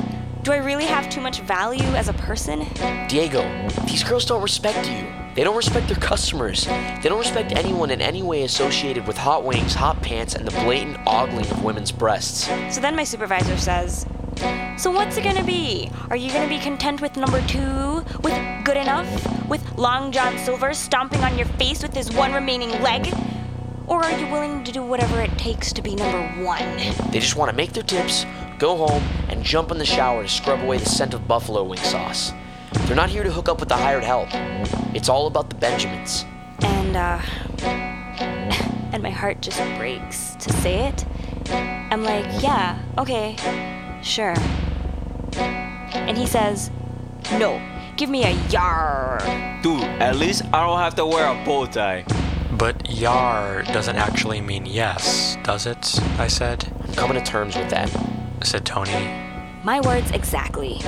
Do 0.45 0.53
I 0.53 0.59
really 0.59 0.85
have 0.85 1.11
too 1.11 1.21
much 1.21 1.41
value 1.41 1.83
as 1.97 2.09
a 2.09 2.13
person? 2.13 2.69
Diego, 3.09 3.43
these 3.87 4.05
girls 4.05 4.27
don't 4.27 4.43
respect 4.43 4.89
you. 4.89 5.05
They 5.35 5.43
don't 5.43 5.57
respect 5.57 5.89
their 5.89 5.97
customers. 5.97 6.67
They 6.67 7.09
don't 7.09 7.19
respect 7.19 7.51
anyone 7.51 7.91
in 7.91 8.01
any 8.01 8.23
way 8.23 8.45
associated 8.45 9.09
with 9.09 9.17
hot 9.17 9.43
wings, 9.43 9.75
hot 9.75 10.01
pants, 10.03 10.37
and 10.37 10.47
the 10.47 10.53
blatant 10.61 10.99
ogling 11.05 11.51
of 11.51 11.65
women's 11.65 11.91
breasts. 11.91 12.47
So 12.73 12.81
then 12.81 12.95
my 12.95 13.03
supervisor 13.03 13.57
says, 13.57 14.07
So 14.79 14.93
what's 14.93 15.17
it 15.17 15.25
gonna 15.25 15.43
be? 15.43 15.91
Are 16.11 16.17
you 16.17 16.33
gonna 16.33 16.49
be 16.49 16.61
content 16.61 17.01
with 17.01 17.17
number 17.17 17.45
two? 17.49 18.05
With 18.23 18.65
good 18.65 18.77
enough? 18.77 19.49
With 19.49 19.69
Long 19.77 20.13
John 20.13 20.39
Silver 20.39 20.75
stomping 20.75 21.25
on 21.25 21.37
your 21.37 21.49
face 21.59 21.83
with 21.83 21.93
his 21.93 22.13
one 22.13 22.33
remaining 22.33 22.71
leg? 22.81 23.13
Or 23.87 24.03
are 24.03 24.19
you 24.19 24.27
willing 24.29 24.65
to 24.65 24.73
do 24.73 24.83
whatever 24.83 25.21
it 25.21 25.37
takes 25.37 25.73
to 25.75 25.83
be 25.83 25.95
number 25.95 26.23
one? 26.43 26.77
They 27.11 27.21
just 27.21 27.37
want 27.37 27.51
to 27.51 27.57
make 27.57 27.73
their 27.73 27.83
tips, 27.83 28.25
go 28.59 28.77
home, 28.77 29.03
and 29.29 29.45
jump 29.45 29.71
in 29.71 29.79
the 29.79 29.85
shower 29.85 30.23
to 30.23 30.29
scrub 30.29 30.63
away 30.63 30.79
the 30.79 30.87
scent 30.87 31.13
of 31.13 31.29
buffalo 31.29 31.63
wing 31.65 31.79
sauce. 31.81 32.33
They're 32.87 32.97
not 32.97 33.11
here 33.11 33.23
to 33.23 33.31
hook 33.31 33.49
up 33.49 33.61
with 33.61 33.69
the 33.69 33.77
hired 33.77 34.05
help. 34.05 34.29
It's 34.95 35.09
all 35.09 35.27
about 35.27 35.51
the 35.51 35.57
Benjamins. 35.57 36.25
And, 36.61 36.97
uh. 36.97 37.21
And 38.95 39.03
my 39.03 39.11
heart 39.11 39.43
just 39.43 39.59
breaks 39.77 40.37
to 40.37 40.53
say 40.53 40.87
it. 40.87 41.05
I'm 41.51 42.05
like, 42.05 42.25
yeah, 42.41 42.81
okay, 42.97 43.37
sure. 44.05 44.37
And 45.37 46.17
he 46.17 46.27
says, 46.27 46.71
no, 47.33 47.61
give 47.97 48.09
me 48.09 48.23
a 48.23 48.31
yar. 48.51 49.19
Dude, 49.63 49.83
at 50.01 50.15
least 50.15 50.43
I 50.53 50.65
don't 50.65 50.79
have 50.79 50.95
to 50.95 51.07
wear 51.07 51.27
a 51.27 51.45
bow 51.45 51.67
tie. 51.67 52.05
But 52.59 52.89
yar 52.89 53.65
doesn't 53.65 53.97
actually 53.97 54.41
mean 54.41 54.65
yes, 54.65 55.37
does 55.43 55.67
it? 55.67 56.01
I 56.21 56.29
said. 56.29 56.73
I'm 56.87 56.95
coming 56.95 57.19
to 57.19 57.25
terms 57.25 57.57
with 57.57 57.69
that. 57.71 57.91
Said 58.45 58.65
Tony. 58.65 58.93
My 59.65 59.81
words 59.81 60.13
exactly. 60.13 60.79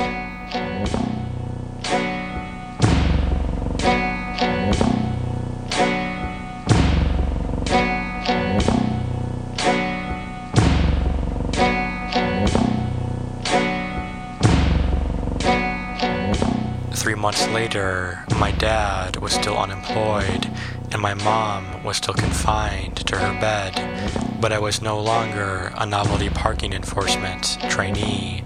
Three 16.95 17.15
months 17.17 17.49
later, 17.49 18.25
my 18.39 18.53
dad 18.53 19.17
was 19.17 19.33
still 19.33 19.59
unemployed 19.59 20.49
and 20.93 21.01
my 21.01 21.15
mom 21.15 21.83
was 21.85 21.97
still 21.99 22.15
confined 22.15 22.97
to 22.97 23.17
her 23.17 23.41
bed, 23.41 24.41
but 24.41 24.53
I 24.53 24.59
was 24.59 24.83
no 24.83 25.01
longer 25.01 25.73
a 25.77 25.87
novelty 25.87 26.29
parking 26.29 26.73
enforcement 26.73 27.59
trainee. 27.69 28.45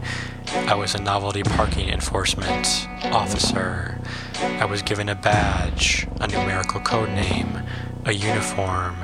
I 0.52 0.74
was 0.74 0.94
a 0.94 1.00
novelty 1.00 1.42
parking 1.42 1.88
enforcement 1.88 2.88
officer. 3.04 3.98
I 4.40 4.64
was 4.64 4.82
given 4.82 5.08
a 5.08 5.14
badge, 5.14 6.08
a 6.20 6.26
numerical 6.26 6.80
code 6.80 7.10
name, 7.10 7.62
a 8.04 8.12
uniform. 8.12 8.96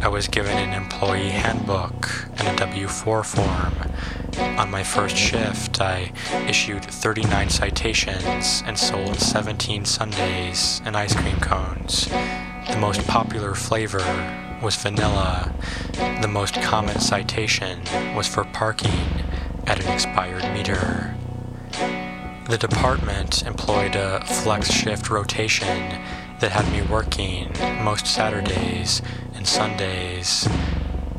I 0.00 0.08
was 0.08 0.28
given 0.28 0.56
an 0.56 0.72
employee 0.72 1.28
handbook 1.28 2.08
and 2.38 2.48
a 2.48 2.56
W 2.56 2.88
4 2.88 3.24
form. 3.24 3.74
On 4.58 4.70
my 4.70 4.82
first 4.82 5.16
shift, 5.16 5.80
I 5.80 6.12
issued 6.48 6.84
39 6.84 7.50
citations 7.50 8.62
and 8.64 8.78
sold 8.78 9.16
17 9.16 9.84
sundaes 9.84 10.80
and 10.84 10.96
ice 10.96 11.14
cream 11.14 11.38
cones. 11.40 12.08
The 12.70 12.78
most 12.78 13.06
popular 13.06 13.54
flavor 13.54 14.02
was 14.62 14.76
vanilla. 14.76 15.52
The 16.22 16.28
most 16.28 16.54
common 16.62 17.00
citation 17.00 17.80
was 18.14 18.26
for 18.26 18.44
parking 18.44 19.24
at 19.66 19.84
an 19.84 19.92
expired 19.92 20.44
meter. 20.54 21.14
The 22.48 22.58
department 22.58 23.42
employed 23.42 23.94
a 23.96 24.24
flex 24.24 24.70
shift 24.70 25.10
rotation 25.10 26.00
that 26.40 26.52
had 26.52 26.70
me 26.72 26.82
working 26.82 27.52
most 27.84 28.06
Saturdays 28.06 29.02
and 29.34 29.46
Sundays. 29.46 30.48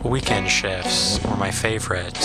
Weekend 0.04 0.50
shifts 0.50 1.24
were 1.24 1.38
my 1.38 1.52
favorite 1.52 2.18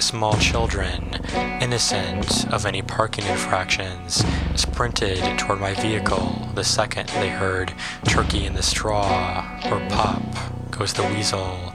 Small 0.00 0.36
children, 0.38 1.20
innocent 1.60 2.50
of 2.52 2.64
any 2.64 2.82
parking 2.82 3.26
infractions, 3.26 4.24
sprinted 4.56 5.38
toward 5.38 5.60
my 5.60 5.74
vehicle 5.74 6.48
the 6.54 6.64
second 6.64 7.08
they 7.10 7.28
heard 7.28 7.72
Turkey 8.06 8.46
in 8.46 8.54
the 8.54 8.62
Straw 8.62 9.60
or 9.66 9.78
Pop 9.90 10.22
Goes 10.70 10.94
the 10.94 11.02
Weasel. 11.04 11.74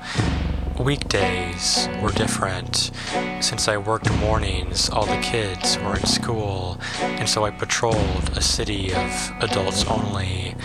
Weekdays 0.79 1.87
were 2.01 2.11
different. 2.11 2.91
Since 3.39 3.67
I 3.67 3.77
worked 3.77 4.11
mornings, 4.11 4.89
all 4.89 5.05
the 5.05 5.21
kids 5.21 5.77
were 5.77 5.95
in 5.95 6.05
school, 6.05 6.79
and 6.99 7.29
so 7.29 7.45
I 7.45 7.51
patrolled 7.51 8.35
a 8.35 8.41
city 8.41 8.91
of 8.93 9.31
adults 9.39 9.85
only. 9.85 10.55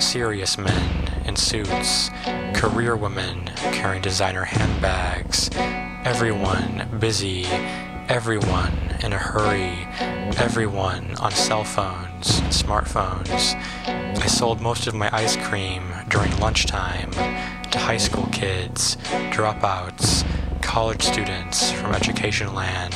Serious 0.00 0.58
men 0.58 1.10
in 1.24 1.36
suits, 1.36 2.10
career 2.52 2.96
women 2.96 3.46
carrying 3.72 4.02
designer 4.02 4.44
handbags, 4.44 5.48
everyone 6.04 6.86
busy, 6.98 7.46
everyone 8.08 8.72
in 9.02 9.14
a 9.14 9.18
hurry, 9.18 9.88
everyone 10.38 11.14
on 11.16 11.32
cell 11.32 11.64
phones 11.64 12.42
smartphones. 12.50 13.54
I 13.86 14.26
sold 14.26 14.60
most 14.60 14.86
of 14.86 14.94
my 14.94 15.08
ice 15.12 15.36
cream 15.36 15.82
during 16.08 16.36
lunchtime 16.38 17.10
to 17.12 17.78
high 17.78 17.96
school 17.96 18.26
kids, 18.32 18.96
dropouts, 19.32 20.26
college 20.60 21.02
students 21.02 21.72
from 21.72 21.92
education 21.92 22.54
land. 22.54 22.94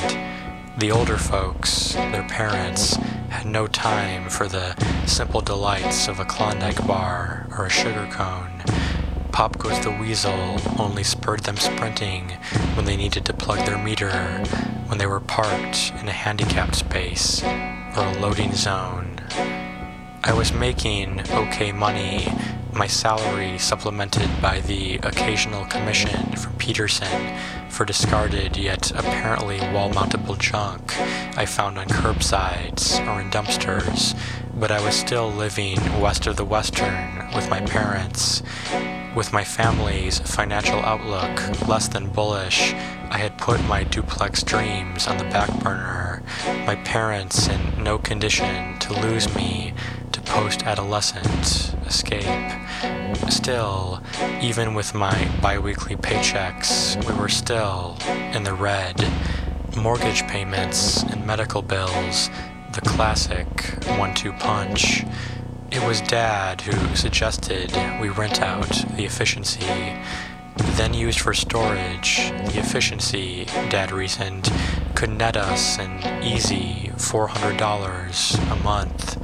The 0.78 0.92
older 0.92 1.16
folks, 1.16 1.94
their 1.94 2.28
parents, 2.28 2.94
had 3.30 3.46
no 3.46 3.66
time 3.66 4.28
for 4.28 4.48
the 4.48 4.76
simple 5.06 5.40
delights 5.40 6.08
of 6.08 6.20
a 6.20 6.24
Klondike 6.24 6.86
bar 6.86 7.46
or 7.56 7.66
a 7.66 7.70
sugar 7.70 8.06
cone. 8.12 8.57
Pop 9.38 9.56
Goes 9.56 9.78
the 9.84 9.92
Weasel 9.92 10.56
only 10.80 11.04
spurred 11.04 11.44
them 11.44 11.56
sprinting 11.58 12.30
when 12.74 12.86
they 12.86 12.96
needed 12.96 13.24
to 13.26 13.32
plug 13.32 13.64
their 13.64 13.78
meter, 13.78 14.10
when 14.88 14.98
they 14.98 15.06
were 15.06 15.20
parked 15.20 15.92
in 16.00 16.08
a 16.08 16.12
handicapped 16.12 16.74
space 16.74 17.44
or 17.44 18.02
a 18.02 18.18
loading 18.18 18.52
zone. 18.52 19.20
I 20.24 20.32
was 20.32 20.52
making 20.52 21.20
okay 21.30 21.70
money 21.70 22.26
my 22.72 22.88
salary 22.88 23.58
supplemented 23.58 24.28
by 24.42 24.58
the 24.58 24.96
occasional 25.04 25.66
commission 25.66 26.34
from 26.34 26.56
Peterson 26.56 27.38
for 27.68 27.84
discarded 27.84 28.56
yet 28.56 28.90
apparently 28.90 29.60
wall 29.72 29.90
mountable 29.90 30.36
junk 30.36 30.98
I 31.38 31.46
found 31.46 31.78
on 31.78 31.86
curbsides 31.86 32.98
or 33.06 33.20
in 33.20 33.30
dumpsters, 33.30 34.18
but 34.58 34.72
I 34.72 34.84
was 34.84 34.96
still 34.96 35.30
living 35.30 35.78
west 36.00 36.26
of 36.26 36.36
the 36.36 36.44
Western 36.44 37.30
with 37.36 37.48
my 37.48 37.60
parents. 37.60 38.42
With 39.14 39.32
my 39.32 39.42
family's 39.42 40.20
financial 40.20 40.78
outlook 40.80 41.66
less 41.66 41.88
than 41.88 42.10
bullish, 42.10 42.72
I 43.10 43.18
had 43.18 43.36
put 43.38 43.60
my 43.64 43.82
duplex 43.82 44.42
dreams 44.42 45.06
on 45.08 45.18
the 45.18 45.24
back 45.24 45.52
burner, 45.60 46.22
my 46.66 46.76
parents 46.76 47.48
in 47.48 47.82
no 47.82 47.98
condition 47.98 48.78
to 48.78 48.92
lose 48.92 49.34
me 49.34 49.74
to 50.12 50.20
post 50.20 50.62
adolescent 50.62 51.74
escape. 51.86 52.52
Still, 53.28 54.02
even 54.40 54.74
with 54.74 54.94
my 54.94 55.28
biweekly 55.42 55.96
paychecks, 55.96 56.96
we 57.06 57.14
were 57.18 57.28
still 57.28 57.96
in 58.06 58.44
the 58.44 58.54
red. 58.54 59.10
Mortgage 59.76 60.22
payments 60.28 61.02
and 61.02 61.26
medical 61.26 61.62
bills, 61.62 62.30
the 62.72 62.82
classic 62.82 63.48
one 63.98 64.14
two 64.14 64.32
punch. 64.34 65.04
It 65.70 65.86
was 65.86 66.00
Dad 66.00 66.62
who 66.62 66.96
suggested 66.96 67.70
we 68.00 68.08
rent 68.08 68.40
out 68.40 68.70
the 68.96 69.04
efficiency. 69.04 69.66
Then 70.76 70.94
used 70.94 71.20
for 71.20 71.34
storage, 71.34 72.30
the 72.30 72.58
efficiency, 72.58 73.44
Dad 73.68 73.92
reasoned, 73.92 74.50
could 74.94 75.10
net 75.10 75.36
us 75.36 75.78
an 75.78 76.22
easy 76.24 76.90
$400 76.96 78.52
a 78.52 78.62
month. 78.64 79.18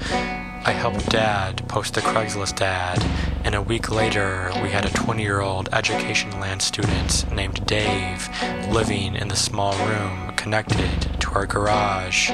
I 0.67 0.73
helped 0.73 1.09
Dad 1.11 1.67
post 1.69 1.95
the 1.95 2.01
Craigslist 2.03 2.61
ad, 2.61 3.03
and 3.45 3.55
a 3.55 3.63
week 3.63 3.91
later, 3.91 4.51
we 4.63 4.71
had 4.71 4.85
a 4.85 4.91
20 4.91 5.23
year 5.23 5.41
old 5.41 5.69
education 5.73 6.41
land 6.41 6.63
student 6.63 7.31
named 7.33 7.67
Dave 7.67 8.29
living 8.71 9.17
in 9.17 9.29
the 9.29 9.37
small 9.37 9.75
room 9.87 10.35
connected 10.37 11.21
to 11.21 11.31
our 11.31 11.47
garage. 11.47 12.31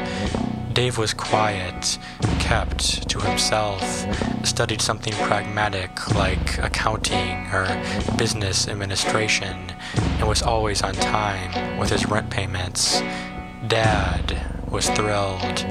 Dave 0.72 0.98
was 0.98 1.12
quiet, 1.12 1.98
kept 2.38 3.08
to 3.08 3.18
himself, 3.18 3.82
studied 4.46 4.80
something 4.80 5.12
pragmatic 5.14 6.14
like 6.14 6.58
accounting 6.58 7.46
or 7.52 7.66
business 8.16 8.68
administration, 8.68 9.72
and 10.18 10.28
was 10.28 10.42
always 10.42 10.82
on 10.82 10.94
time 10.94 11.78
with 11.78 11.90
his 11.90 12.06
rent 12.06 12.30
payments. 12.30 13.02
Dad 13.66 14.40
was 14.70 14.88
thrilled. 14.90 15.66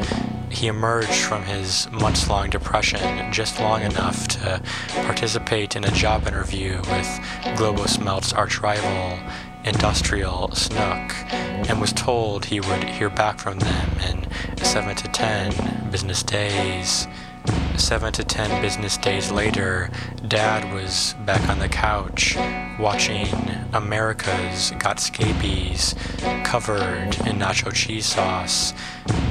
He 0.49 0.67
emerged 0.67 1.21
from 1.21 1.43
his 1.43 1.89
months 1.91 2.29
long 2.29 2.49
depression 2.49 3.31
just 3.31 3.59
long 3.59 3.83
enough 3.83 4.27
to 4.29 4.61
participate 4.89 5.75
in 5.75 5.85
a 5.85 5.91
job 5.91 6.27
interview 6.27 6.77
with 6.77 7.07
Globosmelt's 7.55 8.33
arch 8.33 8.59
rival, 8.59 9.17
Industrial 9.63 10.49
Snook, 10.53 11.13
and 11.31 11.81
was 11.81 11.93
told 11.93 12.45
he 12.45 12.59
would 12.59 12.83
hear 12.83 13.09
back 13.09 13.39
from 13.39 13.59
them 13.59 13.89
in 14.09 14.27
7 14.63 14.95
to 14.95 15.07
10 15.07 15.89
business 15.91 16.23
days. 16.23 17.07
Seven 17.77 18.11
to 18.13 18.23
ten 18.23 18.61
business 18.61 18.97
days 18.97 19.31
later, 19.31 19.89
Dad 20.27 20.73
was 20.73 21.15
back 21.25 21.47
on 21.49 21.59
the 21.59 21.69
couch 21.69 22.35
watching 22.77 23.27
America's 23.73 24.71
Got 24.77 24.99
Scabies 24.99 25.95
covered 26.43 27.15
in 27.25 27.39
nacho 27.39 27.73
cheese 27.73 28.05
sauce. 28.05 28.73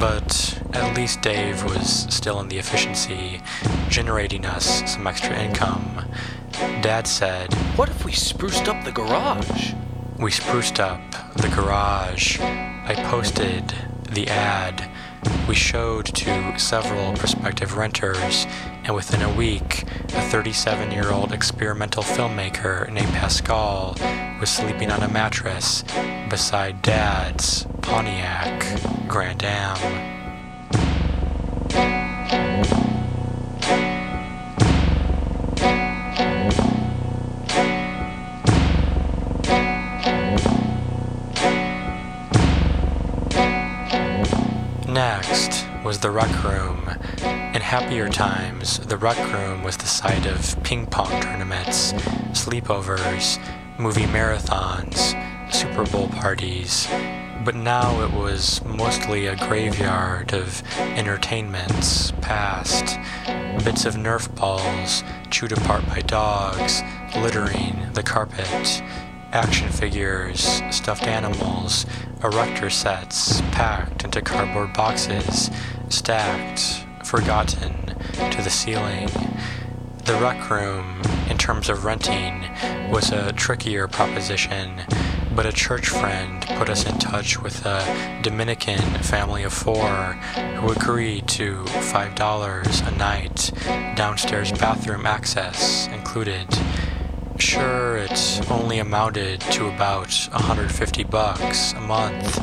But 0.00 0.60
at 0.72 0.96
least 0.96 1.20
Dave 1.20 1.62
was 1.62 2.06
still 2.12 2.40
in 2.40 2.48
the 2.48 2.58
efficiency, 2.58 3.40
generating 3.88 4.46
us 4.46 4.90
some 4.90 5.06
extra 5.06 5.38
income. 5.38 6.06
Dad 6.80 7.06
said, 7.06 7.52
What 7.76 7.90
if 7.90 8.04
we 8.04 8.12
spruced 8.12 8.66
up 8.66 8.82
the 8.84 8.92
garage? 8.92 9.74
We 10.18 10.32
spruced 10.32 10.80
up 10.80 11.00
the 11.36 11.48
garage. 11.48 12.40
I 12.40 12.94
posted 13.08 13.72
the 14.10 14.26
ad. 14.26 14.90
We 15.48 15.54
showed 15.54 16.06
to 16.06 16.58
several 16.58 17.12
prospective 17.12 17.76
renters, 17.76 18.44
and 18.82 18.96
within 18.96 19.22
a 19.22 19.32
week, 19.34 19.84
a 20.14 20.22
37 20.22 20.90
year 20.90 21.12
old 21.12 21.30
experimental 21.32 22.02
filmmaker 22.02 22.90
named 22.90 23.12
Pascal 23.12 23.96
was 24.40 24.50
sleeping 24.50 24.90
on 24.90 25.04
a 25.04 25.08
mattress 25.08 25.84
beside 26.28 26.82
Dad's 26.82 27.68
Pontiac 27.82 28.82
Grand 29.06 29.44
Am. 29.44 30.18
Next 44.88 45.66
was 45.84 45.98
the 45.98 46.10
rec 46.10 46.42
room. 46.42 46.88
In 47.22 47.60
happier 47.60 48.08
times, 48.08 48.78
the 48.78 48.96
rec 48.96 49.18
room 49.34 49.62
was 49.62 49.76
the 49.76 49.86
site 49.86 50.24
of 50.24 50.56
ping 50.62 50.86
pong 50.86 51.20
tournaments, 51.20 51.92
sleepovers, 52.32 53.38
movie 53.78 54.06
marathons, 54.06 55.14
Super 55.52 55.84
Bowl 55.84 56.08
parties, 56.08 56.88
but 57.44 57.54
now 57.54 58.02
it 58.02 58.12
was 58.12 58.64
mostly 58.64 59.26
a 59.26 59.36
graveyard 59.36 60.32
of 60.32 60.62
entertainments 60.78 62.12
past, 62.22 62.98
bits 63.66 63.84
of 63.84 63.94
Nerf 63.94 64.34
balls 64.36 65.04
chewed 65.30 65.52
apart 65.52 65.86
by 65.86 66.00
dogs, 66.00 66.80
littering 67.14 67.92
the 67.92 68.02
carpet, 68.02 68.82
action 69.32 69.68
figures, 69.68 70.62
stuffed 70.70 71.06
animals, 71.06 71.84
erector 72.22 72.70
sets 72.70 73.40
packed 73.52 74.04
into 74.04 74.20
cardboard 74.20 74.72
boxes, 74.72 75.50
stacked, 75.88 76.84
forgotten, 77.04 77.94
to 78.30 78.42
the 78.42 78.50
ceiling. 78.50 79.08
The 80.04 80.14
rec 80.14 80.50
room, 80.50 81.02
in 81.28 81.38
terms 81.38 81.68
of 81.68 81.84
renting, 81.84 82.44
was 82.90 83.12
a 83.12 83.32
trickier 83.32 83.86
proposition, 83.86 84.82
but 85.34 85.46
a 85.46 85.52
church 85.52 85.88
friend 85.88 86.42
put 86.56 86.68
us 86.68 86.84
in 86.84 86.98
touch 86.98 87.40
with 87.40 87.64
a 87.64 88.20
Dominican 88.22 88.80
family 89.02 89.44
of 89.44 89.52
four 89.52 90.14
who 90.56 90.72
agreed 90.72 91.28
to 91.28 91.62
$5 91.64 92.88
a 92.88 92.96
night, 92.96 93.52
downstairs 93.96 94.50
bathroom 94.52 95.06
access 95.06 95.86
included. 95.88 96.48
Sure, 97.38 97.96
it 97.96 98.50
only 98.50 98.80
amounted 98.80 99.40
to 99.40 99.68
about 99.68 100.12
150 100.32 101.04
bucks 101.04 101.72
a 101.72 101.80
month, 101.80 102.38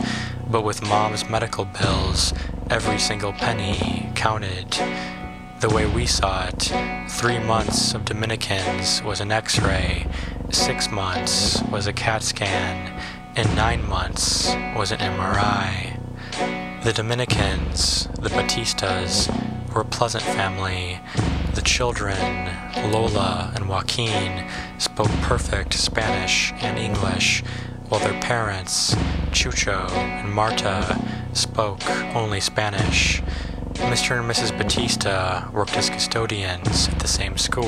but 0.50 0.64
with 0.64 0.82
mom's 0.82 1.30
medical 1.30 1.66
bills, 1.66 2.34
every 2.70 2.98
single 2.98 3.34
penny 3.34 4.10
counted. 4.16 4.72
The 5.60 5.70
way 5.70 5.86
we 5.86 6.06
saw 6.06 6.48
it, 6.48 6.72
three 7.10 7.40
months 7.40 7.94
of 7.94 8.06
Dominicans 8.06 9.04
was 9.04 9.20
an 9.20 9.32
x 9.32 9.60
ray, 9.60 10.08
six 10.52 10.90
months 10.90 11.62
was 11.64 11.88
a 11.88 11.94
CAT 11.94 12.24
scan, 12.24 13.00
and 13.36 13.54
nine 13.56 13.86
months 13.88 14.48
was 14.76 14.92
an 14.92 15.00
MRI. 15.00 16.00
The 16.84 16.94
Dominicans, 16.94 18.08
the 18.20 18.30
Batistas, 18.30 19.30
were 19.76 19.82
a 19.82 19.86
pleasant 19.86 20.24
family. 20.24 21.00
The 21.54 21.62
children, 21.62 22.18
Lola 22.92 23.52
and 23.56 23.68
Joaquin, 23.68 24.50
spoke 24.78 25.12
perfect 25.22 25.74
Spanish 25.74 26.54
and 26.62 26.80
English, 26.80 27.44
while 27.90 28.00
their 28.00 28.20
parents, 28.22 28.96
Chucho 29.32 29.92
and 29.92 30.32
Marta, 30.32 30.98
spoke 31.34 31.86
only 32.16 32.40
Spanish. 32.40 33.22
Mr. 33.74 34.18
and 34.18 34.32
Mrs. 34.32 34.58
Batista 34.58 35.52
worked 35.52 35.76
as 35.76 35.90
custodians 35.90 36.88
at 36.88 37.00
the 37.00 37.08
same 37.10 37.38
school, 37.38 37.66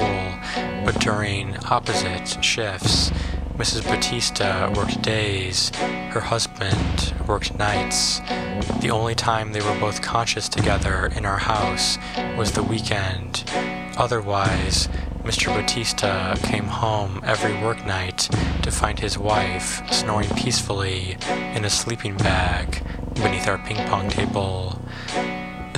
but 0.86 0.98
during 1.02 1.58
opposite 1.66 2.42
shifts. 2.42 3.12
Mrs. 3.58 3.84
Batista 3.90 4.72
worked 4.74 5.02
days, 5.02 5.72
her 6.12 6.20
husband 6.20 7.16
worked 7.28 7.58
nights. 7.58 8.20
The 8.82 8.92
only 8.92 9.16
time 9.16 9.52
they 9.52 9.62
were 9.62 9.80
both 9.80 10.00
conscious 10.00 10.48
together 10.48 11.08
in 11.16 11.26
our 11.26 11.40
house 11.40 11.98
was 12.38 12.52
the 12.52 12.62
weekend. 12.62 13.44
Otherwise, 13.98 14.90
Mr. 15.24 15.48
Batista 15.48 16.36
came 16.36 16.66
home 16.66 17.20
every 17.26 17.60
work 17.60 17.84
night 17.84 18.30
to 18.62 18.70
find 18.70 19.00
his 19.00 19.18
wife 19.18 19.82
snoring 19.92 20.30
peacefully 20.36 21.18
in 21.56 21.66
a 21.66 21.70
sleeping 21.72 22.16
bag 22.16 22.84
beneath 23.16 23.48
our 23.48 23.58
ping 23.58 23.84
pong 23.88 24.08
table. 24.08 24.80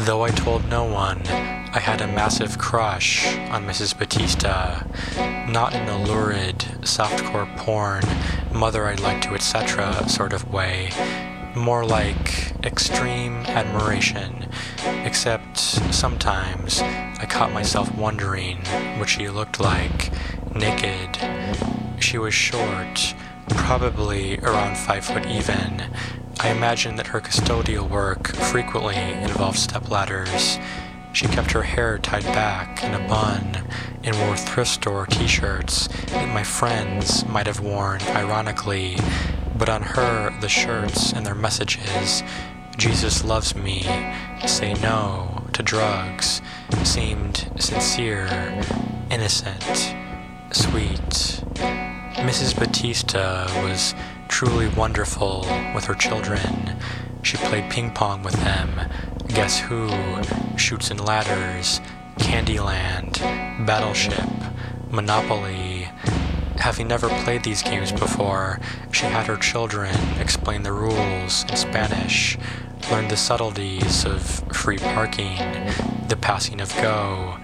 Though 0.06 0.24
I 0.24 0.30
told 0.30 0.68
no 0.70 0.86
one, 0.86 1.28
I 1.28 1.80
had 1.80 2.02
a 2.02 2.08
massive 2.08 2.58
crush 2.58 3.28
on 3.52 3.66
Mrs. 3.66 3.96
Batista. 3.96 4.84
Not 5.48 5.74
in 5.76 5.88
a 5.90 6.02
lurid, 6.04 6.60
softcore 6.82 7.54
porn, 7.58 8.04
mother 8.54 8.88
I'd 8.88 9.02
like 9.02 9.22
to, 9.24 9.36
etc. 9.36 10.08
sort 10.08 10.32
of 10.32 10.52
way. 10.52 10.92
More 11.54 11.86
like 11.86 12.54
extreme 12.64 13.46
admiration, 13.48 14.48
except 15.04 15.58
sometimes 15.58 16.82
I 16.82 17.26
caught 17.30 17.52
myself 17.52 17.94
wondering 17.94 18.60
what 19.00 19.10
she 19.10 19.28
looked 19.28 19.60
like, 19.60 20.12
naked. 20.56 21.18
She 22.00 22.18
was 22.18 22.34
short, 22.34 23.14
probably 23.50 24.40
around 24.40 24.78
five 24.78 25.04
foot 25.04 25.26
even. 25.26 25.84
I 26.42 26.52
imagine 26.52 26.96
that 26.96 27.08
her 27.08 27.20
custodial 27.20 27.90
work 27.90 28.30
frequently 28.30 28.96
involved 28.96 29.58
stepladders. 29.58 30.64
She 31.12 31.28
kept 31.28 31.52
her 31.52 31.64
hair 31.64 31.98
tied 31.98 32.24
back 32.24 32.82
in 32.82 32.94
a 32.94 33.08
bun 33.10 33.68
and 34.06 34.18
wore 34.20 34.38
thrift 34.38 34.72
store 34.72 35.06
t 35.06 35.28
shirts 35.28 35.90
that 36.08 36.34
my 36.34 36.44
friends 36.44 37.26
might 37.26 37.46
have 37.46 37.60
worn 37.60 38.02
ironically, 38.04 38.96
but 39.58 39.68
on 39.68 39.82
her, 39.82 40.34
the 40.40 40.48
shirts 40.48 41.12
and 41.12 41.26
their 41.26 41.36
messages, 41.36 42.24
Jesus 42.78 43.26
loves 43.26 43.54
me, 43.54 43.82
say 44.48 44.74
no 44.76 45.44
to 45.52 45.62
drugs, 45.62 46.42
seemed 46.86 47.52
sincere, 47.60 48.28
innocent, 49.12 49.94
sweet. 50.52 51.44
Mrs. 52.16 52.58
Batista 52.58 53.46
was 53.62 53.94
truly 54.30 54.70
wonderful 54.70 55.42
with 55.76 55.84
her 55.86 55.96
children. 55.96 56.78
She 57.24 57.36
played 57.36 57.70
ping 57.70 57.92
pong 57.92 58.24
with 58.24 58.36
them. 58.36 58.90
Guess 59.28 59.60
Who, 59.60 59.90
Chutes 60.56 60.90
and 60.90 61.04
Ladders, 61.04 61.82
Candyland, 62.20 63.20
Battleship, 63.66 64.30
Monopoly. 64.90 65.90
Having 66.56 66.88
never 66.88 67.10
played 67.24 67.44
these 67.44 67.62
games 67.64 67.92
before, 67.92 68.60
she 68.92 69.06
had 69.06 69.28
her 69.28 69.36
children 69.36 69.96
explain 70.20 70.64
the 70.64 70.72
rules 70.74 71.44
in 71.50 71.58
Spanish, 71.58 72.38
learn 72.92 73.08
the 73.08 73.18
subtleties 73.18 74.06
of 74.06 74.22
free 74.54 74.78
parking, 74.78 75.38
the 76.08 76.18
passing 76.20 76.62
of 76.62 76.74
go, 76.76 77.38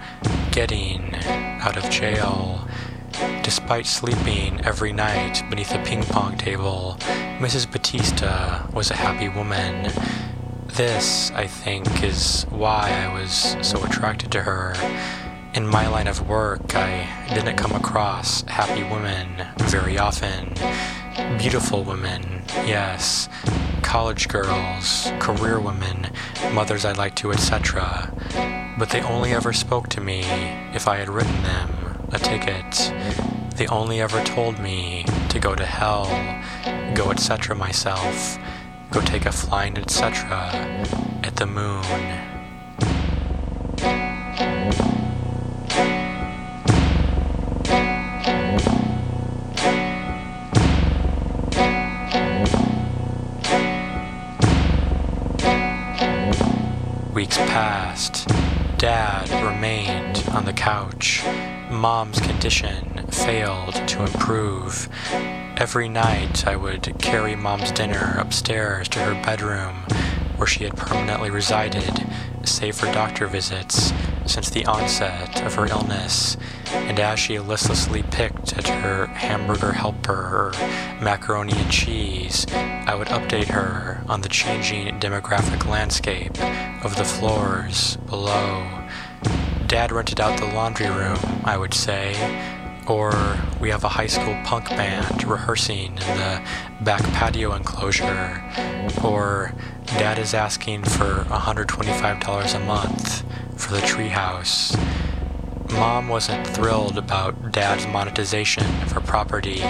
getting 0.50 1.14
out 1.16 1.76
of 1.76 1.90
jail. 1.90 2.65
Despite 3.42 3.86
sleeping 3.86 4.60
every 4.64 4.92
night 4.92 5.42
beneath 5.48 5.72
a 5.72 5.82
ping 5.84 6.02
pong 6.02 6.36
table, 6.36 6.96
Mrs. 7.38 7.70
Batista 7.70 8.66
was 8.72 8.90
a 8.90 8.94
happy 8.94 9.28
woman. 9.28 9.90
This, 10.66 11.30
I 11.30 11.46
think, 11.46 12.02
is 12.02 12.44
why 12.50 12.90
I 12.90 13.12
was 13.18 13.56
so 13.62 13.82
attracted 13.84 14.30
to 14.32 14.42
her. 14.42 14.74
In 15.54 15.66
my 15.66 15.88
line 15.88 16.08
of 16.08 16.28
work, 16.28 16.74
I 16.74 17.08
didn't 17.32 17.56
come 17.56 17.72
across 17.72 18.42
happy 18.42 18.82
women 18.82 19.46
very 19.60 19.98
often. 19.98 20.52
Beautiful 21.38 21.84
women, 21.84 22.42
yes. 22.66 23.30
College 23.80 24.28
girls, 24.28 25.10
career 25.18 25.58
women, 25.58 26.10
mothers 26.52 26.84
I 26.84 26.92
liked 26.92 27.16
to, 27.18 27.32
etc. 27.32 28.12
But 28.78 28.90
they 28.90 29.00
only 29.00 29.32
ever 29.32 29.54
spoke 29.54 29.88
to 29.90 30.00
me 30.02 30.20
if 30.74 30.86
I 30.86 30.96
had 30.96 31.08
written 31.08 31.42
them 31.42 31.85
a 32.12 32.18
ticket. 32.18 32.92
They 33.56 33.66
only 33.68 34.00
ever 34.00 34.22
told 34.24 34.58
me 34.58 35.04
to 35.30 35.38
go 35.38 35.54
to 35.54 35.64
hell, 35.64 36.06
go 36.94 37.10
etc. 37.10 37.56
myself, 37.56 38.38
go 38.90 39.00
take 39.00 39.26
a 39.26 39.32
flying 39.32 39.78
etc. 39.78 40.52
at 41.24 41.36
the 41.36 41.46
moon. 41.46 41.82
Weeks 57.14 57.38
passed. 57.38 58.28
Dad 58.76 59.30
remained 59.42 60.22
on 60.32 60.44
the 60.44 60.52
couch. 60.52 61.24
Mom's 61.70 62.20
condition 62.20 63.06
failed 63.10 63.74
to 63.88 64.02
improve. 64.02 64.88
Every 65.56 65.88
night 65.88 66.46
I 66.46 66.54
would 66.54 66.94
carry 66.98 67.34
Mom's 67.34 67.72
dinner 67.72 68.16
upstairs 68.18 68.88
to 68.90 69.00
her 69.00 69.14
bedroom, 69.24 69.84
where 70.36 70.46
she 70.46 70.64
had 70.64 70.76
permanently 70.76 71.30
resided, 71.30 72.06
save 72.44 72.76
for 72.76 72.86
doctor 72.92 73.26
visits, 73.26 73.92
since 74.26 74.50
the 74.50 74.66
onset 74.66 75.42
of 75.42 75.54
her 75.54 75.66
illness. 75.66 76.36
And 76.72 77.00
as 77.00 77.18
she 77.18 77.38
listlessly 77.38 78.02
picked 78.04 78.56
at 78.56 78.68
her 78.68 79.06
hamburger 79.06 79.72
helper 79.72 80.12
or 80.12 80.52
macaroni 81.02 81.54
and 81.56 81.70
cheese, 81.70 82.46
I 82.52 82.94
would 82.94 83.08
update 83.08 83.48
her 83.48 84.02
on 84.08 84.20
the 84.20 84.28
changing 84.28 85.00
demographic 85.00 85.66
landscape 85.66 86.40
of 86.84 86.96
the 86.96 87.04
floors 87.04 87.96
below. 88.08 88.75
Dad 89.68 89.90
rented 89.90 90.20
out 90.20 90.38
the 90.38 90.46
laundry 90.46 90.88
room, 90.88 91.18
I 91.44 91.56
would 91.56 91.74
say, 91.74 92.14
or 92.86 93.12
we 93.60 93.68
have 93.70 93.82
a 93.82 93.88
high 93.88 94.06
school 94.06 94.36
punk 94.44 94.68
band 94.68 95.24
rehearsing 95.24 95.92
in 95.92 96.16
the 96.16 96.40
back 96.82 97.02
patio 97.12 97.52
enclosure, 97.52 98.44
or 99.02 99.52
Dad 99.86 100.20
is 100.20 100.34
asking 100.34 100.84
for 100.84 101.24
$125 101.28 102.54
a 102.54 102.60
month 102.60 103.24
for 103.56 103.72
the 103.72 103.80
treehouse. 103.80 104.78
Mom 105.72 106.08
wasn't 106.08 106.46
thrilled 106.46 106.96
about 106.96 107.52
Dad's 107.52 107.86
monetization 107.86 108.64
of 108.82 108.92
her 108.92 109.00
property. 109.00 109.62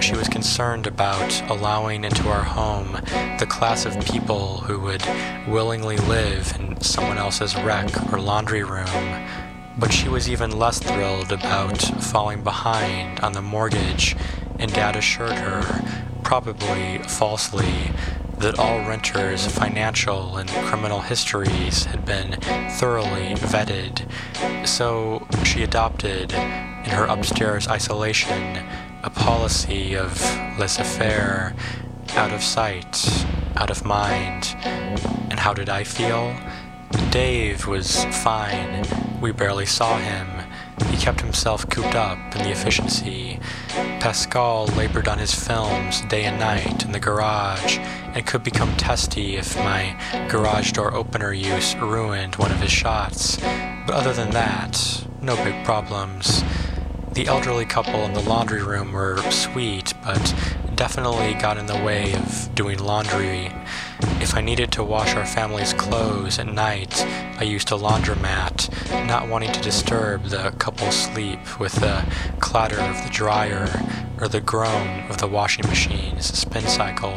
She 0.00 0.14
was 0.14 0.28
concerned 0.28 0.86
about 0.86 1.42
allowing 1.50 2.04
into 2.04 2.28
our 2.28 2.42
home 2.42 2.92
the 3.38 3.46
class 3.48 3.84
of 3.86 4.04
people 4.04 4.58
who 4.58 4.80
would 4.80 5.02
willingly 5.48 5.96
live 5.96 6.54
in 6.58 6.80
someone 6.80 7.18
else's 7.18 7.54
rec 7.56 8.12
or 8.12 8.20
laundry 8.20 8.62
room. 8.62 9.26
But 9.78 9.92
she 9.92 10.08
was 10.08 10.28
even 10.28 10.58
less 10.58 10.78
thrilled 10.78 11.32
about 11.32 11.78
falling 12.02 12.42
behind 12.42 13.20
on 13.20 13.32
the 13.32 13.42
mortgage, 13.42 14.16
and 14.58 14.72
Dad 14.72 14.96
assured 14.96 15.32
her, 15.32 15.62
probably 16.22 16.98
falsely, 16.98 17.92
that 18.40 18.58
all 18.58 18.78
renters' 18.88 19.46
financial 19.46 20.38
and 20.38 20.48
criminal 20.48 21.00
histories 21.00 21.84
had 21.84 22.06
been 22.06 22.32
thoroughly 22.70 23.34
vetted. 23.34 24.08
So 24.66 25.26
she 25.44 25.62
adopted, 25.62 26.32
in 26.32 26.90
her 26.90 27.04
upstairs 27.04 27.68
isolation, 27.68 28.64
a 29.02 29.10
policy 29.10 29.94
of 29.94 30.18
laissez 30.58 30.84
faire, 30.84 31.54
out 32.16 32.32
of 32.32 32.42
sight, 32.42 33.26
out 33.56 33.70
of 33.70 33.84
mind. 33.84 34.56
And 34.64 35.38
how 35.38 35.52
did 35.52 35.68
I 35.68 35.84
feel? 35.84 36.34
Dave 37.10 37.66
was 37.66 38.04
fine. 38.06 38.86
We 39.20 39.32
barely 39.32 39.66
saw 39.66 39.98
him. 39.98 40.28
He 40.88 40.96
kept 40.96 41.20
himself 41.20 41.68
cooped 41.68 41.94
up 41.94 42.18
in 42.36 42.42
the 42.42 42.50
efficiency. 42.50 43.38
Pascal 44.00 44.66
labored 44.76 45.08
on 45.08 45.18
his 45.18 45.34
films 45.34 46.00
day 46.02 46.24
and 46.24 46.38
night 46.38 46.84
in 46.84 46.92
the 46.92 47.00
garage 47.00 47.78
and 48.14 48.26
could 48.26 48.42
become 48.42 48.76
testy 48.76 49.36
if 49.36 49.56
my 49.56 49.96
garage 50.28 50.72
door 50.72 50.94
opener 50.94 51.32
use 51.32 51.74
ruined 51.76 52.36
one 52.36 52.50
of 52.50 52.60
his 52.60 52.72
shots. 52.72 53.36
But 53.36 53.94
other 53.94 54.12
than 54.12 54.30
that, 54.30 55.04
no 55.20 55.36
big 55.44 55.64
problems. 55.64 56.42
The 57.12 57.26
elderly 57.26 57.64
couple 57.64 58.04
in 58.04 58.12
the 58.12 58.20
laundry 58.22 58.62
room 58.62 58.92
were 58.92 59.18
sweet, 59.30 59.94
but 60.04 60.34
definitely 60.80 61.34
got 61.34 61.58
in 61.58 61.66
the 61.66 61.76
way 61.84 62.14
of 62.14 62.54
doing 62.54 62.78
laundry. 62.78 63.52
If 64.18 64.34
I 64.34 64.40
needed 64.40 64.72
to 64.72 64.82
wash 64.82 65.14
our 65.14 65.26
family's 65.26 65.74
clothes 65.74 66.38
at 66.38 66.46
night, 66.46 67.04
I 67.38 67.42
used 67.42 67.70
a 67.70 67.74
laundromat, 67.74 69.06
not 69.06 69.28
wanting 69.28 69.52
to 69.52 69.60
disturb 69.60 70.24
the 70.24 70.54
couple's 70.58 70.96
sleep 70.96 71.60
with 71.60 71.74
the 71.74 72.02
clatter 72.40 72.80
of 72.80 72.96
the 73.04 73.10
dryer 73.10 73.68
or 74.22 74.28
the 74.28 74.40
groan 74.40 75.00
of 75.10 75.18
the 75.18 75.26
washing 75.26 75.66
machine's 75.68 76.24
spin 76.24 76.66
cycle. 76.66 77.14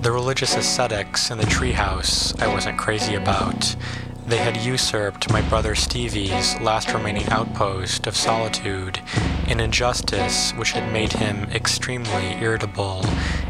The 0.00 0.10
religious 0.10 0.56
ascetics 0.56 1.30
in 1.30 1.36
the 1.36 1.44
treehouse 1.44 2.40
I 2.40 2.46
wasn't 2.46 2.78
crazy 2.78 3.14
about. 3.14 3.76
They 4.26 4.38
had 4.38 4.56
usurped 4.56 5.32
my 5.32 5.42
brother 5.42 5.74
Stevie's 5.74 6.58
last 6.60 6.94
remaining 6.94 7.28
outpost 7.28 8.06
of 8.06 8.16
solitude, 8.16 9.00
an 9.48 9.58
injustice 9.58 10.52
which 10.52 10.72
had 10.72 10.92
made 10.92 11.12
him 11.12 11.50
extremely 11.50 12.34
irritable, 12.40 13.04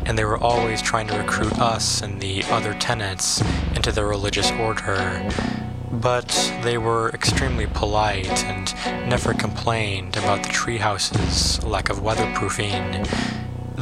and 0.06 0.18
they 0.18 0.24
were 0.24 0.38
always 0.38 0.80
trying 0.80 1.08
to 1.08 1.18
recruit 1.18 1.58
us 1.58 2.00
and 2.00 2.20
the 2.20 2.42
other 2.44 2.72
tenants 2.74 3.42
into 3.76 3.92
the 3.92 4.04
religious 4.04 4.50
order. 4.52 5.30
But 5.90 6.28
they 6.62 6.78
were 6.78 7.10
extremely 7.10 7.66
polite 7.66 8.44
and 8.44 8.74
never 9.08 9.34
complained 9.34 10.16
about 10.16 10.42
the 10.42 10.48
treehouse's 10.48 11.62
lack 11.64 11.90
of 11.90 11.98
weatherproofing. 11.98 13.06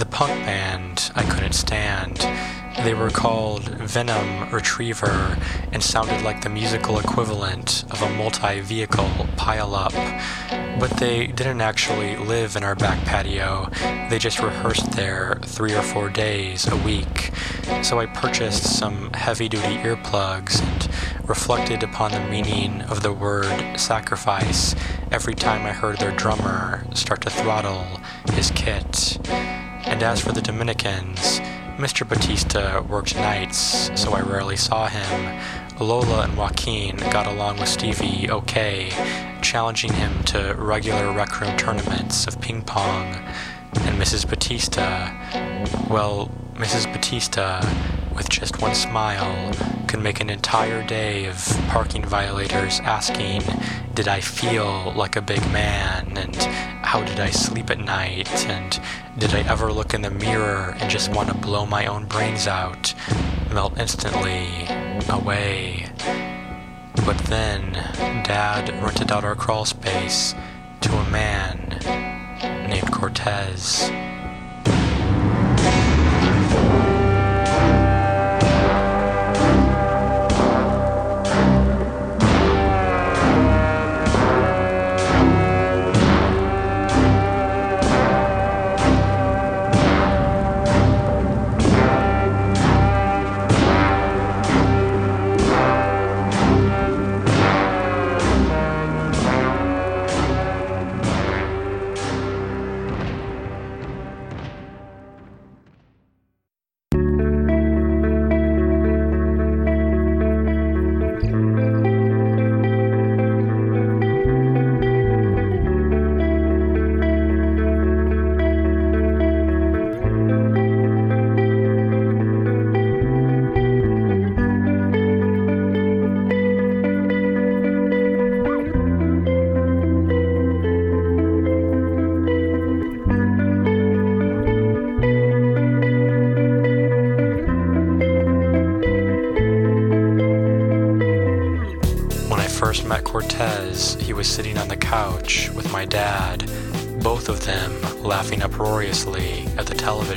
The 0.00 0.06
punk 0.06 0.46
band 0.46 1.12
I 1.14 1.24
couldn't 1.24 1.52
stand. 1.52 2.26
They 2.84 2.94
were 2.94 3.10
called 3.10 3.68
Venom 3.68 4.50
Retriever 4.50 5.36
and 5.72 5.82
sounded 5.82 6.22
like 6.22 6.40
the 6.40 6.48
musical 6.48 6.98
equivalent 6.98 7.84
of 7.90 8.00
a 8.00 8.08
multi 8.08 8.60
vehicle 8.60 9.10
pile-up. 9.36 9.92
But 10.80 10.92
they 10.92 11.26
didn't 11.26 11.60
actually 11.60 12.16
live 12.16 12.56
in 12.56 12.64
our 12.64 12.74
back 12.74 13.04
patio, 13.04 13.68
they 14.08 14.18
just 14.18 14.40
rehearsed 14.40 14.92
there 14.92 15.38
three 15.44 15.74
or 15.74 15.82
four 15.82 16.08
days 16.08 16.66
a 16.66 16.76
week. 16.78 17.30
So 17.82 18.00
I 18.00 18.06
purchased 18.06 18.78
some 18.78 19.12
heavy 19.12 19.50
duty 19.50 19.76
earplugs 19.76 20.62
and 20.62 21.28
reflected 21.28 21.82
upon 21.82 22.12
the 22.12 22.20
meaning 22.20 22.80
of 22.82 23.02
the 23.02 23.12
word 23.12 23.78
sacrifice 23.78 24.74
every 25.12 25.34
time 25.34 25.66
I 25.66 25.72
heard 25.72 25.98
their 25.98 26.16
drummer 26.16 26.86
start 26.94 27.20
to 27.20 27.30
throttle 27.30 28.00
his 28.32 28.50
kit. 28.52 29.18
And 29.84 30.02
as 30.02 30.20
for 30.20 30.32
the 30.32 30.42
Dominicans, 30.42 31.40
Mr. 31.78 32.06
Batista 32.06 32.82
worked 32.82 33.16
nights, 33.16 33.90
so 34.00 34.12
I 34.12 34.20
rarely 34.20 34.56
saw 34.56 34.86
him. 34.86 35.40
Lola 35.80 36.24
and 36.24 36.36
Joaquin 36.36 36.96
got 37.10 37.26
along 37.26 37.58
with 37.58 37.68
Stevie 37.68 38.30
okay, 38.30 38.90
challenging 39.40 39.94
him 39.94 40.22
to 40.24 40.54
regular 40.58 41.10
rec 41.12 41.40
room 41.40 41.56
tournaments 41.56 42.26
of 42.26 42.38
ping 42.40 42.62
pong. 42.62 43.14
And 43.74 43.98
Mrs. 43.98 44.28
Batista, 44.28 45.10
well, 45.88 46.30
Mrs. 46.54 46.92
Batista, 46.92 47.60
with 48.14 48.28
just 48.28 48.60
one 48.60 48.74
smile, 48.74 49.52
could 49.88 50.00
make 50.02 50.20
an 50.20 50.28
entire 50.28 50.86
day 50.86 51.24
of 51.24 51.42
parking 51.68 52.04
violators 52.04 52.80
asking, 52.80 53.42
Did 53.94 54.06
I 54.06 54.20
feel 54.20 54.92
like 54.94 55.16
a 55.16 55.22
big 55.22 55.40
man? 55.50 56.18
And 56.18 56.36
how 56.90 57.04
did 57.04 57.20
I 57.20 57.30
sleep 57.30 57.70
at 57.70 57.78
night? 57.78 58.28
And 58.48 58.80
did 59.16 59.32
I 59.32 59.48
ever 59.48 59.72
look 59.72 59.94
in 59.94 60.02
the 60.02 60.10
mirror 60.10 60.74
and 60.80 60.90
just 60.90 61.14
want 61.14 61.28
to 61.28 61.36
blow 61.36 61.64
my 61.64 61.86
own 61.86 62.06
brains 62.06 62.48
out? 62.48 62.92
Melt 63.52 63.78
instantly 63.78 64.66
away. 65.08 65.86
But 67.06 67.16
then, 67.28 67.74
Dad 68.24 68.70
rented 68.82 69.12
out 69.12 69.22
our 69.22 69.36
crawl 69.36 69.64
space 69.66 70.34
to 70.80 70.92
a 70.92 71.10
man 71.10 71.78
named 72.68 72.90
Cortez. 72.90 73.88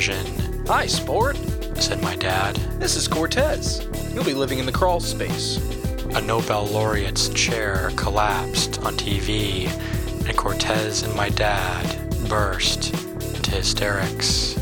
Television. 0.03 0.65
Hi, 0.67 0.85
sport. 0.85 1.37
Said 1.75 2.01
my 2.01 2.15
dad. 2.17 2.55
This 2.79 2.95
is 2.95 3.07
Cortez. 3.07 3.87
You'll 4.13 4.25
be 4.25 4.33
living 4.33 4.59
in 4.59 4.65
the 4.65 4.71
crawl 4.71 4.99
space. 4.99 5.57
A 6.15 6.21
Nobel 6.21 6.65
laureate's 6.65 7.29
chair 7.29 7.89
collapsed 7.95 8.81
on 8.83 8.95
TV, 8.95 9.67
and 10.27 10.37
Cortez 10.37 11.03
and 11.03 11.15
my 11.15 11.29
dad 11.29 11.85
burst 12.27 12.93
into 12.93 13.51
hysterics. 13.51 14.57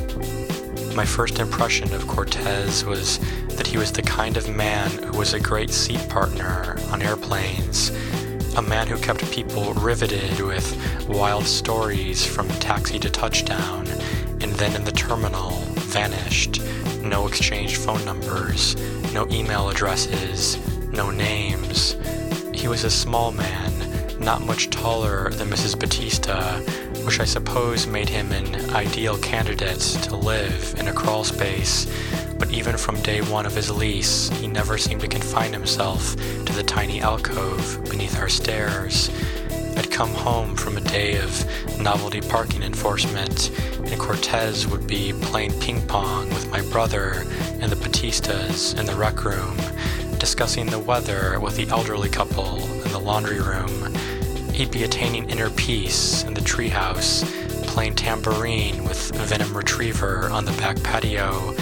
My 0.95 1.05
first 1.05 1.39
impression 1.39 1.91
of 1.93 2.07
Cortez 2.07 2.85
was 2.85 3.19
that 3.55 3.65
he 3.65 3.77
was 3.77 3.91
the 3.91 4.03
kind 4.03 4.37
of 4.37 4.47
man 4.47 4.91
who 4.91 5.17
was 5.17 5.33
a 5.33 5.39
great 5.39 5.71
seat 5.71 6.07
partner 6.07 6.77
on 6.91 7.01
airplanes, 7.01 7.89
a 8.57 8.61
man 8.61 8.87
who 8.87 8.97
kept 8.97 9.29
people 9.31 9.73
riveted 9.73 10.39
with 10.41 10.67
wild 11.07 11.45
stories 11.45 12.23
from 12.23 12.47
taxi 12.59 12.99
to 12.99 13.09
touchdown, 13.09 13.87
then 14.61 14.75
in 14.75 14.83
the 14.83 14.91
terminal 14.91 15.49
vanished. 15.89 16.61
No 17.01 17.25
exchanged 17.27 17.77
phone 17.77 18.05
numbers, 18.05 18.75
no 19.11 19.27
email 19.31 19.69
addresses, 19.71 20.59
no 20.93 21.09
names. 21.09 21.95
He 22.53 22.67
was 22.67 22.83
a 22.83 22.91
small 22.91 23.31
man, 23.31 24.19
not 24.19 24.45
much 24.45 24.69
taller 24.69 25.31
than 25.31 25.49
Mrs. 25.49 25.79
Batista, 25.79 26.59
which 27.05 27.19
I 27.19 27.25
suppose 27.25 27.87
made 27.87 28.07
him 28.07 28.31
an 28.31 28.69
ideal 28.69 29.17
candidate 29.17 29.79
to 30.03 30.15
live 30.15 30.75
in 30.77 30.89
a 30.89 30.93
crawl 30.93 31.23
space. 31.23 31.87
But 32.37 32.51
even 32.51 32.77
from 32.77 33.01
day 33.01 33.21
one 33.21 33.47
of 33.47 33.55
his 33.55 33.71
lease, 33.71 34.29
he 34.29 34.47
never 34.47 34.77
seemed 34.77 35.01
to 35.01 35.07
confine 35.07 35.53
himself 35.53 36.15
to 36.45 36.53
the 36.53 36.61
tiny 36.63 37.01
alcove 37.01 37.83
beneath 37.89 38.19
our 38.19 38.29
stairs. 38.29 39.09
I'd 39.75 39.89
come 39.89 40.13
home 40.13 40.55
from 40.55 40.77
a 40.77 40.81
day 40.81 41.17
of 41.17 41.79
novelty 41.79 42.21
parking 42.21 42.61
enforcement, 42.61 43.49
and 43.91 43.99
Cortez 43.99 44.65
would 44.67 44.87
be 44.87 45.13
playing 45.21 45.51
ping 45.59 45.85
pong 45.87 46.29
with 46.29 46.49
my 46.49 46.61
brother 46.69 47.25
and 47.59 47.71
the 47.71 47.75
Batistas 47.75 48.79
in 48.79 48.85
the 48.85 48.95
rec 48.95 49.25
room, 49.25 49.55
discussing 50.17 50.65
the 50.65 50.79
weather 50.79 51.39
with 51.39 51.57
the 51.57 51.67
elderly 51.67 52.09
couple 52.09 52.63
in 52.83 52.91
the 52.91 52.99
laundry 52.99 53.41
room. 53.41 53.93
He'd 54.53 54.71
be 54.71 54.83
attaining 54.83 55.29
inner 55.29 55.49
peace 55.51 56.23
in 56.23 56.33
the 56.33 56.41
treehouse, 56.41 57.25
playing 57.67 57.95
tambourine 57.95 58.83
with 58.83 59.13
Venom 59.15 59.55
Retriever 59.55 60.29
on 60.29 60.45
the 60.45 60.51
back 60.53 60.81
patio, 60.83 61.53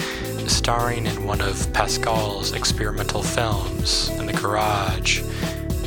starring 0.46 1.06
in 1.06 1.24
one 1.24 1.40
of 1.40 1.72
Pascal's 1.72 2.52
experimental 2.52 3.22
films 3.22 4.08
in 4.10 4.26
the 4.26 4.32
garage. 4.32 5.22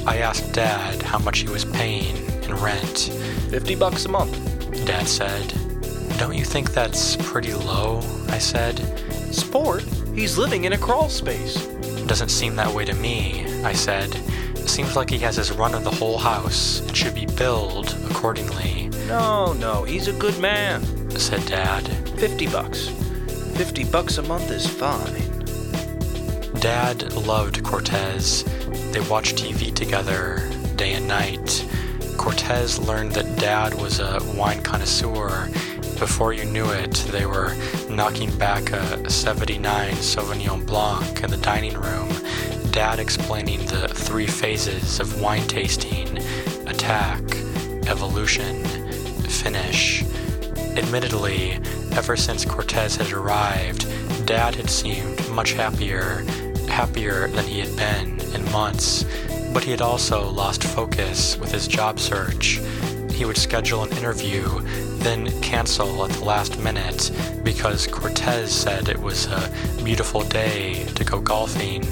I 0.06 0.18
asked 0.18 0.52
Dad 0.52 1.02
how 1.02 1.20
much 1.20 1.40
he 1.40 1.48
was 1.48 1.64
paying 1.64 2.18
in 2.44 2.54
rent. 2.56 3.12
50 3.50 3.76
bucks 3.76 4.06
a 4.06 4.10
month. 4.10 4.38
Dad 4.86 5.08
said, 5.08 5.54
Don't 6.18 6.36
you 6.38 6.46
think 6.46 6.72
that's 6.74 7.16
pretty 7.18 7.54
low? 7.54 8.00
I 8.30 8.38
said. 8.38 8.78
Sport? 9.34 9.84
He's 10.16 10.38
living 10.38 10.64
in 10.66 10.74
a 10.74 10.78
crawl 10.78 11.10
space. 11.10 11.66
Doesn't 12.06 12.30
seem 12.30 12.56
that 12.56 12.74
way 12.74 12.86
to 12.86 12.94
me, 12.94 13.46
I 13.64 13.74
said. 13.74 14.14
Seems 14.68 14.96
like 14.96 15.10
he 15.10 15.18
has 15.20 15.36
his 15.36 15.52
run 15.52 15.74
of 15.74 15.84
the 15.84 15.92
whole 15.92 16.18
house 16.18 16.80
and 16.82 16.96
should 16.96 17.16
be 17.16 17.26
billed 17.26 17.94
accordingly, 18.10 18.90
No, 19.08 19.54
no, 19.54 19.84
he's 19.84 20.08
a 20.08 20.14
good 20.14 20.40
man. 20.40 20.82
said 21.12 21.46
Dad. 21.46 21.86
50 22.20 22.48
bucks. 22.48 22.88
50 23.58 23.84
bucks 23.86 24.18
a 24.18 24.24
month 24.24 24.50
is 24.52 24.66
fine. 24.68 25.22
Dad 26.60 27.12
loved 27.14 27.64
Cortez. 27.64 28.44
They 28.92 29.02
watched 29.10 29.36
TV 29.38 29.74
together 29.74 30.50
day 30.76 30.94
and 30.94 31.08
night. 31.08 31.66
Cortez 32.18 32.80
learned 32.80 33.12
that 33.14 33.38
Dad 33.40 33.74
was 33.74 34.00
a 34.00 34.20
wine 34.36 34.62
connoisseur. 34.62 35.50
Before 36.00 36.34
you 36.34 36.46
knew 36.46 36.70
it, 36.70 36.94
they 37.12 37.26
were 37.26 37.56
knocking 37.90 38.36
back 38.38 38.72
a 38.72 39.10
79 39.10 39.94
Sauvignon 39.96 40.66
Blanc 40.66 41.24
in 41.24 41.30
the 41.30 41.38
dining 41.38 41.74
room, 41.74 42.10
Dad 42.72 43.00
explaining 43.00 43.66
the 43.68 43.88
three 43.88 44.28
phases 44.28 45.00
of 45.00 45.22
wine 45.22 45.48
tasting 45.48 46.18
attack, 46.68 47.22
evolution, 47.88 48.64
finish. 49.30 50.04
Admittedly, 50.76 51.60
ever 51.92 52.18
since 52.18 52.46
Cortez 52.46 52.96
had 52.96 53.12
arrived, 53.12 53.88
Dad 54.26 54.56
had 54.56 54.70
seemed 54.70 55.30
much 55.30 55.54
happier, 55.54 56.26
happier 56.68 57.28
than 57.28 57.46
he 57.46 57.60
had 57.60 57.76
been 57.76 58.20
in 58.34 58.52
months, 58.52 59.06
but 59.54 59.64
he 59.64 59.72
had 59.72 59.82
also 59.82 60.30
lost 60.30 60.64
focus 60.64 61.38
with 61.38 61.52
his 61.52 61.68
job 61.68 62.00
search. 62.00 62.60
He 63.12 63.26
would 63.26 63.38
schedule 63.38 63.84
an 63.84 63.92
interview, 63.92 64.44
then 65.04 65.30
cancel 65.42 66.06
at 66.06 66.12
the 66.12 66.24
last 66.24 66.58
minute 66.60 67.12
because 67.44 67.88
Cortez 67.88 68.52
said 68.52 68.88
it 68.88 68.98
was 68.98 69.26
a 69.26 69.52
beautiful 69.84 70.22
day 70.24 70.86
to 70.96 71.04
go 71.04 71.20
golfing. 71.20 71.84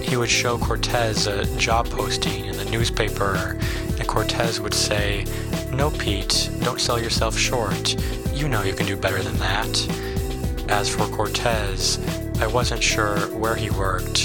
He 0.00 0.16
would 0.16 0.30
show 0.30 0.56
Cortez 0.56 1.26
a 1.26 1.44
job 1.58 1.90
posting 1.90 2.44
in 2.44 2.56
the 2.56 2.64
newspaper, 2.66 3.58
and 3.98 4.06
Cortez 4.06 4.60
would 4.60 4.74
say, 4.74 5.24
No, 5.72 5.90
Pete, 5.90 6.48
don't 6.60 6.80
sell 6.80 7.00
yourself 7.00 7.36
short. 7.36 7.96
You 8.32 8.48
know 8.48 8.62
you 8.62 8.74
can 8.74 8.86
do 8.86 8.96
better 8.96 9.22
than 9.22 9.36
that. 9.38 10.70
As 10.70 10.88
for 10.88 11.08
Cortez, 11.08 11.98
I 12.40 12.46
wasn't 12.46 12.82
sure 12.82 13.18
where 13.36 13.56
he 13.56 13.70
worked. 13.70 14.18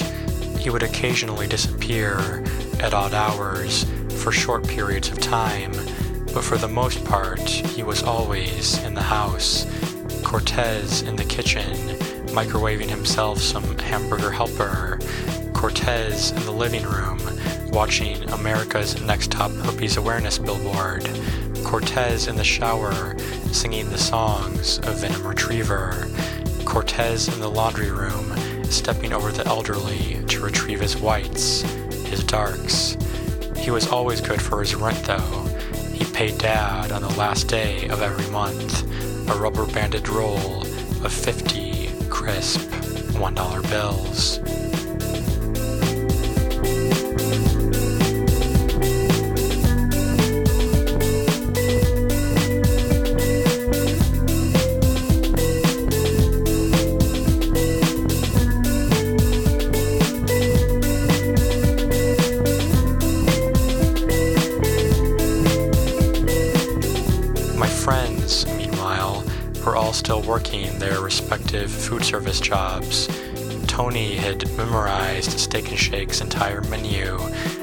He 0.60 0.70
would 0.70 0.84
occasionally 0.84 1.48
disappear 1.48 2.44
at 2.80 2.94
odd 2.94 3.16
hours 3.16 3.86
for 4.22 4.32
short 4.32 4.68
periods 4.68 5.10
of 5.10 5.20
time, 5.20 5.72
but 6.34 6.44
for 6.44 6.58
the 6.58 6.68
most 6.68 7.04
part, 7.06 7.42
he 7.50 7.84
was 7.84 8.04
always 8.04 8.82
in 8.84 8.94
the 8.94 9.02
house. 9.02 9.66
Cortez 10.24 11.02
in 11.02 11.16
the 11.16 11.26
kitchen, 11.26 11.74
microwaving 12.28 12.90
himself 12.90 13.40
some 13.40 13.78
hamburger 13.80 14.32
helper. 14.32 15.00
Cortez 15.54 16.32
in 16.32 16.44
the 16.44 16.52
living 16.52 16.84
room, 16.84 17.20
watching 17.72 18.24
America's 18.32 19.02
Next 19.02 19.32
Top 19.32 19.52
Herpes 19.52 19.98
Awareness 19.98 20.38
billboard. 20.38 21.10
Cortez 21.64 22.28
in 22.28 22.36
the 22.36 22.44
shower, 22.44 23.18
singing 23.52 23.90
the 23.90 23.98
songs 23.98 24.80
of 24.80 25.00
Venom 25.00 25.28
Retriever. 25.28 26.08
Cortez 26.66 27.28
in 27.28 27.40
the 27.40 27.50
laundry 27.50 27.92
room, 27.92 28.34
stepping 28.64 29.12
over 29.12 29.32
the 29.32 29.46
elderly 29.48 30.24
to 30.28 30.40
retrieve 30.42 30.80
his 30.80 30.96
whites, 30.96 31.62
his 32.06 32.24
darks. 32.24 32.96
He 33.58 33.72
was 33.72 33.88
always 33.90 34.22
good 34.22 34.42
for 34.42 34.62
his 34.62 34.74
rent, 34.76 35.04
though. 35.04 35.51
Paid 36.14 36.38
Dad 36.40 36.92
on 36.92 37.02
the 37.02 37.10
last 37.18 37.48
day 37.48 37.88
of 37.88 38.02
every 38.02 38.30
month 38.32 38.84
a 39.30 39.36
rubber 39.36 39.66
banded 39.66 40.10
roll 40.10 40.62
of 41.04 41.12
50 41.12 41.90
crisp 42.10 42.60
$1 42.60 43.70
bills. 43.70 44.41
Service 72.12 72.42
jobs. 72.42 73.08
Tony 73.68 74.18
had 74.18 74.46
memorized 74.58 75.40
Steak 75.40 75.70
and 75.70 75.80
Shake's 75.80 76.20
entire 76.20 76.60
menu. 76.64 77.18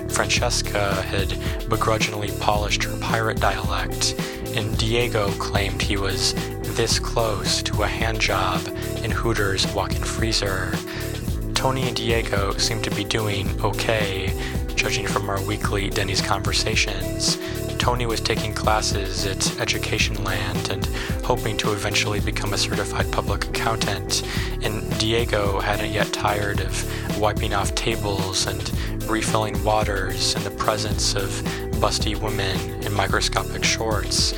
Francesca 0.09 1.03
had 1.03 1.38
begrudgingly 1.68 2.30
polished 2.40 2.82
her 2.84 2.96
pirate 2.99 3.38
dialect. 3.40 4.14
And 4.57 4.78
Diego 4.78 5.30
claimed 5.32 5.82
he 5.82 5.99
was 5.99 6.32
this 6.78 6.99
close 6.99 7.62
to 7.64 7.82
a 7.82 7.86
hand 7.86 8.22
job 8.22 8.66
in 9.05 9.11
Hooters 9.11 9.70
walk-in 9.74 10.03
freezer. 10.03 10.72
Tony 11.53 11.86
and 11.86 11.94
Diego 11.94 12.57
seemed 12.57 12.84
to 12.84 12.90
be 12.92 13.05
doing 13.05 13.49
okay, 13.61 14.32
judging 14.76 15.07
from 15.07 15.28
our 15.28 15.42
weekly 15.42 15.90
Denny's 15.90 16.22
conversations. 16.22 17.36
Tony 17.76 18.07
was 18.07 18.22
taking 18.22 18.55
classes 18.55 19.26
at 19.26 19.61
Education 19.61 20.24
Land 20.24 20.70
and 20.70 20.88
hoping 21.29 21.59
to 21.59 21.72
eventually 21.72 22.20
become 22.20 22.55
a 22.55 22.57
certified 22.57 23.12
public 23.12 23.45
accountant, 23.45 24.22
and 24.62 24.99
Diego 24.99 25.61
hadn't 25.61 25.93
yet 25.93 26.11
tired 26.11 26.59
of 26.59 27.20
wiping 27.20 27.53
off 27.53 27.74
tables 27.74 28.47
and 28.47 28.72
refilling 29.11 29.62
waters 29.62 30.35
in 30.37 30.43
the 30.43 30.51
presence 30.53 31.14
of 31.14 31.29
busty 31.83 32.18
women 32.18 32.57
in 32.83 32.91
microscopic 32.95 33.62
shorts. 33.62 34.33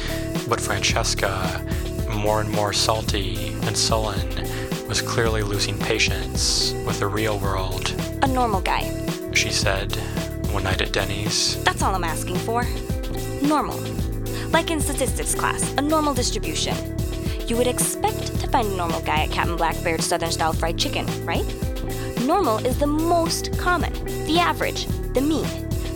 But 0.48 0.60
Francesca, 0.60 1.64
more 2.12 2.40
and 2.40 2.50
more 2.50 2.72
salty 2.72 3.52
and 3.62 3.76
sullen, 3.76 4.28
was 4.88 5.00
clearly 5.00 5.42
losing 5.44 5.78
patience 5.78 6.72
with 6.84 6.98
the 6.98 7.06
real 7.06 7.38
world, 7.38 7.94
A 8.22 8.26
normal 8.26 8.62
guy. 8.62 8.82
she 9.32 9.50
said 9.50 9.94
one 10.50 10.64
night 10.64 10.80
at 10.82 10.90
Denny's. 10.90 11.62
That's 11.62 11.82
all 11.82 11.94
I'm 11.94 12.02
asking 12.02 12.34
for. 12.38 12.66
Normal. 13.46 13.78
Like 14.52 14.70
in 14.70 14.80
statistics 14.80 15.34
class, 15.34 15.72
a 15.74 15.80
normal 15.80 16.14
distribution. 16.14 16.74
You 17.46 17.56
would 17.56 17.66
expect 17.66 18.38
to 18.40 18.46
find 18.46 18.68
a 18.68 18.76
normal 18.76 19.00
guy 19.02 19.24
at 19.24 19.30
Captain 19.30 19.56
Blackbeard's 19.56 20.06
Southern 20.06 20.30
Style 20.30 20.52
Fried 20.52 20.76
Chicken, 20.78 21.06
right? 21.24 21.44
Normal 22.26 22.58
is 22.66 22.78
the 22.78 22.86
most 22.86 23.56
common, 23.58 23.92
the 24.26 24.38
average, 24.38 24.86
the 25.14 25.20
mean, 25.20 25.46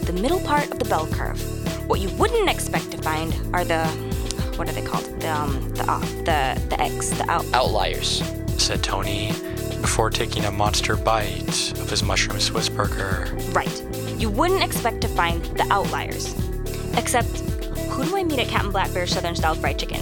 the 0.04 0.12
middle 0.12 0.40
part 0.40 0.70
of 0.70 0.78
the 0.78 0.84
bell 0.86 1.06
curve. 1.08 1.40
What 1.88 2.00
you 2.00 2.08
wouldn't 2.10 2.48
expect 2.48 2.90
to 2.92 2.98
find 2.98 3.34
are 3.54 3.64
the 3.64 3.84
what 4.56 4.68
are 4.68 4.72
they 4.72 4.82
called? 4.82 5.04
The 5.20 5.28
um 5.28 5.70
the 5.74 5.84
off, 5.90 6.08
the 6.24 6.60
the 6.68 6.80
X, 6.80 7.10
the 7.10 7.28
out. 7.30 7.44
Outliers. 7.52 8.22
said 8.56 8.82
Tony, 8.82 9.32
before 9.80 10.10
taking 10.10 10.44
a 10.44 10.50
monster 10.50 10.96
bite 10.96 11.72
of 11.72 11.90
his 11.90 12.02
mushroom 12.02 12.40
Swiss 12.40 12.68
burger. 12.68 13.36
Right. 13.52 13.82
You 14.16 14.30
wouldn't 14.30 14.62
expect 14.62 15.00
to 15.02 15.08
find 15.08 15.44
the 15.56 15.66
outliers. 15.70 16.34
Except, 16.96 17.53
who 17.94 18.04
do 18.04 18.16
I 18.16 18.24
meet 18.24 18.40
at 18.40 18.48
Captain 18.48 18.72
Blackbeard's 18.72 19.12
Southern 19.12 19.36
Style 19.36 19.54
Fried 19.54 19.78
Chicken? 19.78 20.00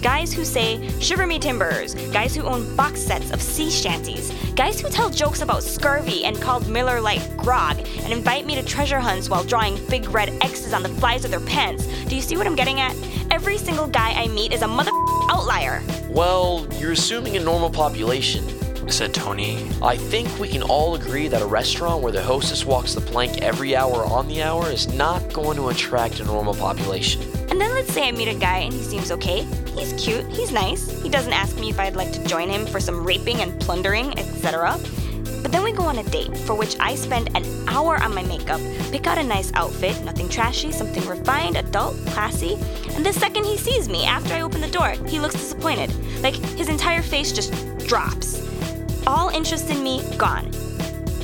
Guys 0.00 0.32
who 0.32 0.44
say, 0.44 0.88
shiver 1.00 1.26
me 1.26 1.40
timbers, 1.40 1.94
guys 2.12 2.36
who 2.36 2.44
own 2.44 2.76
box 2.76 3.00
sets 3.00 3.32
of 3.32 3.42
sea 3.42 3.68
shanties, 3.68 4.30
guys 4.54 4.78
who 4.80 4.88
tell 4.88 5.10
jokes 5.10 5.42
about 5.42 5.64
scurvy 5.64 6.24
and 6.24 6.40
called 6.40 6.68
Miller 6.68 7.00
Lite 7.00 7.36
grog, 7.36 7.78
and 7.78 8.12
invite 8.12 8.46
me 8.46 8.54
to 8.54 8.62
treasure 8.62 9.00
hunts 9.00 9.28
while 9.28 9.42
drawing 9.42 9.84
big 9.88 10.08
red 10.10 10.28
X's 10.40 10.72
on 10.72 10.84
the 10.84 10.88
flies 10.88 11.24
of 11.24 11.32
their 11.32 11.40
pants. 11.40 11.88
Do 12.04 12.14
you 12.14 12.22
see 12.22 12.36
what 12.36 12.46
I'm 12.46 12.54
getting 12.54 12.78
at? 12.78 12.94
Every 13.32 13.58
single 13.58 13.88
guy 13.88 14.12
I 14.12 14.28
meet 14.28 14.52
is 14.52 14.62
a 14.62 14.68
mother 14.68 14.92
outlier. 15.28 15.82
Well, 16.08 16.68
you're 16.74 16.92
assuming 16.92 17.36
a 17.36 17.40
normal 17.40 17.70
population. 17.70 18.55
Said 18.88 19.12
Tony. 19.12 19.68
I 19.82 19.96
think 19.96 20.38
we 20.38 20.48
can 20.48 20.62
all 20.62 20.94
agree 20.94 21.28
that 21.28 21.42
a 21.42 21.46
restaurant 21.46 22.02
where 22.02 22.12
the 22.12 22.22
hostess 22.22 22.64
walks 22.64 22.94
the 22.94 23.00
plank 23.00 23.42
every 23.42 23.74
hour 23.74 24.04
on 24.04 24.28
the 24.28 24.42
hour 24.42 24.70
is 24.70 24.92
not 24.94 25.32
going 25.32 25.56
to 25.56 25.68
attract 25.68 26.20
a 26.20 26.24
normal 26.24 26.54
population. 26.54 27.20
And 27.50 27.60
then 27.60 27.74
let's 27.74 27.92
say 27.92 28.08
I 28.08 28.12
meet 28.12 28.28
a 28.28 28.34
guy 28.34 28.58
and 28.58 28.72
he 28.72 28.82
seems 28.82 29.10
okay. 29.10 29.42
He's 29.76 29.92
cute, 30.02 30.24
he's 30.28 30.52
nice. 30.52 30.88
He 31.02 31.10
doesn't 31.10 31.32
ask 31.32 31.58
me 31.58 31.68
if 31.68 31.78
I'd 31.78 31.96
like 31.96 32.12
to 32.12 32.24
join 32.26 32.48
him 32.48 32.64
for 32.64 32.80
some 32.80 33.04
raping 33.04 33.42
and 33.42 33.60
plundering, 33.60 34.18
etc. 34.18 34.78
But 35.42 35.52
then 35.52 35.62
we 35.62 35.72
go 35.72 35.84
on 35.84 35.98
a 35.98 36.04
date 36.04 36.36
for 36.38 36.54
which 36.54 36.76
I 36.80 36.94
spend 36.94 37.36
an 37.36 37.68
hour 37.68 38.02
on 38.02 38.14
my 38.14 38.22
makeup, 38.22 38.60
pick 38.90 39.06
out 39.06 39.18
a 39.18 39.22
nice 39.22 39.52
outfit, 39.54 40.02
nothing 40.04 40.28
trashy, 40.28 40.72
something 40.72 41.04
refined, 41.06 41.56
adult, 41.56 41.96
classy. 42.06 42.54
And 42.94 43.04
the 43.04 43.12
second 43.12 43.44
he 43.44 43.58
sees 43.58 43.88
me 43.88 44.04
after 44.04 44.32
I 44.32 44.40
open 44.40 44.60
the 44.60 44.70
door, 44.70 44.90
he 45.06 45.20
looks 45.20 45.34
disappointed. 45.34 45.92
Like 46.22 46.34
his 46.34 46.68
entire 46.68 47.02
face 47.02 47.32
just 47.32 47.52
drops. 47.86 48.46
All 49.06 49.28
interest 49.28 49.70
in 49.70 49.82
me 49.84 50.02
gone. 50.16 50.46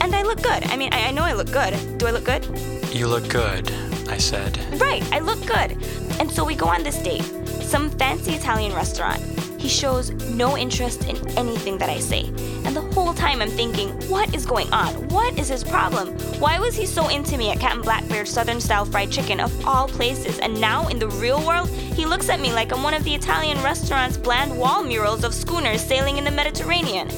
And 0.00 0.14
I 0.14 0.22
look 0.22 0.40
good. 0.40 0.64
I 0.66 0.76
mean, 0.76 0.92
I, 0.92 1.08
I 1.08 1.10
know 1.10 1.22
I 1.22 1.32
look 1.32 1.50
good. 1.50 1.98
Do 1.98 2.06
I 2.06 2.12
look 2.12 2.24
good? 2.24 2.44
You 2.92 3.08
look 3.08 3.28
good, 3.28 3.72
I 4.08 4.18
said. 4.18 4.58
Right, 4.80 5.02
I 5.12 5.18
look 5.18 5.40
good. 5.46 5.72
And 6.20 6.30
so 6.30 6.44
we 6.44 6.54
go 6.54 6.66
on 6.66 6.84
this 6.84 6.98
date, 7.02 7.24
some 7.62 7.90
fancy 7.90 8.32
Italian 8.34 8.72
restaurant. 8.72 9.20
He 9.58 9.68
shows 9.68 10.10
no 10.34 10.56
interest 10.56 11.08
in 11.08 11.16
anything 11.38 11.78
that 11.78 11.88
I 11.88 11.98
say. 11.98 12.26
And 12.64 12.76
the 12.76 12.88
whole 12.94 13.14
time 13.14 13.40
I'm 13.40 13.48
thinking, 13.48 13.90
what 14.08 14.32
is 14.34 14.46
going 14.46 14.72
on? 14.72 15.08
What 15.08 15.38
is 15.38 15.48
his 15.48 15.64
problem? 15.64 16.08
Why 16.40 16.58
was 16.58 16.76
he 16.76 16.86
so 16.86 17.08
into 17.08 17.36
me 17.36 17.50
at 17.50 17.60
Captain 17.60 17.82
Blackbeard's 17.82 18.30
Southern 18.30 18.60
style 18.60 18.84
fried 18.84 19.10
chicken 19.10 19.40
of 19.40 19.66
all 19.66 19.88
places? 19.88 20.38
And 20.38 20.60
now 20.60 20.88
in 20.88 20.98
the 20.98 21.08
real 21.08 21.44
world, 21.44 21.68
he 21.68 22.06
looks 22.06 22.28
at 22.28 22.40
me 22.40 22.52
like 22.52 22.72
I'm 22.72 22.82
one 22.82 22.94
of 22.94 23.04
the 23.04 23.14
Italian 23.14 23.60
restaurant's 23.62 24.16
bland 24.16 24.56
wall 24.56 24.82
murals 24.84 25.24
of 25.24 25.34
schooners 25.34 25.80
sailing 25.80 26.16
in 26.18 26.24
the 26.24 26.30
Mediterranean. 26.30 27.08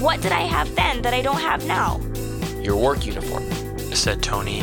What 0.00 0.20
did 0.20 0.32
I 0.32 0.40
have 0.40 0.74
then 0.74 1.02
that 1.02 1.14
I 1.14 1.22
don't 1.22 1.40
have 1.40 1.64
now? 1.66 2.00
Your 2.60 2.76
work 2.76 3.06
uniform. 3.06 3.44
said 3.94 4.24
Tony, 4.24 4.58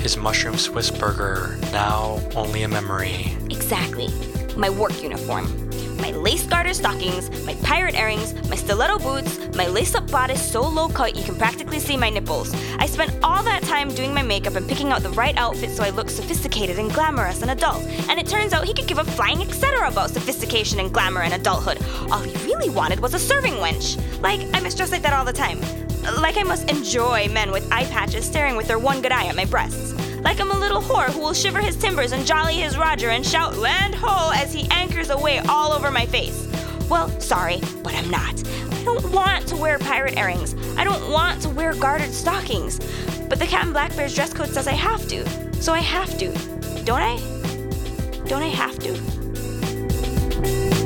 his 0.00 0.16
mushroom 0.16 0.56
Swiss 0.56 0.88
burger 0.88 1.58
now 1.72 2.20
only 2.36 2.62
a 2.62 2.68
memory. 2.68 3.36
Exactly. 3.50 4.08
My 4.56 4.70
work 4.70 5.02
uniform. 5.02 5.67
My 6.08 6.14
lace 6.14 6.46
garter 6.46 6.72
stockings, 6.72 7.28
my 7.44 7.52
pirate 7.56 7.94
earrings, 7.94 8.32
my 8.48 8.56
stiletto 8.56 8.98
boots, 8.98 9.54
my 9.54 9.66
lace 9.66 9.94
up 9.94 10.10
bodice 10.10 10.40
so 10.40 10.66
low 10.66 10.88
cut 10.88 11.14
you 11.14 11.22
can 11.22 11.34
practically 11.34 11.78
see 11.78 11.98
my 11.98 12.08
nipples. 12.08 12.50
I 12.78 12.86
spent 12.86 13.12
all 13.22 13.42
that 13.42 13.62
time 13.64 13.94
doing 13.94 14.14
my 14.14 14.22
makeup 14.22 14.54
and 14.54 14.66
picking 14.66 14.90
out 14.90 15.02
the 15.02 15.10
right 15.10 15.36
outfit 15.36 15.68
so 15.68 15.84
I 15.84 15.90
look 15.90 16.08
sophisticated 16.08 16.78
and 16.78 16.90
glamorous 16.90 17.42
and 17.42 17.50
adult. 17.50 17.82
And 18.08 18.18
it 18.18 18.26
turns 18.26 18.54
out 18.54 18.64
he 18.64 18.72
could 18.72 18.86
give 18.86 18.96
a 18.96 19.04
flying 19.04 19.42
etc. 19.42 19.86
about 19.86 20.08
sophistication 20.08 20.80
and 20.80 20.90
glamour 20.90 21.20
and 21.20 21.34
adulthood. 21.34 21.76
All 22.10 22.20
he 22.20 22.32
really 22.46 22.70
wanted 22.70 23.00
was 23.00 23.12
a 23.12 23.18
serving 23.18 23.56
wench. 23.56 24.00
Like, 24.22 24.40
I 24.54 24.60
must 24.60 24.78
dress 24.78 24.90
like 24.90 25.02
that 25.02 25.12
all 25.12 25.26
the 25.26 25.32
time. 25.34 25.60
Like 26.22 26.38
I 26.38 26.42
must 26.42 26.70
enjoy 26.70 27.28
men 27.28 27.50
with 27.52 27.70
eye 27.70 27.84
patches 27.84 28.24
staring 28.24 28.56
with 28.56 28.66
their 28.66 28.78
one 28.78 29.02
good 29.02 29.12
eye 29.12 29.26
at 29.26 29.36
my 29.36 29.44
breasts. 29.44 29.97
Like 30.28 30.40
I'm 30.40 30.50
a 30.50 30.58
little 30.58 30.82
whore 30.82 31.06
who 31.06 31.20
will 31.20 31.32
shiver 31.32 31.58
his 31.58 31.74
timbers 31.74 32.12
and 32.12 32.26
jolly 32.26 32.56
his 32.56 32.76
Roger 32.76 33.08
and 33.08 33.24
shout 33.24 33.56
land 33.56 33.94
ho 33.94 34.30
as 34.34 34.52
he 34.52 34.68
anchors 34.70 35.08
away 35.08 35.38
all 35.48 35.72
over 35.72 35.90
my 35.90 36.04
face. 36.04 36.46
Well, 36.90 37.08
sorry, 37.18 37.62
but 37.82 37.94
I'm 37.94 38.10
not. 38.10 38.34
I 38.72 38.84
don't 38.84 39.10
want 39.10 39.48
to 39.48 39.56
wear 39.56 39.78
pirate 39.78 40.18
earrings. 40.18 40.54
I 40.76 40.84
don't 40.84 41.10
want 41.10 41.40
to 41.44 41.48
wear 41.48 41.72
gartered 41.72 42.12
stockings. 42.12 42.78
But 43.30 43.38
the 43.38 43.46
Captain 43.46 43.72
Blackbeard's 43.72 44.14
dress 44.14 44.34
code 44.34 44.50
says 44.50 44.68
I 44.68 44.72
have 44.72 45.08
to. 45.08 45.26
So 45.62 45.72
I 45.72 45.80
have 45.80 46.18
to. 46.18 46.30
Don't 46.84 47.00
I? 47.00 47.16
Don't 48.28 48.42
I 48.42 48.48
have 48.48 48.78
to? 48.80 50.77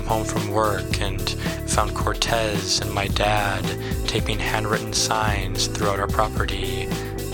Came 0.00 0.08
home 0.08 0.24
from 0.24 0.50
work 0.50 1.00
and 1.02 1.20
found 1.68 1.94
Cortez 1.94 2.80
and 2.80 2.90
my 2.90 3.06
dad 3.08 3.62
taping 4.06 4.38
handwritten 4.38 4.94
signs 4.94 5.66
throughout 5.66 6.00
our 6.00 6.06
property. 6.06 6.86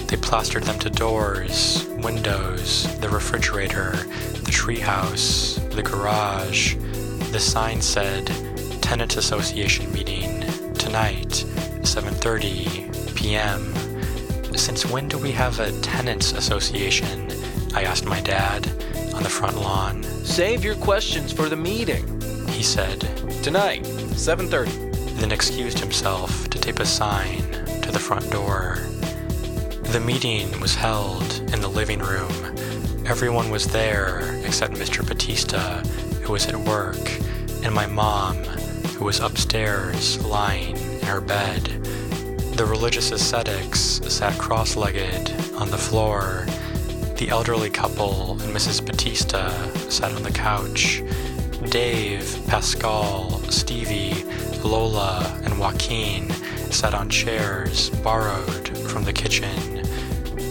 They 0.09 0.17
plastered 0.17 0.64
them 0.64 0.79
to 0.81 0.91
doors, 0.91 1.87
windows, 1.99 2.85
the 3.01 3.09
refrigerator, 3.09 3.93
the 3.93 4.51
treehouse, 4.51 5.57
the 5.71 5.83
garage. 5.83 6.75
The 7.31 7.39
sign 7.39 7.81
said, 7.81 8.27
Tenant 8.83 9.17
Association 9.17 9.93
meeting 9.93 10.41
tonight, 10.75 11.45
7:30 11.83 13.14
p.m. 13.14 13.73
Since 14.57 14.87
when 14.87 15.07
do 15.07 15.19
we 15.19 15.31
have 15.33 15.61
a 15.61 15.71
tenants 15.83 16.33
association? 16.33 17.31
I 17.75 17.83
asked 17.83 18.07
my 18.07 18.21
dad 18.21 18.67
on 19.14 19.23
the 19.23 19.29
front 19.29 19.57
lawn. 19.57 20.03
Save 20.25 20.64
your 20.64 20.77
questions 20.77 21.33
for 21.33 21.49
the 21.49 21.57
meeting. 21.57 22.16
He 22.57 22.62
said, 22.62 23.00
Tonight, 23.42 23.82
7.30. 23.82 25.20
then 25.20 25.30
excused 25.30 25.78
himself 25.78 26.48
to 26.48 26.59
tape 26.59 26.80
a 26.80 26.86
sign 26.86 27.42
to 27.82 27.92
the 27.92 27.98
front 27.98 28.30
door. 28.30 28.78
The 29.92 30.00
meeting 30.00 30.59
was 30.59 30.74
held 30.74 31.30
in 31.52 31.61
the 31.61 31.68
living 31.68 31.98
room. 31.98 32.32
Everyone 33.04 33.50
was 33.50 33.66
there 33.66 34.40
except 34.46 34.72
Mr. 34.72 35.07
Batista, 35.07 35.82
who 36.22 36.32
was 36.32 36.46
at 36.46 36.57
work, 36.57 36.96
and 37.62 37.74
my 37.74 37.84
mom, 37.84 38.36
who 38.96 39.04
was 39.04 39.20
upstairs 39.20 40.24
lying 40.24 40.78
in 40.78 41.02
her 41.02 41.20
bed. 41.20 41.64
The 42.57 42.64
religious 42.64 43.12
ascetics 43.12 44.00
sat 44.09 44.38
cross 44.38 44.76
legged 44.76 45.30
on 45.57 45.70
the 45.70 45.76
floor. 45.76 46.46
The 47.18 47.28
elderly 47.28 47.68
couple 47.68 48.32
and 48.40 48.57
Mrs. 48.57 48.84
Batista 48.84 49.50
sat 49.90 50.12
on 50.12 50.22
the 50.22 50.32
couch. 50.32 51.02
Dave, 51.71 52.39
Pascal, 52.47 53.41
Stevie, 53.51 54.25
Lola, 54.62 55.41
and 55.45 55.59
Joaquin 55.59 56.31
sat 56.71 56.95
on 56.95 57.09
chairs 57.09 57.91
borrowed 57.91 58.69
from 58.89 59.05
the 59.05 59.12
kitchen. 59.12 59.83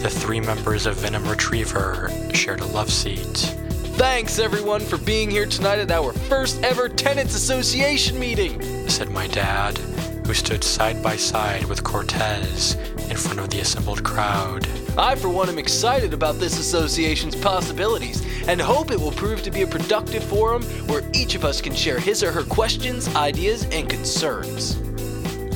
The 0.02 0.10
three 0.10 0.40
members 0.40 0.86
of 0.86 0.96
Venom 0.96 1.26
Retriever 1.26 2.10
shared 2.34 2.60
a 2.60 2.66
love 2.66 2.90
seat. 2.90 3.56
Thanks 3.96 4.38
everyone 4.38 4.80
for 4.80 4.98
being 4.98 5.30
here 5.30 5.46
tonight 5.46 5.78
at 5.78 5.90
our 5.90 6.12
first 6.12 6.62
ever 6.62 6.88
Tenants 6.88 7.34
Association 7.34 8.18
meeting. 8.18 8.88
said 8.88 9.10
my 9.10 9.26
dad, 9.26 9.78
who 10.26 10.34
stood 10.34 10.62
side 10.62 11.02
by 11.02 11.16
side 11.16 11.64
with 11.64 11.82
Cortez 11.82 12.74
in 13.08 13.16
front 13.16 13.40
of 13.40 13.48
the 13.48 13.60
assembled 13.60 14.04
crowd. 14.04 14.68
I, 14.98 15.14
for 15.14 15.28
one, 15.28 15.48
am 15.48 15.58
excited 15.58 16.12
about 16.12 16.36
this 16.36 16.58
association's 16.58 17.36
possibilities 17.36 18.22
and 18.48 18.60
hope 18.60 18.90
it 18.90 19.00
will 19.00 19.12
prove 19.12 19.42
to 19.42 19.50
be 19.50 19.62
a 19.62 19.66
productive 19.66 20.22
forum 20.24 20.62
where 20.86 21.02
each 21.12 21.34
of 21.34 21.44
us 21.44 21.60
can 21.60 21.74
share 21.74 21.98
his 21.98 22.22
or 22.22 22.30
her 22.32 22.44
questions, 22.44 23.14
ideas, 23.16 23.64
and 23.72 23.88
concerns. 23.88 24.76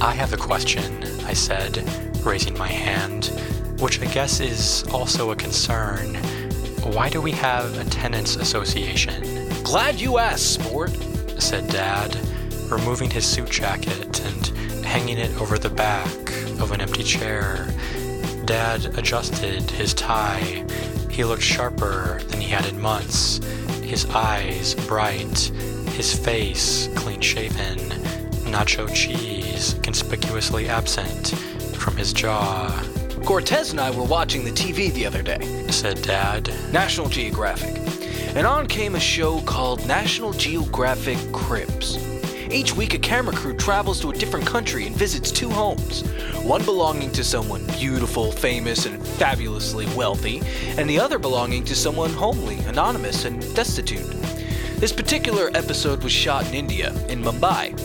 I 0.01 0.13
have 0.13 0.33
a 0.33 0.37
question, 0.37 1.05
I 1.25 1.33
said, 1.33 1.85
raising 2.25 2.57
my 2.57 2.69
hand, 2.69 3.27
which 3.79 4.01
I 4.01 4.07
guess 4.07 4.41
is 4.41 4.85
also 4.93 5.31
a 5.31 5.37
concern. 5.37 6.15
Why 6.83 7.09
do 7.09 7.21
we 7.21 7.33
have 7.33 7.79
a 7.79 7.85
tenants 7.85 8.37
association? 8.37 9.49
Glad 9.63 10.01
you 10.01 10.19
asked, 10.19 10.55
sport. 10.55 10.91
said 11.39 11.69
Dad, 11.69 12.17
removing 12.71 13.11
his 13.11 13.25
suit 13.25 13.51
jacket 13.51 14.21
and 14.21 14.85
hanging 14.85 15.19
it 15.19 15.41
over 15.41 15.59
the 15.59 15.71
back 15.71 16.11
of 16.61 16.73
an 16.73 16.81
empty 16.81 17.03
chair. 17.03 17.69
Dad 18.45 18.99
adjusted 18.99 19.71
his 19.71 19.95
tie. 19.95 20.65
He 21.21 21.25
looked 21.25 21.43
sharper 21.43 22.19
than 22.29 22.41
he 22.41 22.49
had 22.49 22.65
in 22.65 22.81
months, 22.81 23.45
his 23.83 24.07
eyes 24.07 24.75
bright, 24.87 25.39
his 25.93 26.19
face 26.19 26.89
clean 26.95 27.21
shaven, 27.21 27.77
nacho 28.49 28.89
cheese 28.95 29.79
conspicuously 29.83 30.71
absent 30.71 31.33
from 31.77 31.95
his 31.99 32.15
jaw, 32.15 32.71
Cortez 33.23 33.71
and 33.71 33.81
I 33.81 33.91
were 33.91 34.05
watching 34.05 34.47
the 34.47 34.51
TV 34.51 34.91
the 34.95 35.05
other 35.05 35.21
day, 35.21 35.67
said 35.69 36.01
Dad. 36.01 36.51
National 36.73 37.11
Geographic, 37.11 37.77
and 38.35 38.47
on 38.47 38.67
came 38.67 38.95
a 38.95 39.01
show 39.01 39.43
called 39.43 39.87
National 39.87 40.33
Geographic 40.33 41.19
Cribs. 41.35 41.99
Each 42.53 42.75
week, 42.75 42.95
a 42.95 42.99
camera 42.99 43.35
crew 43.35 43.55
travels 43.55 44.01
to 44.01 44.11
a 44.11 44.13
different 44.13 44.45
country 44.45 44.85
and 44.87 44.97
visits 44.97 45.31
two 45.31 45.49
homes, 45.49 46.03
one 46.43 46.65
belonging 46.65 47.13
to 47.13 47.23
someone 47.23 47.65
beautiful, 47.79 48.33
famous, 48.33 48.87
and 48.87 49.07
fabulously 49.07 49.87
wealthy, 49.95 50.43
and 50.77 50.91
the 50.91 50.99
other 50.99 51.21
belonging 51.21 51.65
to 51.67 51.77
someone 51.77 52.11
homely, 52.11 52.59
anonymous, 52.61 53.25
and 53.25 53.41
destitute. 53.55 54.11
This 54.79 54.93
particular 54.93 55.51
episode 55.55 56.03
was 56.03 56.11
shot 56.11 56.45
in 56.49 56.55
India, 56.55 56.93
in 57.09 57.23
Mumbai. 57.23 57.77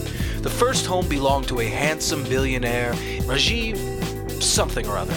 The 0.42 0.50
first 0.50 0.88
home 0.88 1.08
belonged 1.08 1.48
to 1.50 1.60
a 1.60 1.66
handsome 1.66 2.24
billionaire, 2.24 2.94
Rajiv 3.24 3.78
something 4.42 4.88
or 4.88 4.98
other. 4.98 5.14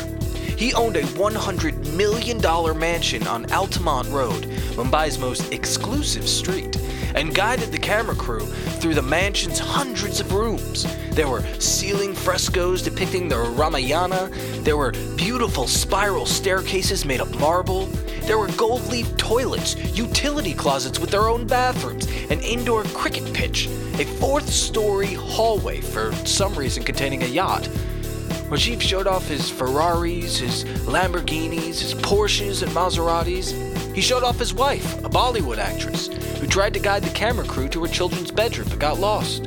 He 0.59 0.75
owned 0.75 0.97
a 0.97 1.03
$100 1.03 1.95
million 1.95 2.79
mansion 2.79 3.27
on 3.27 3.51
Altamont 3.53 4.09
Road, 4.09 4.43
Mumbai's 4.75 5.19
most 5.19 5.53
exclusive 5.53 6.29
street, 6.29 6.77
and 7.15 7.35
guided 7.35 7.73
the 7.73 7.79
camera 7.79 8.15
crew 8.15 8.47
through 8.81 8.95
the 8.95 9.03
mansion's 9.03 9.59
hundreds 9.59 10.21
of 10.21 10.33
rooms. 10.33 10.87
There 11.11 11.29
were 11.29 11.43
ceiling 11.59 12.15
frescoes 12.15 12.83
depicting 12.83 13.29
the 13.29 13.39
Ramayana, 13.39 14.31
there 14.61 14.77
were 14.77 14.93
beautiful 15.17 15.67
spiral 15.67 16.27
staircases 16.27 17.05
made 17.05 17.21
of 17.21 17.39
marble, 17.41 17.87
there 18.23 18.39
were 18.39 18.49
gold 18.53 18.87
leaf 18.89 19.17
toilets, 19.17 19.75
utility 19.97 20.53
closets 20.53 20.99
with 20.99 21.11
their 21.11 21.29
own 21.29 21.47
bathrooms, 21.47 22.07
an 22.31 22.41
indoor 22.41 22.85
cricket 22.85 23.33
pitch, 23.33 23.67
a 23.99 24.05
fourth 24.05 24.49
story 24.49 25.15
hallway 25.15 25.81
for 25.81 26.13
some 26.27 26.55
reason 26.55 26.83
containing 26.85 27.23
a 27.23 27.27
yacht. 27.27 27.69
Rajiv 28.49 28.81
showed 28.81 29.07
off 29.07 29.29
his 29.29 29.51
Ferraris, 29.51 30.39
his 30.39 30.65
Lamborghinis, 30.87 31.81
his 31.81 31.95
Porsches 31.95 32.63
and 32.63 32.73
Maseratis. 32.73 33.53
He 33.99 34.03
showed 34.03 34.23
off 34.23 34.39
his 34.39 34.55
wife, 34.55 35.05
a 35.05 35.09
Bollywood 35.09 35.59
actress, 35.59 36.07
who 36.39 36.47
tried 36.47 36.73
to 36.75 36.79
guide 36.79 37.03
the 37.03 37.11
camera 37.11 37.45
crew 37.45 37.69
to 37.71 37.83
her 37.83 37.89
children's 37.89 38.31
bedroom 38.31 38.69
but 38.71 38.79
got 38.79 39.01
lost. 39.01 39.43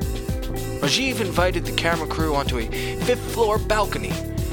Rajiv 0.81 1.21
invited 1.21 1.63
the 1.63 1.71
camera 1.71 2.05
crew 2.05 2.35
onto 2.35 2.59
a 2.59 2.67
fifth 3.05 3.31
floor 3.31 3.57
balcony 3.57 4.11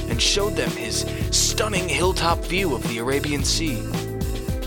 and 0.09 0.23
showed 0.23 0.55
them 0.55 0.71
his 0.71 1.01
stunning 1.33 1.89
hilltop 1.89 2.39
view 2.45 2.77
of 2.77 2.87
the 2.87 2.99
Arabian 2.99 3.43
Sea. 3.43 3.81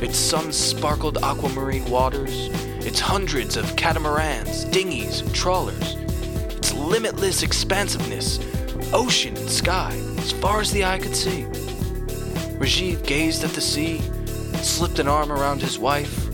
its 0.01 0.17
sun 0.17 0.51
sparkled 0.51 1.17
aquamarine 1.23 1.89
waters, 1.89 2.49
its 2.85 2.99
hundreds 2.99 3.55
of 3.55 3.73
catamarans, 3.77 4.65
dinghies, 4.65 5.21
and 5.21 5.33
trawlers, 5.33 5.95
its 6.57 6.73
limitless 6.73 7.41
expansiveness, 7.41 8.37
ocean 8.91 9.37
and 9.37 9.49
sky, 9.49 9.93
as 10.17 10.33
far 10.33 10.59
as 10.59 10.73
the 10.73 10.83
eye 10.83 10.99
could 10.99 11.15
see. 11.15 11.45
Rajiv 12.59 13.07
gazed 13.07 13.45
at 13.45 13.51
the 13.51 13.61
sea, 13.61 14.01
slipped 14.63 14.99
an 14.99 15.07
arm 15.07 15.31
around 15.31 15.61
his 15.61 15.79
wife, 15.79 16.29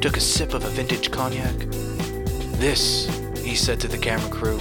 took 0.00 0.16
a 0.16 0.20
sip 0.20 0.54
of 0.54 0.64
a 0.64 0.68
vintage 0.68 1.10
cognac. 1.10 1.54
This, 2.58 3.06
he 3.38 3.54
said 3.54 3.80
to 3.80 3.88
the 3.88 3.98
camera 3.98 4.30
crew, 4.30 4.58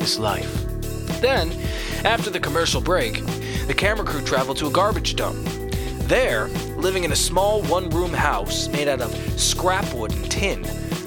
is 0.00 0.18
life. 0.18 0.66
Then, 1.20 1.52
after 2.04 2.30
the 2.30 2.40
commercial 2.40 2.80
break, 2.80 3.24
the 3.66 3.74
camera 3.74 4.04
crew 4.04 4.22
traveled 4.22 4.58
to 4.58 4.66
a 4.66 4.70
garbage 4.70 5.16
dump. 5.16 5.38
There, 6.06 6.48
living 6.76 7.04
in 7.04 7.12
a 7.12 7.16
small 7.16 7.62
one 7.62 7.88
room 7.90 8.12
house 8.12 8.68
made 8.68 8.88
out 8.88 9.00
of 9.00 9.14
scrap 9.40 9.92
wood 9.94 10.12
and 10.12 10.30
tin, 10.30 10.62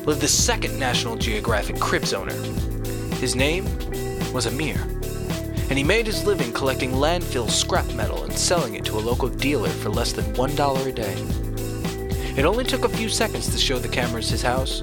lived 0.05 0.21
the 0.21 0.27
second 0.27 0.79
National 0.79 1.15
Geographic 1.15 1.79
Cribs 1.79 2.13
owner. 2.13 2.33
His 3.15 3.35
name 3.35 3.65
was 4.33 4.47
Amir, 4.47 4.77
and 5.69 5.77
he 5.77 5.83
made 5.83 6.05
his 6.05 6.25
living 6.25 6.53
collecting 6.53 6.91
landfill 6.91 7.49
scrap 7.49 7.85
metal 7.93 8.23
and 8.23 8.33
selling 8.33 8.75
it 8.75 8.85
to 8.85 8.97
a 8.97 8.99
local 8.99 9.27
dealer 9.27 9.69
for 9.69 9.89
less 9.89 10.13
than 10.13 10.25
$1 10.35 10.87
a 10.87 10.91
day. 10.91 11.15
It 12.39 12.45
only 12.45 12.63
took 12.63 12.85
a 12.85 12.89
few 12.89 13.09
seconds 13.09 13.49
to 13.49 13.57
show 13.57 13.79
the 13.79 13.87
cameras 13.87 14.29
his 14.29 14.41
house. 14.41 14.81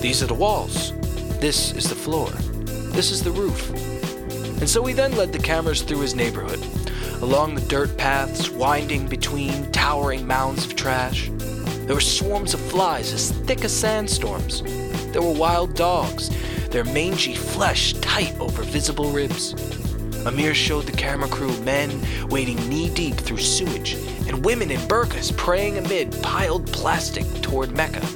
These 0.00 0.22
are 0.22 0.26
the 0.26 0.34
walls. 0.34 0.92
This 1.40 1.72
is 1.72 1.88
the 1.88 1.94
floor. 1.94 2.28
This 2.92 3.10
is 3.10 3.22
the 3.22 3.30
roof. 3.30 3.70
And 4.60 4.68
so 4.68 4.84
he 4.84 4.94
then 4.94 5.16
led 5.16 5.32
the 5.32 5.38
cameras 5.38 5.82
through 5.82 6.00
his 6.00 6.14
neighborhood, 6.14 6.60
along 7.22 7.54
the 7.54 7.62
dirt 7.62 7.96
paths 7.96 8.50
winding 8.50 9.08
between 9.08 9.72
towering 9.72 10.26
mounds 10.26 10.66
of 10.66 10.76
trash. 10.76 11.30
There 11.86 11.96
were 11.96 12.00
swarms 12.00 12.54
of 12.54 12.60
flies 12.60 13.12
as 13.12 13.32
thick 13.32 13.64
as 13.64 13.72
sandstorms. 13.72 14.62
There 15.12 15.22
were 15.22 15.32
wild 15.32 15.74
dogs, 15.74 16.30
their 16.68 16.84
mangy 16.84 17.34
flesh 17.34 17.94
tight 17.94 18.38
over 18.38 18.62
visible 18.62 19.10
ribs. 19.10 19.54
Amir 20.26 20.54
showed 20.54 20.86
the 20.86 20.92
camera 20.92 21.28
crew 21.28 21.56
men 21.62 21.90
wading 22.28 22.68
knee 22.68 22.88
deep 22.90 23.14
through 23.16 23.38
sewage 23.38 23.94
and 24.28 24.44
women 24.44 24.70
in 24.70 24.80
burqas 24.82 25.36
praying 25.36 25.78
amid 25.78 26.20
piled 26.22 26.66
plastic 26.72 27.26
toward 27.42 27.72
Mecca, 27.72 28.06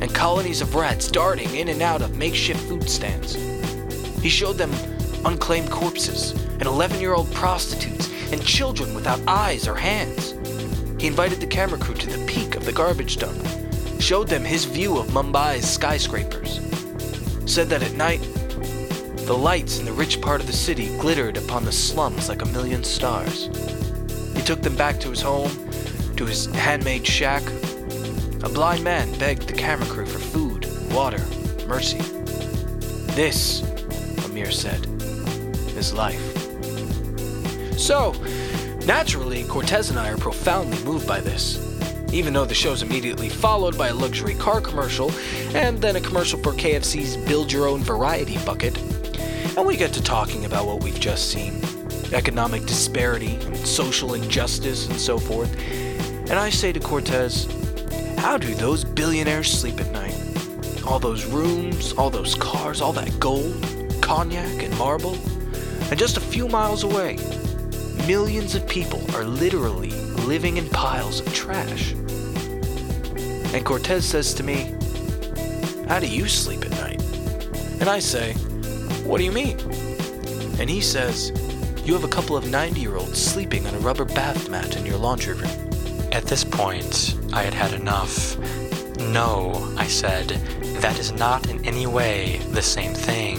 and 0.00 0.12
colonies 0.14 0.60
of 0.60 0.74
rats 0.74 1.10
darting 1.10 1.54
in 1.54 1.68
and 1.68 1.82
out 1.82 2.02
of 2.02 2.16
makeshift 2.16 2.60
food 2.68 2.88
stands. 2.88 3.34
He 4.20 4.28
showed 4.28 4.58
them 4.58 4.72
unclaimed 5.24 5.70
corpses 5.70 6.32
and 6.32 6.64
11 6.64 7.00
year 7.00 7.14
old 7.14 7.32
prostitutes 7.32 8.10
and 8.32 8.44
children 8.44 8.94
without 8.94 9.20
eyes 9.28 9.68
or 9.68 9.76
hands. 9.76 10.32
He 11.00 11.06
invited 11.06 11.40
the 11.40 11.46
camera 11.46 11.78
crew 11.78 11.94
to 11.94 12.18
the 12.18 12.26
peak 12.26 12.56
of 12.56 12.64
the 12.64 12.72
garbage 12.72 13.18
dump, 13.18 13.40
showed 14.00 14.28
them 14.28 14.44
his 14.44 14.64
view 14.64 14.98
of 14.98 15.06
Mumbai's 15.08 15.68
skyscrapers, 15.68 16.60
said 17.50 17.68
that 17.68 17.82
at 17.82 17.92
night, 17.92 18.20
the 19.26 19.36
lights 19.36 19.80
in 19.80 19.84
the 19.84 19.92
rich 19.92 20.20
part 20.20 20.40
of 20.40 20.46
the 20.46 20.52
city 20.52 20.86
glittered 20.98 21.36
upon 21.36 21.64
the 21.64 21.72
slums 21.72 22.28
like 22.28 22.42
a 22.42 22.46
million 22.46 22.84
stars. 22.84 23.46
He 24.36 24.42
took 24.42 24.62
them 24.62 24.76
back 24.76 25.00
to 25.00 25.10
his 25.10 25.20
home, 25.20 25.50
to 26.14 26.24
his 26.24 26.46
handmade 26.46 27.04
shack. 27.04 27.42
A 28.44 28.48
blind 28.48 28.84
man 28.84 29.12
begged 29.18 29.48
the 29.48 29.52
camera 29.52 29.86
crew 29.86 30.06
for 30.06 30.20
food, 30.20 30.68
water, 30.92 31.18
mercy. 31.66 31.98
This, 33.16 33.62
Amir 34.26 34.52
said, 34.52 34.86
is 35.76 35.92
life. 35.92 36.22
So, 37.76 38.12
naturally, 38.86 39.42
Cortez 39.42 39.90
and 39.90 39.98
I 39.98 40.10
are 40.10 40.18
profoundly 40.18 40.80
moved 40.84 41.08
by 41.08 41.20
this. 41.20 41.60
Even 42.12 42.32
though 42.32 42.44
the 42.44 42.54
show's 42.54 42.82
immediately 42.82 43.28
followed 43.28 43.76
by 43.76 43.88
a 43.88 43.94
luxury 43.94 44.36
car 44.36 44.60
commercial, 44.60 45.10
and 45.52 45.80
then 45.80 45.96
a 45.96 46.00
commercial 46.00 46.38
for 46.38 46.52
KFC's 46.52 47.16
Build 47.16 47.50
Your 47.50 47.66
Own 47.66 47.80
Variety 47.80 48.38
bucket, 48.44 48.78
and 49.56 49.66
we 49.66 49.76
get 49.76 49.92
to 49.94 50.02
talking 50.02 50.44
about 50.44 50.66
what 50.66 50.82
we've 50.82 51.00
just 51.00 51.30
seen 51.30 51.62
economic 52.12 52.64
disparity, 52.66 53.40
social 53.64 54.14
injustice, 54.14 54.88
and 54.88 54.98
so 54.98 55.18
forth. 55.18 55.52
And 56.30 56.34
I 56.34 56.50
say 56.50 56.72
to 56.72 56.78
Cortez, 56.78 57.46
how 58.18 58.36
do 58.38 58.54
those 58.54 58.84
billionaires 58.84 59.50
sleep 59.50 59.80
at 59.80 59.90
night? 59.90 60.14
All 60.86 61.00
those 61.00 61.24
rooms, 61.24 61.92
all 61.94 62.10
those 62.10 62.36
cars, 62.36 62.80
all 62.80 62.92
that 62.92 63.18
gold, 63.18 63.56
cognac, 64.00 64.62
and 64.62 64.76
marble. 64.78 65.14
And 65.90 65.98
just 65.98 66.16
a 66.16 66.20
few 66.20 66.48
miles 66.48 66.84
away, 66.84 67.16
millions 68.06 68.54
of 68.54 68.68
people 68.68 69.02
are 69.16 69.24
literally 69.24 69.90
living 70.26 70.58
in 70.58 70.68
piles 70.68 71.20
of 71.20 71.34
trash. 71.34 71.92
And 73.52 73.64
Cortez 73.64 74.04
says 74.04 74.32
to 74.34 74.44
me, 74.44 74.74
How 75.88 75.98
do 75.98 76.06
you 76.06 76.28
sleep 76.28 76.64
at 76.64 76.70
night? 76.70 77.02
And 77.80 77.88
I 77.88 77.98
say, 77.98 78.34
What 79.06 79.18
do 79.18 79.24
you 79.24 79.30
mean? 79.30 79.56
And 80.58 80.68
he 80.68 80.80
says, 80.80 81.30
You 81.84 81.94
have 81.94 82.02
a 82.02 82.08
couple 82.08 82.36
of 82.36 82.50
90 82.50 82.80
year 82.80 82.96
olds 82.96 83.22
sleeping 83.22 83.64
on 83.64 83.74
a 83.76 83.78
rubber 83.78 84.04
bath 84.04 84.50
mat 84.50 84.76
in 84.76 84.84
your 84.84 84.98
laundry 84.98 85.34
room. 85.34 85.70
At 86.10 86.24
this 86.24 86.42
point, 86.42 87.16
I 87.32 87.42
had 87.42 87.54
had 87.54 87.72
enough. 87.72 88.36
No, 88.98 89.72
I 89.76 89.86
said, 89.86 90.28
that 90.80 90.98
is 90.98 91.12
not 91.12 91.48
in 91.48 91.64
any 91.64 91.86
way 91.86 92.38
the 92.50 92.62
same 92.62 92.94
thing. 92.94 93.38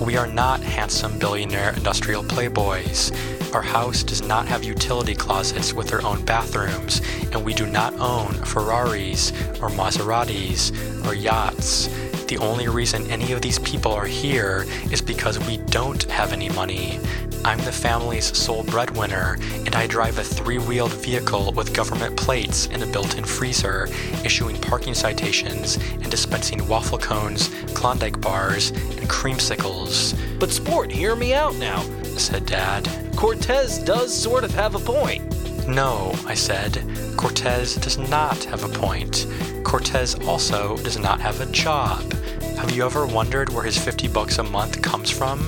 We 0.00 0.16
are 0.16 0.28
not 0.28 0.60
handsome 0.60 1.18
billionaire 1.18 1.72
industrial 1.74 2.22
playboys. 2.22 3.12
Our 3.54 3.62
house 3.62 4.04
does 4.04 4.22
not 4.22 4.46
have 4.46 4.62
utility 4.62 5.16
closets 5.16 5.74
with 5.74 5.88
their 5.88 6.06
own 6.06 6.24
bathrooms, 6.24 7.02
and 7.32 7.44
we 7.44 7.54
do 7.54 7.66
not 7.66 7.92
own 7.98 8.34
Ferraris 8.44 9.32
or 9.60 9.68
Maseratis 9.68 10.70
or 11.06 11.14
yachts. 11.14 11.88
The 12.32 12.38
only 12.38 12.66
reason 12.66 13.10
any 13.10 13.32
of 13.32 13.42
these 13.42 13.58
people 13.58 13.92
are 13.92 14.06
here 14.06 14.64
is 14.90 15.02
because 15.02 15.38
we 15.46 15.58
don't 15.58 16.02
have 16.04 16.32
any 16.32 16.48
money. 16.48 16.98
I'm 17.44 17.58
the 17.58 17.70
family's 17.70 18.34
sole 18.34 18.62
breadwinner, 18.62 19.36
and 19.66 19.74
I 19.74 19.86
drive 19.86 20.16
a 20.16 20.24
three 20.24 20.56
wheeled 20.56 20.94
vehicle 20.94 21.52
with 21.52 21.74
government 21.74 22.16
plates 22.16 22.68
and 22.72 22.82
a 22.82 22.86
built 22.86 23.18
in 23.18 23.24
freezer, 23.26 23.86
issuing 24.24 24.58
parking 24.62 24.94
citations 24.94 25.76
and 25.76 26.10
dispensing 26.10 26.66
waffle 26.68 26.96
cones, 26.96 27.50
Klondike 27.74 28.18
bars, 28.22 28.70
and 28.70 29.10
creamsicles. 29.10 30.16
But, 30.40 30.52
Sport, 30.52 30.90
hear 30.90 31.14
me 31.14 31.34
out 31.34 31.54
now, 31.56 31.82
said 32.16 32.46
Dad. 32.46 32.88
Cortez 33.14 33.78
does 33.80 34.10
sort 34.10 34.42
of 34.42 34.52
have 34.52 34.74
a 34.74 34.78
point. 34.78 35.31
No, 35.72 36.12
I 36.26 36.34
said. 36.34 36.84
Cortez 37.16 37.76
does 37.76 37.96
not 37.96 38.44
have 38.44 38.62
a 38.62 38.68
point. 38.68 39.26
Cortez 39.64 40.14
also 40.28 40.76
does 40.76 40.98
not 40.98 41.18
have 41.18 41.40
a 41.40 41.46
job. 41.46 42.12
Have 42.58 42.72
you 42.72 42.84
ever 42.84 43.06
wondered 43.06 43.48
where 43.48 43.64
his 43.64 43.78
50 43.78 44.06
bucks 44.08 44.36
a 44.36 44.42
month 44.42 44.82
comes 44.82 45.10
from? 45.10 45.40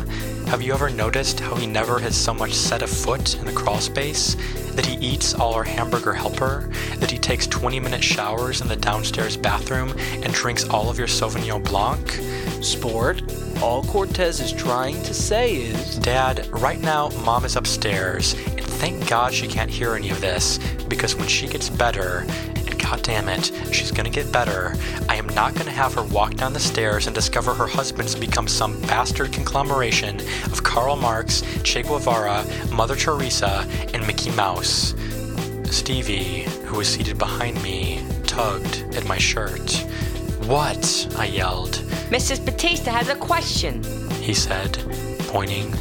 Have 0.47 0.62
you 0.62 0.72
ever 0.72 0.89
noticed 0.89 1.41
how 1.41 1.55
he 1.57 1.66
never 1.66 1.99
has 1.99 2.16
so 2.16 2.33
much 2.33 2.55
set 2.55 2.81
a 2.81 2.87
foot 2.87 3.37
in 3.37 3.45
the 3.45 3.53
crawl 3.53 3.81
space? 3.81 4.35
That 4.75 4.87
he 4.87 4.97
eats 4.97 5.35
all 5.35 5.55
our 5.55 5.64
hamburger 5.64 6.12
helper? 6.12 6.70
That 6.99 7.11
he 7.11 7.18
takes 7.18 7.47
20 7.47 7.81
minute 7.81 8.03
showers 8.03 8.61
in 8.61 8.68
the 8.68 8.77
downstairs 8.77 9.37
bathroom 9.37 9.95
and 9.99 10.33
drinks 10.33 10.68
all 10.68 10.91
of 10.91 10.99
your 10.99 11.09
Sauvignon 11.09 11.64
Blanc? 11.64 12.11
Sport, 12.64 13.22
all 13.62 13.83
Cortez 13.85 14.41
is 14.41 14.53
trying 14.53 15.03
to 15.03 15.14
say 15.14 15.55
is. 15.55 15.99
Dad, 15.99 16.47
right 16.51 16.81
now, 16.81 17.11
Mom 17.25 17.45
is 17.45 17.57
upstairs, 17.57 18.35
and 18.35 18.62
thank 18.62 19.09
God 19.09 19.33
she 19.33 19.47
can't 19.47 19.70
hear 19.70 19.95
any 19.95 20.11
of 20.11 20.20
this, 20.20 20.59
because 20.89 21.14
when 21.14 21.29
she 21.29 21.47
gets 21.47 21.68
better, 21.68 22.27
God 22.95 23.03
damn 23.03 23.29
it, 23.29 23.51
she's 23.73 23.91
gonna 23.91 24.09
get 24.09 24.31
better, 24.31 24.77
I 25.09 25.17
am 25.17 25.27
not 25.31 25.57
gonna 25.57 25.73
have 25.73 25.95
her 25.95 26.05
walk 26.05 26.35
down 26.35 26.53
the 26.53 26.61
stairs 26.61 27.09
and 27.09 27.15
discover 27.15 27.53
her 27.53 27.67
husband's 27.67 28.15
become 28.15 28.47
some 28.47 28.81
bastard 28.83 29.33
conglomeration 29.33 30.21
of 30.53 30.63
Karl 30.63 30.95
Marx, 30.95 31.43
Che 31.65 31.83
Guevara, 31.83 32.47
Mother 32.71 32.95
Teresa, 32.95 33.67
and 33.93 34.07
Mickey 34.07 34.31
Mouse. 34.31 34.95
Stevie, 35.73 36.43
who 36.67 36.77
was 36.77 36.87
seated 36.87 37.19
behind 37.19 37.61
me, 37.65 38.01
tugged 38.29 38.85
at 38.95 39.05
my 39.07 39.19
shirt. 39.19 39.73
What? 40.47 41.09
I 41.19 41.25
yelled. 41.25 41.73
Mrs. 42.11 42.45
Batista 42.45 42.93
has 42.93 43.09
a 43.09 43.17
question. 43.17 43.83
He 44.23 44.35
said, 44.35 44.79
pointing. 45.27 45.75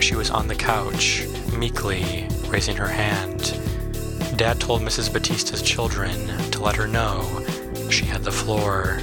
She 0.00 0.16
was 0.16 0.30
on 0.30 0.48
the 0.48 0.56
couch, 0.56 1.24
meekly 1.56 2.26
raising 2.48 2.74
her 2.74 2.88
hand. 2.88 3.59
Dad 4.40 4.58
told 4.58 4.80
Mrs. 4.80 5.12
Batista's 5.12 5.60
children 5.60 6.10
to 6.50 6.62
let 6.62 6.74
her 6.74 6.88
know 6.88 7.44
she 7.90 8.06
had 8.06 8.24
the 8.24 8.32
floor. 8.32 8.96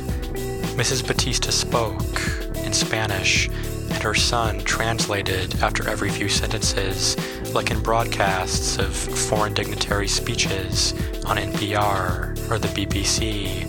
Mrs. 0.74 1.06
Batista 1.06 1.52
spoke 1.52 2.20
in 2.66 2.74
Spanish, 2.74 3.48
and 3.48 4.02
her 4.02 4.16
son 4.16 4.62
translated 4.62 5.54
after 5.62 5.88
every 5.88 6.10
few 6.10 6.28
sentences, 6.28 7.16
like 7.54 7.70
in 7.70 7.84
broadcasts 7.84 8.80
of 8.80 8.96
foreign 8.96 9.54
dignitary 9.54 10.08
speeches 10.08 10.94
on 11.28 11.38
NPR 11.38 12.50
or 12.50 12.58
the 12.58 12.70
BBC. 12.70 13.66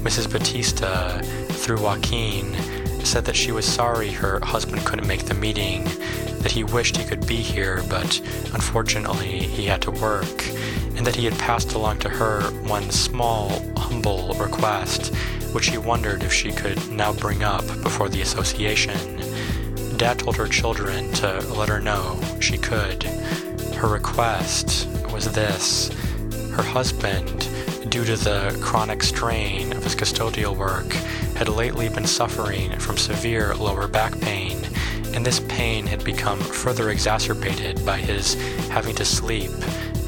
Mrs. 0.00 0.32
Batista, 0.32 1.20
through 1.20 1.82
Joaquin, 1.82 2.54
said 3.04 3.26
that 3.26 3.36
she 3.36 3.52
was 3.52 3.66
sorry 3.66 4.12
her 4.12 4.40
husband 4.42 4.82
couldn't 4.86 5.06
make 5.06 5.26
the 5.26 5.34
meeting, 5.34 5.84
that 6.40 6.52
he 6.52 6.64
wished 6.64 6.96
he 6.96 7.04
could 7.04 7.26
be 7.26 7.36
here, 7.36 7.84
but 7.90 8.18
unfortunately 8.54 9.40
he 9.40 9.66
had 9.66 9.82
to 9.82 9.90
work, 9.90 10.44
and 10.96 11.06
that 11.06 11.16
he 11.16 11.24
had 11.24 11.38
passed 11.38 11.74
along 11.74 11.98
to 12.00 12.08
her 12.08 12.42
one 12.66 12.90
small, 12.90 13.50
humble 13.76 14.34
request, 14.34 15.14
which 15.52 15.68
he 15.68 15.78
wondered 15.78 16.22
if 16.22 16.32
she 16.32 16.50
could 16.50 16.90
now 16.90 17.12
bring 17.12 17.42
up 17.42 17.66
before 17.82 18.08
the 18.08 18.22
association. 18.22 18.98
Dad 19.96 20.18
told 20.18 20.36
her 20.36 20.48
children 20.48 21.12
to 21.12 21.40
let 21.54 21.68
her 21.68 21.80
know 21.80 22.20
she 22.40 22.58
could. 22.58 23.02
Her 23.74 23.88
request 23.88 24.88
was 25.12 25.32
this 25.32 25.90
her 26.56 26.62
husband, 26.62 27.48
due 27.90 28.04
to 28.04 28.16
the 28.16 28.58
chronic 28.62 29.02
strain 29.02 29.72
of 29.72 29.84
his 29.84 29.94
custodial 29.94 30.56
work, 30.56 30.90
had 31.36 31.50
lately 31.50 31.90
been 31.90 32.06
suffering 32.06 32.78
from 32.78 32.96
severe 32.96 33.54
lower 33.56 33.86
back 33.86 34.18
pain, 34.20 34.58
and 35.12 35.24
this 35.24 35.40
pain 35.48 35.86
had 35.86 36.02
become 36.02 36.40
further 36.40 36.90
exacerbated 36.90 37.84
by 37.84 37.98
his 37.98 38.34
having 38.70 38.94
to 38.94 39.04
sleep 39.04 39.50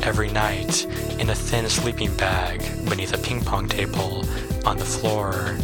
every 0.03 0.31
night 0.31 0.85
in 1.19 1.31
a 1.31 1.35
thin 1.35 1.69
sleeping 1.69 2.15
bag 2.17 2.61
beneath 2.89 3.13
a 3.13 3.19
ping 3.19 3.43
pong 3.45 3.69
table 3.69 4.25
on 4.65 4.77
the 4.77 4.85
floor. 4.85 5.57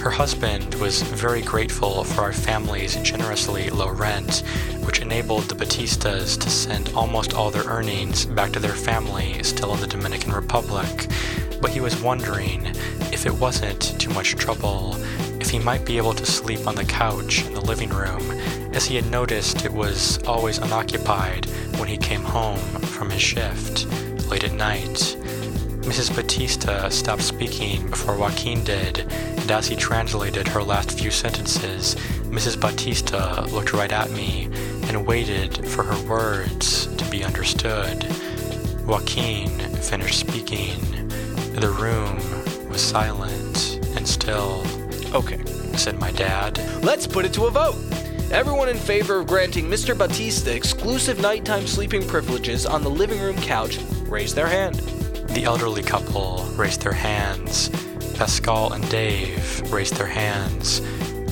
Her 0.00 0.10
husband 0.10 0.74
was 0.76 1.02
very 1.02 1.42
grateful 1.42 2.04
for 2.04 2.22
our 2.22 2.32
family's 2.32 2.96
generously 2.96 3.70
low 3.70 3.90
rent, 3.90 4.42
which 4.84 5.00
enabled 5.00 5.44
the 5.44 5.54
Batistas 5.54 6.38
to 6.38 6.48
send 6.48 6.90
almost 6.94 7.34
all 7.34 7.50
their 7.50 7.64
earnings 7.64 8.24
back 8.24 8.52
to 8.52 8.60
their 8.60 8.72
family 8.72 9.42
still 9.42 9.74
in 9.74 9.80
the 9.80 9.86
Dominican 9.86 10.32
Republic. 10.32 11.08
But 11.60 11.70
he 11.70 11.80
was 11.80 12.00
wondering 12.00 12.66
if 13.12 13.26
it 13.26 13.34
wasn't 13.34 13.98
too 14.00 14.10
much 14.10 14.36
trouble, 14.36 14.94
if 15.40 15.50
he 15.50 15.58
might 15.58 15.84
be 15.84 15.96
able 15.96 16.14
to 16.14 16.26
sleep 16.26 16.66
on 16.66 16.74
the 16.74 16.84
couch 16.84 17.44
in 17.44 17.54
the 17.54 17.60
living 17.60 17.90
room, 17.90 18.22
as 18.76 18.84
he 18.84 18.94
had 18.94 19.10
noticed 19.10 19.64
it 19.64 19.72
was 19.72 20.22
always 20.24 20.58
unoccupied 20.58 21.46
when 21.78 21.88
he 21.88 21.96
came 21.96 22.22
home 22.22 22.58
from 22.96 23.08
his 23.08 23.22
shift 23.22 23.86
late 24.28 24.44
at 24.44 24.52
night. 24.52 25.16
Mrs. 25.88 26.14
Batista 26.14 26.90
stopped 26.90 27.22
speaking 27.22 27.88
before 27.88 28.18
Joaquin 28.18 28.62
did, 28.64 28.98
and 28.98 29.50
as 29.50 29.66
he 29.66 29.76
translated 29.76 30.46
her 30.48 30.62
last 30.62 30.98
few 30.98 31.10
sentences, 31.10 31.94
Mrs. 32.24 32.60
Batista 32.60 33.46
looked 33.46 33.72
right 33.72 33.92
at 33.92 34.10
me 34.10 34.50
and 34.88 35.06
waited 35.06 35.66
for 35.66 35.82
her 35.82 36.06
words 36.06 36.86
to 36.96 37.10
be 37.10 37.24
understood. 37.24 38.04
Joaquin 38.86 39.48
finished 39.80 40.20
speaking. 40.20 40.78
The 41.54 41.70
room 41.70 42.18
was 42.68 42.82
silent 42.82 43.80
and 43.96 44.06
still, 44.06 44.66
Okay, 45.14 45.42
said 45.78 45.98
my 45.98 46.10
dad. 46.10 46.58
let's 46.84 47.06
put 47.06 47.24
it 47.24 47.32
to 47.32 47.46
a 47.46 47.50
vote. 47.50 47.76
Everyone 48.32 48.68
in 48.68 48.76
favor 48.76 49.20
of 49.20 49.28
granting 49.28 49.66
Mr. 49.66 49.96
Batista 49.96 50.50
exclusive 50.50 51.20
nighttime 51.20 51.64
sleeping 51.64 52.04
privileges 52.06 52.66
on 52.66 52.82
the 52.82 52.90
living 52.90 53.20
room 53.20 53.36
couch, 53.36 53.78
raise 54.08 54.34
their 54.34 54.48
hand. 54.48 54.74
The 55.30 55.44
elderly 55.44 55.82
couple 55.82 56.44
raised 56.56 56.82
their 56.82 56.92
hands. 56.92 57.68
Pascal 58.16 58.72
and 58.72 58.88
Dave 58.90 59.72
raised 59.72 59.94
their 59.94 60.08
hands. 60.08 60.80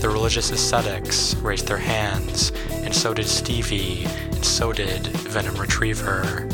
The 0.01 0.09
religious 0.09 0.53
ascetics 0.53 1.35
raised 1.37 1.67
their 1.67 1.79
hands, 1.79 2.53
and 2.71 2.95
so 2.95 3.13
did 3.13 3.27
Stevie, 3.27 4.05
and 4.05 4.45
so 4.45 4.73
did 4.73 5.09
Venom 5.09 5.57
Retriever. 5.57 6.49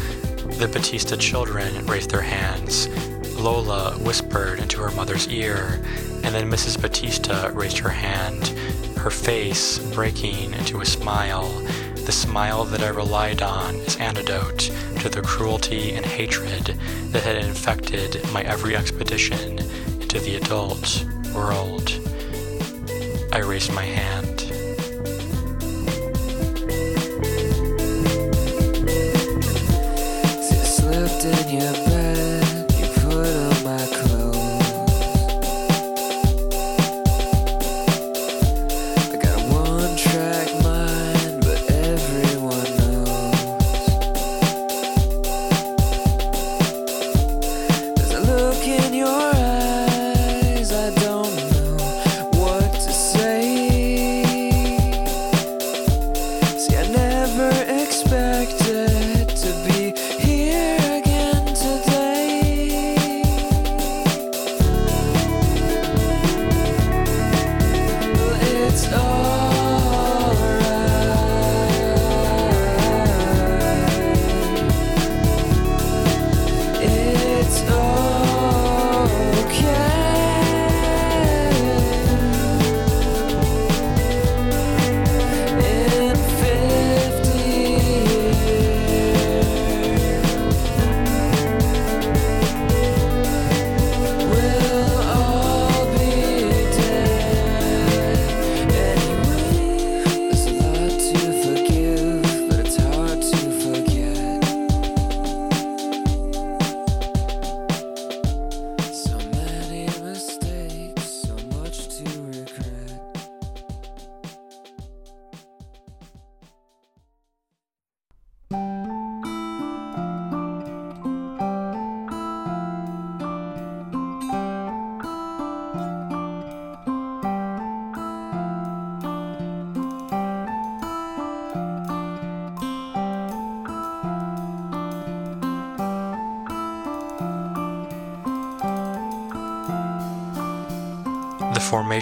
The 0.59 0.69
Batista 0.73 1.17
children 1.17 1.85
raised 1.87 2.11
their 2.11 2.23
hands. 2.23 2.89
Lola 3.37 3.93
whispered 3.99 4.59
into 4.59 4.81
her 4.81 4.91
mother's 4.93 5.29
ear, 5.29 5.83
and 6.25 6.35
then 6.35 6.51
Mrs. 6.51 6.81
Batista 6.81 7.51
raised 7.53 7.79
her 7.79 7.91
hand, 7.91 8.55
her 9.01 9.11
face 9.11 9.79
breaking 9.95 10.53
into 10.53 10.83
a 10.83 10.85
smile, 10.85 11.49
the 12.05 12.13
smile 12.13 12.65
that 12.65 12.83
I 12.83 12.89
relied 12.89 13.41
on 13.41 13.77
as 13.77 13.97
antidote 13.97 14.71
to 15.01 15.09
the 15.09 15.23
cruelty 15.23 15.93
and 15.93 16.05
hatred 16.05 16.77
that 17.13 17.23
had 17.23 17.37
infected 17.37 18.23
my 18.31 18.43
every 18.43 18.77
expedition 18.77 19.59
into 20.01 20.21
the 20.21 20.37
adult 20.37 21.07
world. 21.35 21.99
I 23.33 23.39
raised 23.39 23.73
my 23.73 23.85
hand. 23.85 24.21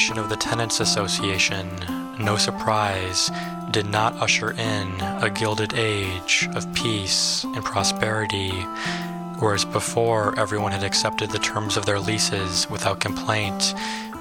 Formation 0.08 0.24
of 0.24 0.30
the 0.30 0.36
Tenants 0.36 0.80
Association, 0.80 1.68
no 2.18 2.38
surprise, 2.38 3.30
did 3.70 3.84
not 3.84 4.14
usher 4.14 4.52
in 4.52 4.88
a 5.22 5.28
gilded 5.28 5.74
age 5.74 6.48
of 6.54 6.72
peace 6.72 7.44
and 7.44 7.62
prosperity, 7.62 8.52
whereas 9.38 9.66
before 9.66 10.38
everyone 10.38 10.72
had 10.72 10.82
accepted 10.82 11.30
the 11.30 11.38
terms 11.38 11.76
of 11.76 11.84
their 11.84 12.00
leases 12.00 12.66
without 12.70 13.00
complaint. 13.00 13.74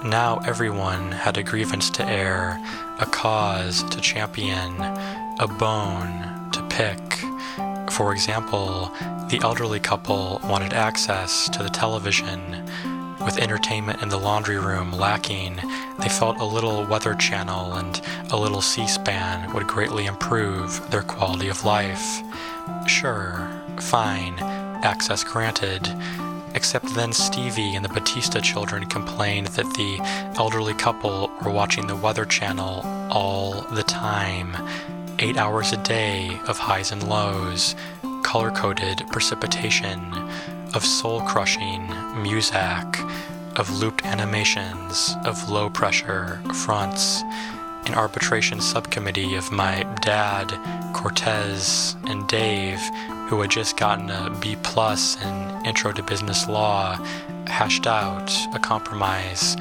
Now 0.03 0.41
everyone 0.45 1.13
had 1.13 1.37
a 1.37 1.43
grievance 1.43 1.89
to 1.91 2.05
air, 2.05 2.59
a 2.99 3.05
cause 3.05 3.83
to 3.83 4.01
champion, 4.01 4.81
a 5.39 5.47
bone 5.47 6.51
to 6.51 6.67
pick. 6.69 6.99
For 7.91 8.11
example, 8.11 8.91
the 9.29 9.39
elderly 9.41 9.79
couple 9.79 10.41
wanted 10.43 10.73
access 10.73 11.47
to 11.49 11.63
the 11.63 11.69
television. 11.69 12.67
With 13.27 13.39
entertainment 13.39 14.01
in 14.01 14.07
the 14.07 14.17
laundry 14.17 14.57
room 14.57 14.93
lacking, 14.93 15.59
they 15.99 16.07
felt 16.07 16.39
a 16.39 16.45
little 16.45 16.85
Weather 16.85 17.13
Channel 17.13 17.73
and 17.73 18.01
a 18.31 18.37
little 18.37 18.61
C 18.61 18.87
SPAN 18.87 19.53
would 19.53 19.67
greatly 19.67 20.05
improve 20.05 20.89
their 20.91 21.01
quality 21.01 21.49
of 21.49 21.65
life. 21.65 22.21
Sure, 22.87 23.51
fine, 23.81 24.39
access 24.39 25.25
granted. 25.25 25.93
Except 26.55 26.85
then 26.95 27.11
Stevie 27.11 27.75
and 27.75 27.83
the 27.83 27.89
Batista 27.89 28.39
children 28.39 28.85
complained 28.85 29.47
that 29.47 29.73
the 29.75 29.99
elderly 30.39 30.73
couple 30.73 31.29
were 31.43 31.51
watching 31.51 31.87
the 31.87 31.97
Weather 31.97 32.23
Channel 32.23 32.81
all 33.11 33.63
the 33.73 33.83
time. 33.83 34.55
Eight 35.19 35.35
hours 35.35 35.73
a 35.73 35.83
day 35.83 36.39
of 36.47 36.59
highs 36.59 36.93
and 36.93 37.09
lows, 37.09 37.75
color 38.23 38.51
coded 38.51 39.03
precipitation, 39.11 40.13
of 40.73 40.85
soul 40.85 41.21
crushing 41.21 41.87
muzak, 42.17 42.99
of 43.57 43.79
looped 43.79 44.05
animations, 44.05 45.15
of 45.25 45.49
low 45.49 45.69
pressure 45.69 46.41
fronts, 46.53 47.23
an 47.85 47.93
arbitration 47.93 48.59
subcommittee 48.59 49.35
of 49.35 49.51
my 49.51 49.83
dad, 50.01 50.47
Cortez, 50.93 51.95
and 52.05 52.27
Dave, 52.27 52.81
who 53.29 53.39
had 53.41 53.51
just 53.51 53.77
gotten 53.77 54.09
a 54.09 54.29
B 54.41 54.57
plus 54.63 55.21
in 55.23 55.65
Intro 55.65 55.91
to 55.93 56.03
Business 56.03 56.47
Law, 56.47 56.95
hashed 57.47 57.87
out 57.87 58.31
a 58.53 58.59
compromise. 58.59 59.55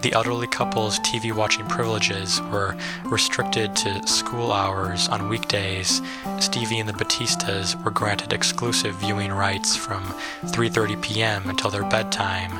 The 0.00 0.12
elderly 0.12 0.46
couple's 0.46 1.00
TV 1.00 1.34
watching 1.34 1.66
privileges 1.66 2.40
were 2.52 2.76
restricted 3.04 3.74
to 3.76 4.06
school 4.06 4.52
hours 4.52 5.08
on 5.08 5.28
weekdays. 5.28 6.00
Stevie 6.38 6.78
and 6.78 6.88
the 6.88 6.92
Batistas 6.92 7.74
were 7.84 7.90
granted 7.90 8.32
exclusive 8.32 8.94
viewing 8.94 9.32
rights 9.32 9.74
from 9.74 10.04
3:30 10.44 11.02
p.m. 11.02 11.50
until 11.50 11.70
their 11.70 11.82
bedtime, 11.82 12.52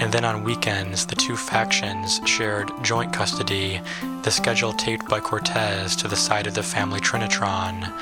and 0.00 0.12
then 0.12 0.24
on 0.24 0.42
weekends 0.42 1.06
the 1.06 1.14
two 1.14 1.36
factions 1.36 2.20
shared 2.26 2.72
joint 2.82 3.12
custody, 3.12 3.80
the 4.22 4.30
schedule 4.30 4.72
taped 4.72 5.08
by 5.08 5.20
Cortez 5.20 5.94
to 5.94 6.08
the 6.08 6.16
side 6.16 6.48
of 6.48 6.54
the 6.54 6.62
family 6.62 7.00
Trinitron. 7.00 7.92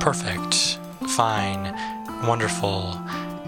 Perfect. 0.00 0.78
Fine. 1.06 1.72
Wonderful. 2.26 2.98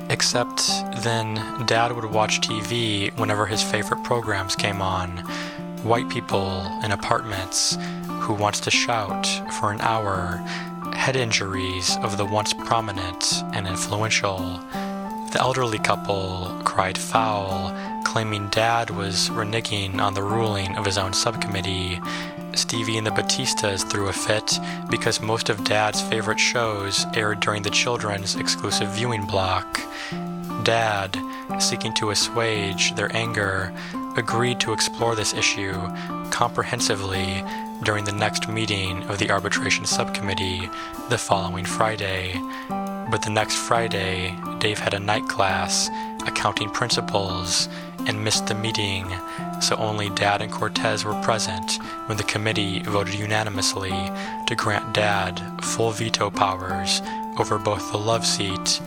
Except 0.08 0.66
then 1.02 1.34
Dad 1.66 1.92
would 1.92 2.04
watch 2.04 2.40
TV 2.40 3.16
whenever 3.18 3.46
his 3.46 3.62
favorite 3.62 4.04
programs 4.04 4.54
came 4.54 4.80
on. 4.80 5.18
White 5.82 6.08
people 6.08 6.62
in 6.84 6.92
apartments 6.92 7.76
who 8.20 8.34
wants 8.34 8.60
to 8.60 8.70
shout 8.70 9.26
for 9.54 9.70
an 9.70 9.80
hour, 9.80 10.36
head 10.94 11.16
injuries 11.16 11.96
of 12.02 12.16
the 12.16 12.24
once 12.24 12.52
prominent 12.52 13.42
and 13.52 13.66
influential. 13.66 14.38
The 15.32 15.38
elderly 15.40 15.78
couple 15.78 16.50
cried 16.64 16.96
foul, 16.96 17.72
claiming 18.04 18.48
Dad 18.48 18.90
was 18.90 19.28
reneging 19.30 20.00
on 20.00 20.14
the 20.14 20.22
ruling 20.22 20.76
of 20.76 20.86
his 20.86 20.98
own 20.98 21.12
subcommittee. 21.12 22.00
Stevie 22.56 22.96
and 22.96 23.06
the 23.06 23.10
Batistas 23.10 23.88
threw 23.88 24.08
a 24.08 24.12
fit 24.12 24.58
because 24.88 25.20
most 25.20 25.50
of 25.50 25.62
Dad's 25.64 26.00
favorite 26.00 26.40
shows 26.40 27.04
aired 27.14 27.40
during 27.40 27.62
the 27.62 27.70
children's 27.70 28.34
exclusive 28.34 28.88
viewing 28.88 29.26
block. 29.26 29.80
Dad, 30.64 31.18
seeking 31.58 31.92
to 31.94 32.10
assuage 32.10 32.94
their 32.94 33.14
anger, 33.14 33.74
agreed 34.16 34.58
to 34.60 34.72
explore 34.72 35.14
this 35.14 35.34
issue 35.34 35.74
comprehensively 36.30 37.44
during 37.82 38.04
the 38.04 38.12
next 38.12 38.48
meeting 38.48 39.02
of 39.04 39.18
the 39.18 39.30
arbitration 39.30 39.84
subcommittee 39.84 40.68
the 41.10 41.18
following 41.18 41.66
Friday. 41.66 42.40
But 42.68 43.22
the 43.22 43.30
next 43.30 43.56
Friday, 43.56 44.34
Dave 44.58 44.78
had 44.78 44.94
a 44.94 44.98
night 44.98 45.28
class, 45.28 45.90
accounting 46.26 46.70
principles, 46.70 47.68
and 48.06 48.24
missed 48.24 48.46
the 48.46 48.54
meeting, 48.54 49.06
so 49.60 49.76
only 49.76 50.10
Dad 50.10 50.42
and 50.42 50.52
Cortez 50.52 51.04
were 51.04 51.20
present 51.22 51.78
when 52.06 52.16
the 52.16 52.24
committee 52.24 52.80
voted 52.82 53.14
unanimously 53.14 54.10
to 54.46 54.54
grant 54.54 54.94
Dad 54.94 55.40
full 55.62 55.90
veto 55.90 56.30
powers 56.30 57.02
over 57.38 57.58
both 57.58 57.92
the 57.92 57.98
love 57.98 58.24
seat 58.24 58.80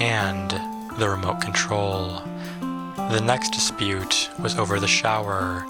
and 0.00 0.50
the 0.98 1.08
remote 1.08 1.40
control. 1.40 2.22
The 2.60 3.20
next 3.20 3.50
dispute 3.50 4.30
was 4.40 4.58
over 4.58 4.80
the 4.80 4.88
shower. 4.88 5.66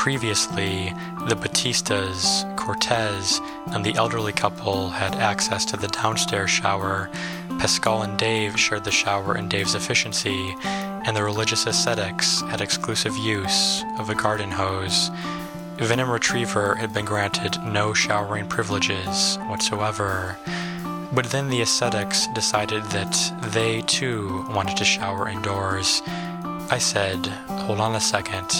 Previously, 0.00 0.94
the 1.28 1.36
Batistas, 1.36 2.56
Cortez, 2.56 3.38
and 3.66 3.84
the 3.84 3.94
elderly 3.96 4.32
couple 4.32 4.88
had 4.88 5.14
access 5.16 5.66
to 5.66 5.76
the 5.76 5.88
downstairs 5.88 6.48
shower. 6.48 7.10
Pascal 7.58 8.00
and 8.00 8.18
Dave 8.18 8.58
shared 8.58 8.84
the 8.84 8.90
shower 8.90 9.36
in 9.36 9.46
Dave's 9.46 9.74
efficiency, 9.74 10.56
and 10.64 11.14
the 11.14 11.22
religious 11.22 11.66
ascetics 11.66 12.40
had 12.40 12.62
exclusive 12.62 13.14
use 13.18 13.84
of 13.98 14.08
a 14.08 14.14
garden 14.14 14.50
hose. 14.50 15.10
Venom 15.76 16.10
Retriever 16.10 16.76
had 16.76 16.94
been 16.94 17.04
granted 17.04 17.58
no 17.62 17.92
showering 17.92 18.46
privileges 18.46 19.36
whatsoever. 19.48 20.38
But 21.12 21.26
then 21.26 21.50
the 21.50 21.60
ascetics 21.60 22.26
decided 22.28 22.84
that 22.84 23.50
they 23.52 23.82
too 23.82 24.46
wanted 24.48 24.78
to 24.78 24.84
shower 24.86 25.28
indoors. 25.28 26.00
I 26.70 26.78
said, 26.78 27.26
hold 27.66 27.80
on 27.80 27.94
a 27.94 28.00
second. 28.00 28.50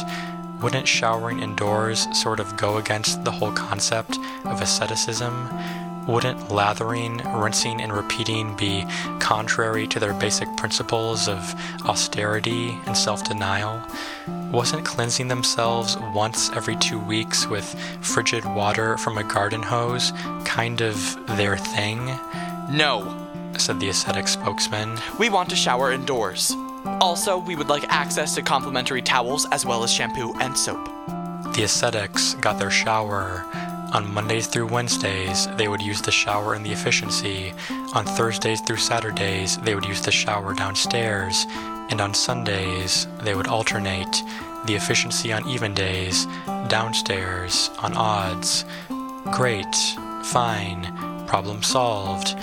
Wouldn't 0.63 0.87
showering 0.87 1.41
indoors 1.41 2.07
sort 2.13 2.39
of 2.39 2.57
go 2.57 2.77
against 2.77 3.25
the 3.25 3.31
whole 3.31 3.53
concept 3.53 4.19
of 4.45 4.61
asceticism? 4.61 5.49
Wouldn't 6.07 6.51
lathering, 6.51 7.19
rinsing, 7.35 7.81
and 7.81 7.93
repeating 7.93 8.57
be 8.57 8.85
contrary 9.21 9.87
to 9.87 9.99
their 9.99 10.13
basic 10.13 10.55
principles 10.57 11.29
of 11.29 11.55
austerity 11.87 12.79
and 12.87 12.97
self 12.97 13.25
denial? 13.25 13.83
Wasn't 14.51 14.85
cleansing 14.85 15.29
themselves 15.29 15.97
once 16.15 16.51
every 16.51 16.77
two 16.77 16.99
weeks 16.99 17.47
with 17.47 17.65
frigid 18.03 18.45
water 18.45 18.99
from 18.99 19.17
a 19.17 19.25
garden 19.25 19.63
hose 19.63 20.13
kind 20.45 20.83
of 20.83 20.97
their 21.37 21.57
thing? 21.57 22.07
No, 22.71 23.29
said 23.57 23.81
the 23.81 23.89
ascetic 23.89 24.29
spokesman. 24.29 24.99
we 25.19 25.31
want 25.31 25.49
to 25.51 25.57
shower 25.57 25.93
indoors. 25.93 26.55
Also, 27.01 27.39
we 27.39 27.57
would 27.57 27.69
like 27.69 27.85
access 27.89 28.35
to 28.35 28.43
complimentary 28.43 29.03
towels 29.03 29.47
as 29.53 29.67
well 29.67 29.83
as 29.85 29.93
shampoo 29.93 30.33
and 30.41 30.57
soap. 30.57 30.85
The 31.55 31.63
ascetics 31.65 32.35
got 32.35 32.59
their 32.59 32.71
shower. 32.71 33.45
On 33.93 34.13
Mondays 34.15 34.47
through 34.47 34.69
Wednesdays, 34.69 35.49
they 35.57 35.67
would 35.67 35.83
use 35.83 36.01
the 36.01 36.13
shower 36.13 36.55
in 36.55 36.63
the 36.63 36.71
efficiency. 36.71 37.53
On 37.93 38.05
Thursdays 38.05 38.61
through 38.61 38.77
Saturdays, 38.77 39.59
they 39.59 39.75
would 39.75 39.85
use 39.85 40.01
the 40.01 40.13
shower 40.13 40.55
downstairs. 40.55 41.47
And 41.91 42.01
on 42.01 42.15
Sundays, 42.15 43.09
they 43.23 43.35
would 43.35 43.49
alternate 43.49 44.23
the 44.67 44.77
efficiency 44.77 45.33
on 45.33 45.47
even 45.49 45.75
days, 45.75 46.27
downstairs 46.69 47.71
on 47.79 47.95
odds. 47.97 48.65
Great, 49.33 49.75
fine, 50.23 51.27
problem 51.27 51.63
solved. 51.63 52.37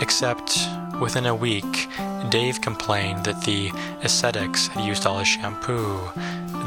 Except 0.00 0.58
within 1.00 1.26
a 1.26 1.34
week, 1.34 1.88
Dave 2.30 2.60
complained 2.60 3.24
that 3.24 3.42
the 3.42 3.70
ascetics 4.02 4.68
had 4.68 4.84
used 4.84 5.06
all 5.06 5.18
his 5.18 5.28
shampoo. 5.28 6.00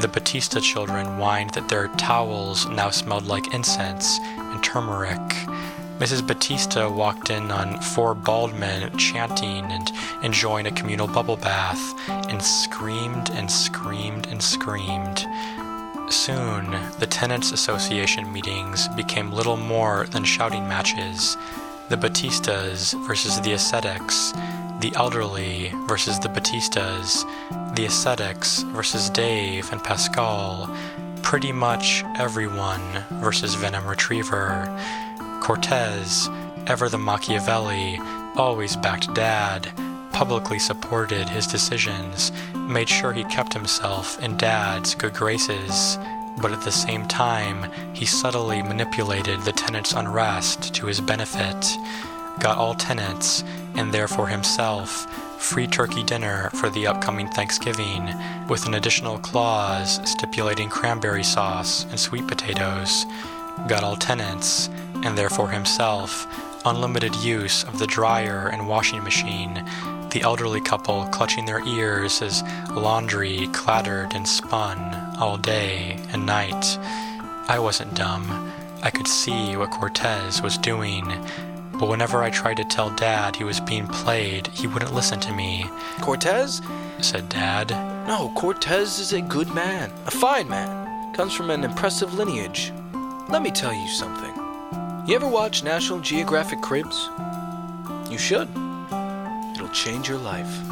The 0.00 0.10
Batista 0.12 0.60
children 0.60 1.18
whined 1.18 1.50
that 1.50 1.68
their 1.68 1.88
towels 1.88 2.66
now 2.68 2.90
smelled 2.90 3.26
like 3.26 3.54
incense 3.54 4.18
and 4.36 4.62
turmeric. 4.62 5.20
Mrs. 5.98 6.26
Batista 6.26 6.90
walked 6.90 7.30
in 7.30 7.50
on 7.50 7.80
four 7.80 8.14
bald 8.14 8.54
men 8.54 8.96
chanting 8.98 9.70
and 9.70 9.92
enjoying 10.22 10.66
a 10.66 10.72
communal 10.72 11.06
bubble 11.06 11.36
bath, 11.36 11.80
and 12.08 12.42
screamed 12.42 13.30
and 13.30 13.50
screamed 13.50 14.26
and 14.26 14.42
screamed. 14.42 15.26
Soon, 16.08 16.72
the 16.98 17.06
Tenants 17.06 17.52
Association 17.52 18.32
meetings 18.32 18.88
became 18.88 19.30
little 19.32 19.56
more 19.56 20.06
than 20.10 20.24
shouting 20.24 20.68
matches. 20.68 21.36
The 21.92 22.08
Batistas 22.08 22.94
versus 23.06 23.38
the 23.42 23.52
ascetics, 23.52 24.32
the 24.80 24.94
elderly 24.96 25.70
versus 25.86 26.18
the 26.18 26.30
Batistas, 26.30 27.26
the 27.76 27.84
ascetics 27.84 28.62
versus 28.62 29.10
Dave 29.10 29.70
and 29.70 29.84
Pascal, 29.84 30.74
pretty 31.20 31.52
much 31.52 32.02
everyone 32.18 32.80
versus 33.20 33.54
Venom 33.56 33.86
Retriever. 33.86 34.74
Cortez, 35.42 36.30
ever 36.66 36.88
the 36.88 36.96
Machiavelli, 36.96 37.98
always 38.36 38.74
backed 38.74 39.12
Dad, 39.12 39.70
publicly 40.12 40.58
supported 40.58 41.28
his 41.28 41.46
decisions, 41.46 42.32
made 42.54 42.88
sure 42.88 43.12
he 43.12 43.24
kept 43.24 43.52
himself 43.52 44.18
in 44.22 44.38
Dad's 44.38 44.94
good 44.94 45.12
graces, 45.12 45.98
but 46.40 46.52
at 46.52 46.62
the 46.62 46.72
same 46.72 47.06
time, 47.06 47.70
he 47.94 48.06
subtly 48.06 48.62
manipulated 48.62 49.40
the 49.42 49.52
tenants' 49.52 49.92
unrest 49.92 50.74
to 50.74 50.86
his 50.86 51.00
benefit, 51.00 51.76
got 52.40 52.58
all 52.58 52.74
tenants, 52.74 53.44
and 53.74 53.92
therefore 53.92 54.28
himself, 54.28 55.06
free 55.40 55.66
turkey 55.66 56.02
dinner 56.02 56.50
for 56.50 56.70
the 56.70 56.86
upcoming 56.86 57.28
Thanksgiving, 57.28 58.14
with 58.48 58.66
an 58.66 58.74
additional 58.74 59.18
clause 59.18 60.00
stipulating 60.08 60.68
cranberry 60.68 61.24
sauce 61.24 61.84
and 61.90 61.98
sweet 61.98 62.26
potatoes, 62.26 63.06
got 63.68 63.84
all 63.84 63.96
tenants, 63.96 64.68
and 65.04 65.16
therefore 65.18 65.50
himself, 65.50 66.26
unlimited 66.64 67.14
use 67.16 67.64
of 67.64 67.78
the 67.78 67.86
dryer 67.86 68.48
and 68.52 68.68
washing 68.68 69.02
machine, 69.02 69.64
the 70.10 70.22
elderly 70.22 70.60
couple 70.60 71.04
clutching 71.06 71.44
their 71.44 71.66
ears 71.66 72.22
as 72.22 72.42
laundry 72.70 73.48
clattered 73.52 74.14
and 74.14 74.28
spun 74.28 75.01
all 75.22 75.36
day 75.36 75.96
and 76.12 76.26
night. 76.26 76.76
I 77.46 77.60
wasn't 77.60 77.94
dumb. 77.94 78.52
I 78.82 78.90
could 78.90 79.06
see 79.06 79.56
what 79.56 79.70
Cortez 79.70 80.42
was 80.42 80.58
doing. 80.58 81.06
But 81.78 81.88
whenever 81.88 82.24
I 82.24 82.30
tried 82.30 82.56
to 82.56 82.64
tell 82.64 82.90
Dad 82.90 83.36
he 83.36 83.44
was 83.44 83.60
being 83.60 83.86
played, 83.86 84.48
he 84.48 84.66
wouldn't 84.66 84.92
listen 84.92 85.20
to 85.20 85.32
me, 85.32 85.64
Cortez? 86.00 86.60
said 87.00 87.28
Dad. 87.28 87.70
No, 88.08 88.32
Cortez 88.34 88.98
is 88.98 89.12
a 89.12 89.20
good 89.22 89.54
man, 89.54 89.92
a 90.06 90.10
fine 90.10 90.48
man. 90.48 91.14
Comes 91.14 91.34
from 91.34 91.50
an 91.50 91.62
impressive 91.62 92.14
lineage. 92.14 92.72
Let 93.28 93.42
me 93.42 93.52
tell 93.52 93.72
you 93.72 93.86
something. 93.86 94.34
You 95.06 95.14
ever 95.14 95.28
watch 95.28 95.62
National 95.62 96.00
Geographic 96.00 96.60
Cribs? 96.60 97.08
You 98.10 98.18
should. 98.18 98.48
It'll 99.54 99.68
change 99.68 100.08
your 100.08 100.18
life. 100.18 100.71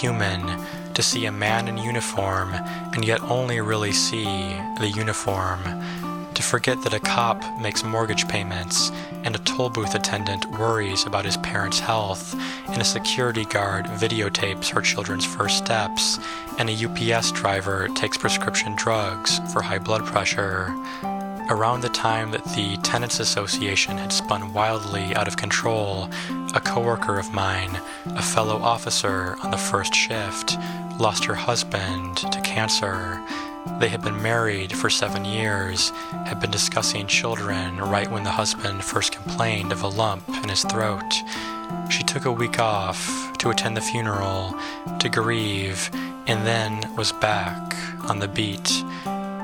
Human 0.00 0.64
to 0.94 1.02
see 1.02 1.26
a 1.26 1.32
man 1.32 1.68
in 1.68 1.76
uniform 1.78 2.52
and 2.94 3.04
yet 3.04 3.22
only 3.22 3.60
really 3.60 3.92
see 3.92 4.24
the 4.78 4.92
uniform. 4.94 5.60
To 6.34 6.42
forget 6.42 6.80
that 6.82 6.94
a 6.94 7.00
cop 7.00 7.42
makes 7.60 7.82
mortgage 7.82 8.28
payments 8.28 8.92
and 9.24 9.34
a 9.34 9.40
toll 9.40 9.70
booth 9.70 9.96
attendant 9.96 10.46
worries 10.52 11.04
about 11.04 11.24
his 11.24 11.36
parents' 11.38 11.80
health 11.80 12.34
and 12.68 12.80
a 12.80 12.84
security 12.84 13.44
guard 13.44 13.86
videotapes 13.86 14.68
her 14.70 14.80
children's 14.80 15.24
first 15.24 15.58
steps 15.58 16.18
and 16.58 16.70
a 16.70 16.84
UPS 16.84 17.32
driver 17.32 17.88
takes 17.96 18.16
prescription 18.16 18.76
drugs 18.76 19.40
for 19.52 19.62
high 19.62 19.80
blood 19.80 20.04
pressure. 20.06 20.72
Around 21.50 21.80
the 21.80 21.88
time 21.88 22.30
that 22.32 22.44
the 22.44 22.76
Tenants 22.82 23.20
Association 23.20 23.96
had 23.96 24.12
spun 24.12 24.52
wildly 24.52 25.14
out 25.14 25.26
of 25.26 25.38
control, 25.38 26.10
a 26.54 26.60
coworker 26.60 27.18
of 27.18 27.32
mine, 27.32 27.80
a 28.04 28.22
fellow 28.22 28.56
officer 28.56 29.34
on 29.42 29.50
the 29.50 29.56
first 29.56 29.94
shift, 29.94 30.58
lost 31.00 31.24
her 31.24 31.34
husband 31.34 32.18
to 32.18 32.40
cancer. 32.42 33.22
They 33.80 33.88
had 33.88 34.02
been 34.02 34.20
married 34.22 34.76
for 34.76 34.90
seven 34.90 35.24
years, 35.24 35.88
had 36.26 36.38
been 36.38 36.50
discussing 36.50 37.06
children 37.06 37.78
right 37.78 38.10
when 38.10 38.24
the 38.24 38.30
husband 38.30 38.84
first 38.84 39.12
complained 39.12 39.72
of 39.72 39.82
a 39.82 39.88
lump 39.88 40.28
in 40.28 40.50
his 40.50 40.64
throat. 40.64 41.14
She 41.90 42.02
took 42.02 42.26
a 42.26 42.32
week 42.32 42.58
off 42.58 43.38
to 43.38 43.48
attend 43.48 43.74
the 43.74 43.80
funeral, 43.80 44.54
to 44.98 45.08
grieve, 45.08 45.90
and 46.26 46.46
then 46.46 46.94
was 46.94 47.12
back 47.12 47.74
on 48.10 48.18
the 48.18 48.28
beat. 48.28 48.70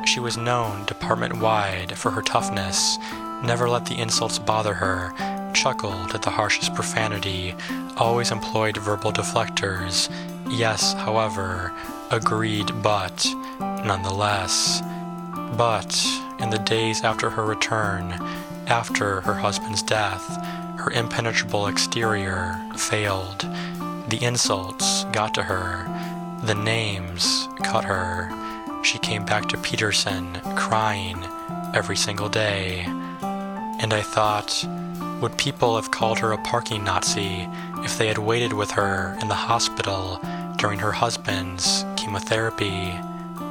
She 0.07 0.21
was 0.21 0.37
known 0.37 0.85
department 0.85 1.39
wide 1.41 1.97
for 1.97 2.11
her 2.11 2.23
toughness, 2.23 2.99
never 3.43 3.69
let 3.69 3.87
the 3.87 3.99
insults 3.99 4.39
bother 4.39 4.75
her, 4.75 5.13
chuckled 5.55 6.15
at 6.15 6.23
the 6.23 6.31
harshest 6.31 6.75
profanity, 6.75 7.55
always 7.97 8.31
employed 8.31 8.77
verbal 8.77 9.13
deflectors. 9.13 10.11
Yes, 10.49 10.93
however, 10.93 11.73
agreed, 12.11 12.71
but 12.83 13.27
nonetheless. 13.59 14.83
But 15.57 16.07
in 16.39 16.51
the 16.51 16.59
days 16.59 17.03
after 17.03 17.31
her 17.31 17.45
return, 17.45 18.13
after 18.67 19.21
her 19.23 19.35
husband's 19.35 19.83
death, 19.83 20.37
her 20.79 20.91
impenetrable 20.93 21.67
exterior 21.67 22.61
failed. 22.77 23.41
The 24.09 24.19
insults 24.23 25.05
got 25.13 25.35
to 25.35 25.43
her. 25.43 25.87
The 26.45 26.55
names 26.55 27.49
cut 27.63 27.85
her. 27.85 28.44
She 28.85 28.99
came 28.99 29.25
back 29.25 29.49
to 29.49 29.57
Peterson 29.57 30.39
crying 30.57 31.17
every 31.73 31.97
single 31.97 32.29
day. 32.29 32.85
And 33.81 33.95
I 33.95 34.03
thought, 34.03 34.63
would 35.23 35.39
people 35.39 35.77
have 35.77 35.91
called 35.91 36.19
her 36.19 36.33
a 36.33 36.43
parking 36.43 36.85
Nazi 36.85 37.49
if 37.79 37.97
they 37.97 38.09
had 38.09 38.19
waited 38.19 38.53
with 38.53 38.73
her 38.73 39.17
in 39.23 39.29
the 39.29 39.35
hospital 39.35 40.21
during 40.59 40.81
her 40.81 40.93
husband's 40.93 41.87
chemotherapy? 41.97 42.93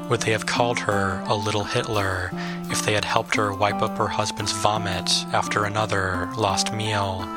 Would 0.08 0.22
they 0.22 0.32
have 0.34 0.46
called 0.46 0.78
her 0.80 1.24
a 1.26 1.36
little 1.36 1.64
Hitler 1.64 2.30
if 2.70 2.86
they 2.86 2.94
had 2.94 3.06
helped 3.06 3.36
her 3.36 3.52
wipe 3.52 3.82
up 3.82 3.98
her 3.98 4.10
husband's 4.10 4.52
vomit 4.52 5.10
after 5.34 5.66
another 5.66 6.30
lost 6.38 6.72
meal? 6.72 7.28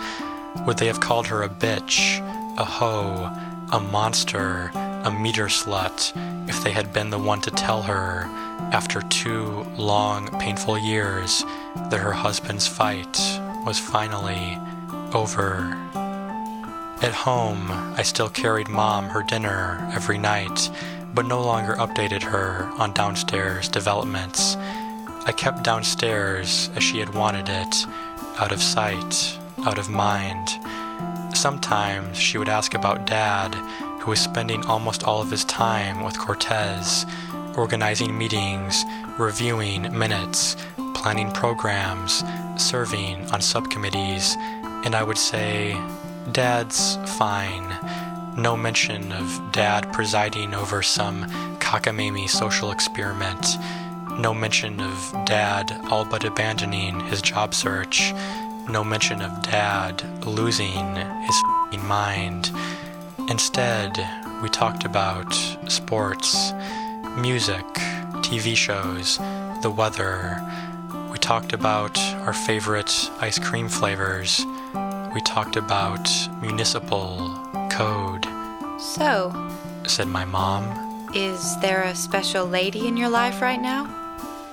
Would 0.67 0.77
they 0.77 0.87
have 0.87 1.01
called 1.01 1.29
her 1.29 1.43
a 1.43 1.49
bitch, 1.49 2.19
a 2.59 2.65
hoe, 2.65 3.33
a 3.73 3.81
monster, 3.81 4.71
a 4.75 5.11
meter 5.11 5.47
slut 5.47 6.13
if 6.49 6.63
they 6.63 6.71
had 6.71 6.93
been 6.93 7.11
the 7.11 7.19
one 7.19 7.41
to 7.41 7.51
tell 7.51 7.83
her, 7.83 8.25
after 8.73 9.03
two 9.03 9.67
long, 9.77 10.29
painful 10.39 10.79
years, 10.79 11.45
that 11.91 12.01
her 12.01 12.13
husband's 12.13 12.67
fight 12.67 13.19
was 13.65 13.79
finally 13.79 14.59
over? 15.13 15.77
At 17.03 17.13
home, 17.13 17.71
I 17.97 18.03
still 18.03 18.29
carried 18.29 18.69
mom 18.69 19.09
her 19.11 19.23
dinner 19.23 19.91
every 19.95 20.19
night, 20.19 20.71
but 21.15 21.27
no 21.27 21.43
longer 21.43 21.75
updated 21.75 22.23
her 22.23 22.71
on 22.79 22.93
downstairs 22.93 23.69
developments. 23.69 24.57
I 25.27 25.33
kept 25.33 25.65
downstairs 25.65 26.71
as 26.77 26.83
she 26.83 26.99
had 26.99 27.15
wanted 27.15 27.49
it, 27.49 27.87
out 28.39 28.53
of 28.53 28.63
sight, 28.63 29.39
out 29.65 29.79
of 29.79 29.89
mind. 29.89 30.49
Sometimes 31.35 32.17
she 32.17 32.39
would 32.39 32.49
ask 32.49 32.75
about 32.75 33.07
Dad, 33.07 33.55
who 34.01 34.11
was 34.11 34.21
spending 34.21 34.65
almost 34.65 35.05
all 35.05 35.21
of 35.21 35.31
his 35.31 35.45
time 35.45 36.03
with 36.03 36.19
Cortez, 36.19 37.05
organizing 37.57 38.17
meetings, 38.17 38.85
reviewing 39.19 39.83
minutes, 39.97 40.57
planning 40.95 41.31
programs, 41.33 42.23
serving 42.57 43.25
on 43.31 43.41
subcommittees, 43.41 44.37
and 44.85 44.95
I 44.95 45.03
would 45.03 45.19
say, 45.19 45.77
Dad's 46.33 46.97
fine. 47.19 47.77
No 48.37 48.57
mention 48.57 49.13
of 49.13 49.53
Dad 49.53 49.93
presiding 49.93 50.55
over 50.55 50.83
some 50.83 51.25
cockamamie 51.59 52.29
social 52.29 52.71
experiment. 52.71 53.47
No 54.19 54.33
mention 54.35 54.81
of 54.81 55.25
Dad 55.25 55.79
all 55.91 56.05
but 56.05 56.25
abandoning 56.25 57.01
his 57.01 57.23
job 57.23 57.55
search. 57.55 58.13
No 58.69 58.83
mention 58.85 59.23
of 59.23 59.43
Dad 59.43 60.03
losing 60.27 60.97
his 60.97 61.43
fing 61.71 61.87
mind. 61.87 62.51
Instead, 63.29 63.97
we 64.43 64.49
talked 64.49 64.85
about 64.85 65.33
sports, 65.69 66.53
music, 67.17 67.65
TV 68.27 68.57
shows, 68.57 69.19
the 69.63 69.71
weather. 69.71 70.43
We 71.11 71.19
talked 71.19 71.53
about 71.53 71.99
our 72.27 72.33
favorite 72.33 73.11
ice 73.21 73.39
cream 73.39 73.69
flavors. 73.69 74.45
We 75.15 75.21
talked 75.23 75.57
about 75.57 76.09
municipal 76.43 77.33
code, 77.71 78.27
So, 78.79 79.33
said 79.87 80.09
my 80.09 80.25
mom. 80.25 80.65
is 81.15 81.59
there 81.61 81.83
a 81.85 81.95
special 81.95 82.45
lady 82.47 82.87
in 82.89 82.97
your 82.97 83.09
life 83.09 83.41
right 83.41 83.61
now? 83.61 83.85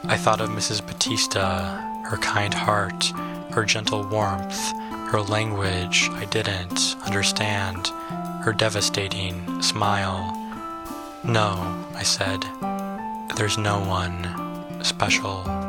I 0.05 0.17
thought 0.17 0.39
of 0.39 0.49
Mrs. 0.49 0.85
Batista, 0.85 1.77
her 2.05 2.17
kind 2.17 2.53
heart, 2.53 3.11
her 3.53 3.63
gentle 3.63 4.03
warmth, 4.03 4.71
her 5.11 5.21
language 5.21 6.09
I 6.13 6.25
didn't 6.25 6.95
understand, 7.05 7.87
her 8.43 8.51
devastating 8.51 9.61
smile. 9.61 10.33
No, 11.23 11.85
I 11.93 12.01
said, 12.01 12.43
there's 13.37 13.59
no 13.59 13.79
one 13.79 14.83
special. 14.83 15.62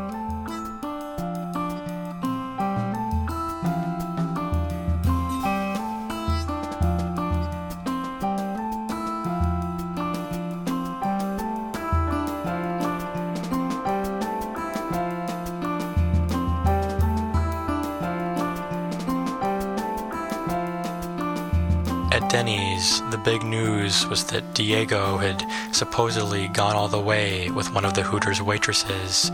That 24.34 24.52
Diego 24.52 25.16
had 25.18 25.46
supposedly 25.70 26.48
gone 26.48 26.74
all 26.74 26.88
the 26.88 26.98
way 26.98 27.50
with 27.50 27.72
one 27.72 27.84
of 27.84 27.94
the 27.94 28.02
Hooters 28.02 28.42
waitresses. 28.42 29.30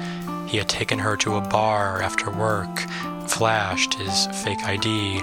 He 0.46 0.58
had 0.58 0.68
taken 0.68 0.98
her 0.98 1.16
to 1.16 1.36
a 1.36 1.40
bar 1.40 2.02
after 2.02 2.30
work, 2.30 2.80
flashed 3.26 3.94
his 3.94 4.26
fake 4.44 4.62
ID, 4.62 5.22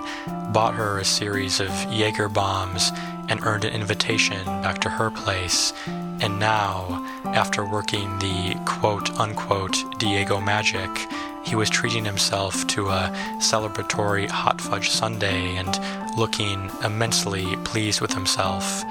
bought 0.52 0.74
her 0.74 0.98
a 0.98 1.06
series 1.06 1.60
of 1.60 1.70
Jaeger 1.92 2.28
bombs, 2.28 2.92
and 3.30 3.40
earned 3.44 3.66
an 3.66 3.74
invitation 3.74 4.44
back 4.64 4.80
to 4.80 4.90
her 4.90 5.12
place. 5.12 5.74
And 5.86 6.40
now, 6.40 7.06
after 7.26 7.64
working 7.64 8.18
the 8.18 8.60
quote 8.66 9.12
unquote 9.20 9.78
Diego 10.00 10.42
magic, 10.42 10.90
he 11.46 11.56
was 11.56 11.70
treating 11.70 12.04
himself 12.04 12.66
to 12.68 12.88
a 12.88 13.12
celebratory 13.38 14.28
hot 14.28 14.60
fudge 14.60 14.90
sundae 14.90 15.56
and 15.56 15.80
looking 16.18 16.72
immensely 16.84 17.56
pleased 17.58 18.02
with 18.02 18.14
himself. 18.14 18.84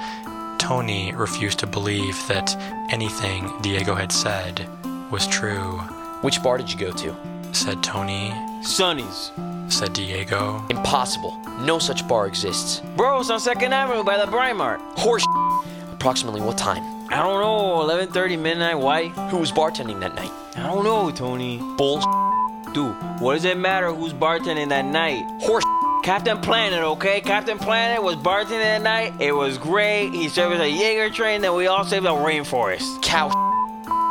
Tony 0.67 1.13
refused 1.13 1.59
to 1.59 1.65
believe 1.65 2.21
that 2.27 2.53
anything 2.89 3.49
Diego 3.61 3.95
had 3.95 4.11
said 4.11 4.67
was 5.09 5.25
true. 5.25 5.77
Which 6.19 6.43
bar 6.43 6.57
did 6.57 6.69
you 6.69 6.77
go 6.77 6.91
to? 6.91 7.15
Said 7.53 7.81
Tony, 7.81 8.33
Sonny's. 8.61 9.31
said 9.69 9.93
Diego. 9.93 10.61
Impossible. 10.69 11.39
No 11.61 11.79
such 11.79 12.05
bar 12.05 12.27
exists. 12.27 12.81
Bro, 12.97 13.21
it's 13.21 13.29
on 13.29 13.39
2nd 13.39 13.71
Avenue 13.71 14.03
by 14.03 14.17
the 14.17 14.29
Brymart. 14.29 14.79
Horse. 14.99 15.25
Approximately 15.93 16.41
what 16.41 16.57
time? 16.57 16.83
I 17.13 17.21
don't 17.23 17.39
know. 17.39 17.95
11:30 17.95 18.37
midnight. 18.37 18.77
Why? 18.77 19.07
Who 19.29 19.37
was 19.37 19.53
bartending 19.53 20.01
that 20.01 20.15
night? 20.15 20.31
I 20.57 20.63
don't 20.63 20.83
know, 20.83 21.09
Tony. 21.11 21.59
Bull. 21.77 21.99
Dude, 22.73 22.93
what 23.21 23.35
does 23.35 23.45
it 23.45 23.57
matter 23.57 23.93
who's 23.93 24.11
bartending 24.11 24.67
that 24.67 24.83
night? 24.83 25.23
Horse. 25.39 25.63
Captain 26.07 26.39
Planet, 26.39 26.79
okay? 26.83 27.19
Captain 27.19 27.59
Planet 27.59 28.01
was 28.01 28.15
bartending 28.15 28.61
that 28.61 28.81
night. 28.81 29.19
It 29.19 29.33
was 29.33 29.57
great. 29.57 30.11
He 30.11 30.29
served 30.29 30.57
a 30.61 30.65
Jaeger 30.65 31.13
train, 31.13 31.41
then 31.41 31.53
we 31.53 31.67
all 31.67 31.83
saved 31.83 32.05
the 32.05 32.11
rainforest. 32.11 33.01
Cow. 33.01 33.29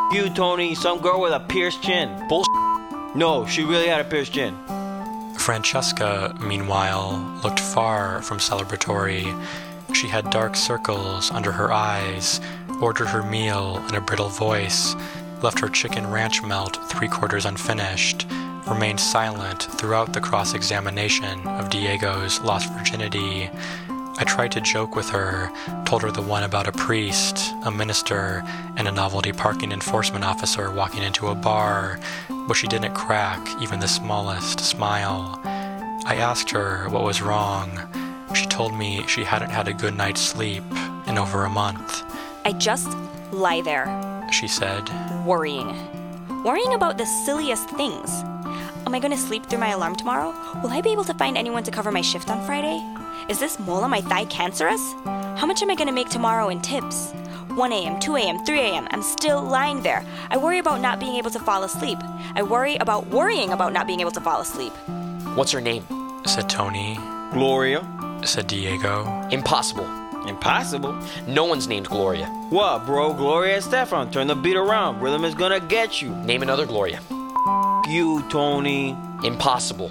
You, 0.13 0.29
Tony, 0.29 0.75
some 0.75 1.01
girl 1.01 1.23
with 1.23 1.33
a 1.33 1.41
pierced 1.41 1.83
chin. 1.83 2.29
Bull. 2.29 2.45
No, 3.15 3.47
she 3.47 3.65
really 3.65 3.87
had 3.87 4.03
a 4.03 4.05
pierced 4.05 4.35
chin. 4.35 4.55
Francesca, 5.39 6.37
meanwhile, 6.39 7.41
looked 7.43 7.61
far 7.61 8.21
from 8.21 8.41
celebratory. 8.41 9.25
She 9.95 10.07
had 10.07 10.29
dark 10.29 10.55
circles 10.55 11.31
under 11.31 11.51
her 11.51 11.73
eyes, 11.73 12.43
ordered 12.83 13.07
her 13.07 13.23
meal 13.23 13.83
in 13.89 13.95
a 13.95 14.03
brittle 14.03 14.29
voice, 14.29 14.95
left 15.43 15.61
her 15.61 15.71
chicken 15.71 16.11
ranch 16.11 16.43
melt 16.43 16.79
three 16.91 17.09
quarters 17.09 17.47
unfinished, 17.47 18.27
remained 18.67 19.01
silent 19.01 19.63
throughout 19.63 20.13
the 20.13 20.21
cross 20.21 20.55
examination 20.55 21.47
of 21.47 21.71
Diego's 21.71 22.41
lost 22.41 22.73
virginity. 22.73 23.49
I 24.19 24.25
tried 24.25 24.53
to 24.53 24.61
joke 24.61 24.97
with 24.97 25.09
her, 25.11 25.51
told 25.85 26.03
her 26.03 26.11
the 26.11 26.23
one 26.23 26.43
about 26.43 26.67
a 26.67 26.73
priest, 26.73 27.55
a 27.65 27.71
minister, 27.71 28.43
and 28.77 28.89
a 28.89 28.93
novelty 28.93 29.33
parking 29.33 29.73
enforcement 29.73 30.25
officer 30.25 30.71
walking 30.73 31.03
into 31.03 31.29
a 31.29 31.35
bar, 31.35 32.01
but 32.49 32.55
she 32.55 32.67
didn't 32.67 32.95
crack 32.95 33.47
even 33.61 33.79
the 33.79 33.89
smallest 33.89 34.61
smile. 34.61 35.41
I 35.45 36.17
asked 36.17 36.51
her 36.51 36.89
what 36.89 37.05
was 37.05 37.23
wrong. 37.23 37.79
She 38.35 38.47
told 38.47 38.75
me 38.75 39.05
she 39.07 39.23
hadn't 39.25 39.51
had 39.51 39.69
a 39.69 39.75
good 39.75 39.97
night's 39.97 40.21
sleep 40.21 40.65
in 41.07 41.19
over 41.19 41.45
a 41.45 41.51
month. 41.51 42.03
I 42.45 42.53
just 42.53 42.97
lie 43.33 43.61
there, 43.61 43.87
She 44.33 44.49
said, 44.49 44.89
worrying. 45.25 45.77
Worrying 46.43 46.75
about 46.75 46.97
the 46.97 47.07
silliest 47.07 47.69
things. 47.71 48.23
Am 48.87 48.95
I 48.95 49.01
going 49.01 49.11
to 49.11 49.19
sleep 49.19 49.45
through 49.47 49.59
my 49.59 49.71
alarm 49.71 49.97
tomorrow? 49.97 50.33
Will 50.63 50.71
I 50.71 50.81
be 50.81 50.93
able 50.93 51.03
to 51.05 51.15
find 51.15 51.37
anyone 51.37 51.65
to 51.65 51.73
cover 51.73 51.91
my 51.91 52.03
shift 52.03 52.31
on 52.31 52.47
Friday? 52.47 52.81
Is 53.29 53.41
this 53.41 53.59
mole 53.59 53.83
on 53.83 53.91
my 53.91 54.01
thigh 54.01 54.27
cancerous? 54.27 54.81
How 55.05 55.45
much 55.45 55.61
am 55.61 55.71
I 55.71 55.75
going 55.75 55.89
to 55.89 55.93
make 55.93 56.09
tomorrow 56.09 56.51
in 56.51 56.61
tips? 56.61 57.11
1 57.57 57.73
a.m., 57.73 57.99
2 57.99 58.15
a.m., 58.15 58.45
3 58.45 58.61
a.m. 58.61 58.87
I'm 58.93 59.03
still 59.03 59.43
lying 59.43 59.83
there. 59.83 60.07
I 60.31 60.37
worry 60.37 60.59
about 60.59 60.81
not 60.81 61.01
being 61.01 61.17
able 61.17 61.31
to 61.31 61.41
fall 61.41 61.65
asleep. 61.65 61.99
I 62.37 62.45
worry 62.45 62.77
about 62.77 63.09
worrying 63.09 63.51
about 63.51 63.73
not 63.73 63.89
being 63.89 63.99
able 63.99 64.13
to 64.13 64.21
fall 64.21 64.41
asleep. 64.41 64.73
What's 65.35 65.51
her 65.51 65.61
name? 65.61 65.85
said 66.25 66.49
Tony, 66.49 66.97
Gloria. 67.33 67.85
said 68.25 68.47
Diego. 68.47 69.05
Impossible. 69.33 69.87
Impossible. 70.29 70.97
No 71.27 71.45
one's 71.45 71.67
named 71.67 71.89
Gloria. 71.89 72.27
What, 72.51 72.87
bro? 72.87 73.13
Gloria 73.15 73.59
Estefan. 73.59 74.13
Turn 74.13 74.29
the 74.29 74.37
beat 74.37 74.57
around. 74.57 75.01
Rhythm 75.01 75.25
is 75.25 75.35
gonna 75.35 75.59
get 75.59 76.01
you. 76.01 76.11
Name 76.11 76.43
another 76.43 76.67
Gloria. 76.67 77.01
You, 77.87 78.23
Tony. 78.29 78.97
Impossible. 79.23 79.89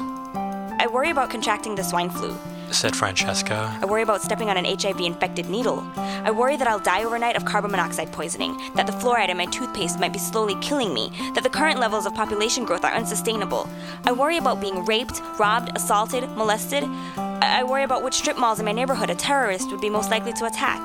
I 0.78 0.88
worry 0.92 1.10
about 1.12 1.30
contracting 1.30 1.76
the 1.76 1.84
swine 1.84 2.10
flu. 2.10 2.36
said 2.72 2.94
Francesca. 2.94 3.78
I 3.82 3.86
worry 3.86 4.02
about 4.02 4.22
stepping 4.22 4.50
on 4.50 4.58
an 4.58 4.66
HIV 4.66 5.00
infected 5.00 5.50
needle. 5.50 5.82
I 5.96 6.32
worry 6.32 6.58
that 6.58 6.68
I'll 6.68 6.80
die 6.80 7.06
overnight 7.06 7.38
of 7.38 7.46
carbon 7.46 7.72
monoxide 7.72 8.12
poisoning, 8.12 8.58
that 8.76 8.86
the 8.86 8.92
fluoride 8.92 9.30
in 9.30 9.38
my 9.38 9.46
toothpaste 9.46 9.98
might 10.00 10.12
be 10.12 10.20
slowly 10.20 10.56
killing 10.62 10.94
me, 10.94 11.10
that 11.36 11.44
the 11.44 11.50
current 11.50 11.80
levels 11.80 12.06
of 12.06 12.14
population 12.14 12.66
growth 12.66 12.84
are 12.84 12.92
unsustainable. 12.94 13.70
I 14.04 14.12
worry 14.12 14.38
about 14.38 14.60
being 14.60 14.84
raped, 14.84 15.22
robbed, 15.40 15.72
assaulted, 15.76 16.30
molested. 16.32 16.84
I 17.16 17.62
I 17.62 17.64
worry 17.64 17.84
about 17.84 18.04
which 18.04 18.16
strip 18.16 18.38
malls 18.38 18.60
in 18.60 18.66
my 18.66 18.74
neighborhood 18.74 19.10
a 19.10 19.16
terrorist 19.16 19.72
would 19.72 19.80
be 19.80 19.90
most 19.90 20.12
likely 20.12 20.34
to 20.34 20.46
attack. 20.46 20.82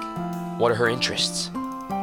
What 0.60 0.70
are 0.70 0.76
her 0.76 0.88
interests? 0.88 1.50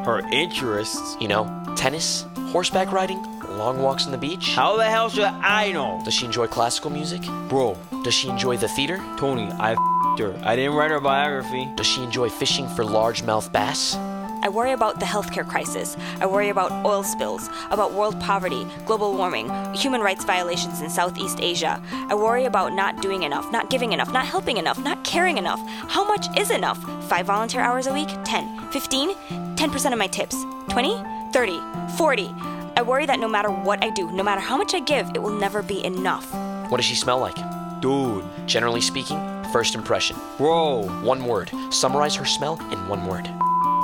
Her 0.05 0.19
interests? 0.33 1.15
You 1.21 1.29
know, 1.29 1.63
tennis, 1.77 2.25
horseback 2.51 2.91
riding, 2.91 3.23
long 3.57 3.81
walks 3.81 4.05
on 4.05 4.11
the 4.11 4.17
beach? 4.17 4.53
How 4.55 4.77
the 4.77 4.85
hell 4.85 5.09
should 5.09 5.23
I 5.23 5.71
know? 5.71 6.01
Does 6.05 6.13
she 6.13 6.25
enjoy 6.25 6.47
classical 6.47 6.91
music? 6.91 7.21
Bro, 7.49 7.77
Does 8.03 8.13
she 8.13 8.29
enjoy 8.29 8.57
the 8.57 8.67
theater? 8.67 8.97
Tony, 9.17 9.51
I 9.59 9.73
f***ed 9.73 10.19
her. 10.19 10.39
I 10.43 10.55
didn't 10.55 10.75
write 10.75 10.91
her 10.91 10.99
biography. 11.01 11.67
Does 11.75 11.87
she 11.87 12.03
enjoy 12.03 12.29
fishing 12.29 12.67
for 12.69 12.83
largemouth 12.83 13.51
bass? 13.51 13.95
I 14.43 14.49
worry 14.49 14.71
about 14.71 14.99
the 14.99 15.05
healthcare 15.05 15.45
crisis. 15.45 15.97
I 16.21 16.25
worry 16.27 16.49
about 16.49 16.71
oil 16.85 17.03
spills, 17.03 17.49
about 17.71 17.93
world 17.93 18.17
poverty, 18.21 18.65
global 18.85 19.13
warming, 19.17 19.49
human 19.73 19.99
rights 19.99 20.23
violations 20.23 20.79
in 20.79 20.89
Southeast 20.89 21.39
Asia. 21.41 21.81
I 21.91 22.15
worry 22.15 22.45
about 22.45 22.71
not 22.73 23.01
doing 23.01 23.23
enough, 23.23 23.51
not 23.51 23.69
giving 23.69 23.91
enough, 23.93 24.13
not 24.13 24.25
helping 24.27 24.57
enough, 24.57 24.77
not 24.79 25.03
caring 25.03 25.37
enough. 25.37 25.59
How 25.89 26.05
much 26.07 26.27
is 26.37 26.51
enough? 26.51 26.79
Five 27.09 27.25
volunteer 27.25 27.61
hours 27.61 27.87
a 27.87 27.93
week? 27.93 28.09
10, 28.23 28.69
15, 28.71 29.15
10% 29.55 29.91
of 29.91 29.97
my 29.97 30.07
tips. 30.07 30.37
20, 30.69 31.03
30, 31.33 31.59
40. 31.97 32.33
I 32.77 32.83
worry 32.83 33.07
that 33.07 33.19
no 33.19 33.27
matter 33.27 33.49
what 33.49 33.83
I 33.83 33.89
do, 33.89 34.11
no 34.11 34.21
matter 34.21 34.39
how 34.39 34.55
much 34.55 34.75
I 34.75 34.79
give, 34.79 35.09
it 35.15 35.19
will 35.19 35.35
never 35.35 35.63
be 35.63 35.83
enough. 35.83 36.31
What 36.69 36.77
does 36.77 36.85
she 36.85 36.93
smell 36.93 37.17
like? 37.17 37.35
Dude. 37.81 38.23
Generally 38.45 38.81
speaking, 38.81 39.17
first 39.51 39.73
impression. 39.73 40.15
Bro. 40.37 40.83
One 41.01 41.25
word. 41.25 41.49
Summarize 41.71 42.13
her 42.13 42.25
smell 42.25 42.61
in 42.71 42.87
one 42.87 43.07
word. 43.07 43.27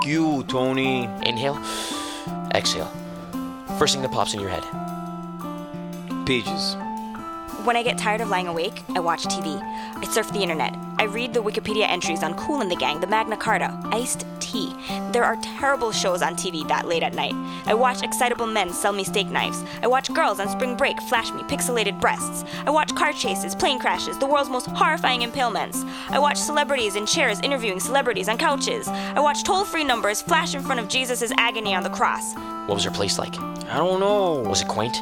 You, 0.05 0.43
Tony. 0.43 1.05
Inhale. 1.23 1.59
Exhale. 2.53 2.91
First 3.79 3.95
thing 3.95 4.03
that 4.03 4.11
pops 4.11 4.35
in 4.35 4.39
your 4.39 4.51
head. 4.51 4.63
Peaches. 6.27 6.75
When 7.63 7.77
I 7.77 7.83
get 7.83 7.97
tired 7.97 8.19
of 8.19 8.29
lying 8.29 8.47
awake, 8.47 8.83
I 8.93 8.99
watch 8.99 9.23
TV. 9.23 9.57
I 9.61 10.05
surf 10.11 10.33
the 10.33 10.41
internet. 10.41 10.75
I 10.99 11.03
read 11.03 11.33
the 11.33 11.41
Wikipedia 11.41 11.87
entries 11.87 12.21
on 12.21 12.33
Kool 12.33 12.59
and 12.59 12.69
the 12.69 12.75
Gang, 12.75 12.99
the 12.99 13.07
Magna 13.07 13.37
Carta, 13.37 13.79
iced 13.85 14.25
tea. 14.41 14.75
There 15.13 15.23
are 15.23 15.37
terrible 15.37 15.93
shows 15.93 16.21
on 16.21 16.35
TV 16.35 16.67
that 16.67 16.87
late 16.87 17.03
at 17.03 17.13
night. 17.13 17.33
I 17.65 17.73
watch 17.73 18.03
excitable 18.03 18.47
men 18.47 18.73
sell 18.73 18.91
me 18.91 19.05
steak 19.05 19.29
knives. 19.29 19.63
I 19.81 19.87
watch 19.87 20.13
girls 20.13 20.41
on 20.41 20.49
spring 20.49 20.75
break 20.75 20.99
flash 21.03 21.31
me 21.31 21.41
pixelated 21.43 22.01
breasts. 22.01 22.43
I 22.65 22.69
watch 22.69 22.93
car 22.95 23.13
chases, 23.13 23.55
plane 23.55 23.79
crashes, 23.79 24.19
the 24.19 24.27
world's 24.27 24.49
most 24.49 24.67
horrifying 24.67 25.21
impalements. 25.21 25.83
I 26.09 26.19
watch 26.19 26.37
celebrities 26.37 26.97
in 26.97 27.05
chairs 27.05 27.39
interviewing 27.41 27.79
celebrities 27.79 28.27
on 28.27 28.37
couches. 28.37 28.89
I 28.89 29.21
watch 29.21 29.43
toll 29.43 29.63
free 29.63 29.85
numbers 29.85 30.21
flash 30.21 30.53
in 30.53 30.61
front 30.61 30.81
of 30.81 30.89
Jesus' 30.89 31.31
agony 31.37 31.73
on 31.73 31.83
the 31.83 31.89
cross. 31.89 32.33
What 32.67 32.75
was 32.75 32.83
her 32.83 32.91
place 32.91 33.17
like? 33.17 33.39
I 33.39 33.77
don't 33.77 34.01
know. 34.01 34.33
Was 34.49 34.61
it 34.61 34.67
quaint? 34.67 35.01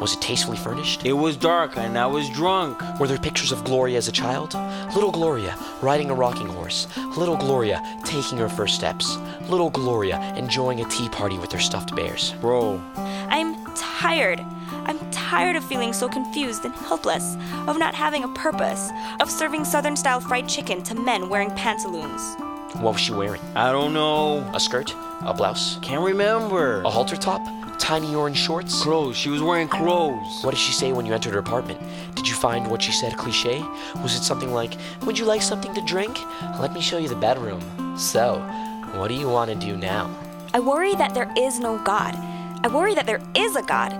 Was 0.00 0.14
it 0.14 0.22
tastefully 0.22 0.56
furnished? 0.56 1.04
It 1.04 1.12
was 1.12 1.36
dark 1.36 1.76
and 1.76 1.98
I 1.98 2.06
was 2.06 2.30
drunk. 2.30 2.80
Were 2.98 3.06
there 3.06 3.18
pictures 3.18 3.52
of 3.52 3.64
Gloria 3.64 3.98
as 3.98 4.08
a 4.08 4.12
child? 4.12 4.54
Little 4.94 5.10
Gloria 5.10 5.58
riding 5.82 6.08
a 6.08 6.14
rocking 6.14 6.46
horse. 6.46 6.88
Little 7.18 7.36
Gloria 7.36 7.82
taking 8.02 8.38
her 8.38 8.48
first 8.48 8.76
steps. 8.76 9.18
Little 9.50 9.68
Gloria 9.68 10.18
enjoying 10.36 10.80
a 10.80 10.88
tea 10.88 11.10
party 11.10 11.36
with 11.36 11.52
her 11.52 11.58
stuffed 11.58 11.94
bears. 11.94 12.32
Bro. 12.40 12.80
I'm 12.96 13.62
tired. 13.74 14.40
I'm 14.86 14.98
tired 15.10 15.56
of 15.56 15.64
feeling 15.64 15.92
so 15.92 16.08
confused 16.08 16.64
and 16.64 16.74
helpless, 16.74 17.36
of 17.68 17.78
not 17.78 17.94
having 17.94 18.24
a 18.24 18.28
purpose, 18.28 18.90
of 19.20 19.30
serving 19.30 19.66
Southern 19.66 19.96
style 19.96 20.20
fried 20.20 20.48
chicken 20.48 20.82
to 20.84 20.94
men 20.94 21.28
wearing 21.28 21.50
pantaloons. 21.50 22.36
What 22.76 22.92
was 22.92 23.00
she 23.00 23.12
wearing? 23.12 23.42
I 23.54 23.70
don't 23.70 23.92
know. 23.92 24.48
A 24.54 24.60
skirt? 24.60 24.94
A 25.26 25.34
blouse? 25.34 25.78
Can't 25.82 26.02
remember. 26.02 26.80
A 26.82 26.90
halter 26.90 27.16
top? 27.16 27.42
Tiny 27.80 28.14
orange 28.14 28.36
shorts? 28.36 28.82
Clothes. 28.82 29.16
She 29.16 29.30
was 29.30 29.42
wearing 29.42 29.66
clothes. 29.66 30.44
What 30.44 30.50
did 30.50 30.60
she 30.60 30.70
say 30.70 30.92
when 30.92 31.06
you 31.06 31.14
entered 31.14 31.32
her 31.32 31.38
apartment? 31.40 31.80
Did 32.14 32.28
you 32.28 32.34
find 32.34 32.70
what 32.70 32.82
she 32.82 32.92
said 32.92 33.16
cliche? 33.16 33.64
Was 34.02 34.14
it 34.14 34.22
something 34.22 34.52
like, 34.52 34.74
Would 35.06 35.18
you 35.18 35.24
like 35.24 35.40
something 35.40 35.74
to 35.74 35.80
drink? 35.80 36.16
Let 36.60 36.74
me 36.74 36.82
show 36.82 36.98
you 36.98 37.08
the 37.08 37.16
bedroom. 37.16 37.60
So, 37.98 38.38
what 38.94 39.08
do 39.08 39.14
you 39.14 39.28
want 39.28 39.50
to 39.50 39.56
do 39.56 39.76
now? 39.76 40.14
I 40.52 40.60
worry 40.60 40.94
that 40.94 41.14
there 41.14 41.32
is 41.36 41.58
no 41.58 41.78
God. 41.78 42.14
I 42.62 42.68
worry 42.68 42.94
that 42.94 43.06
there 43.06 43.22
is 43.34 43.56
a 43.56 43.62
God. 43.62 43.92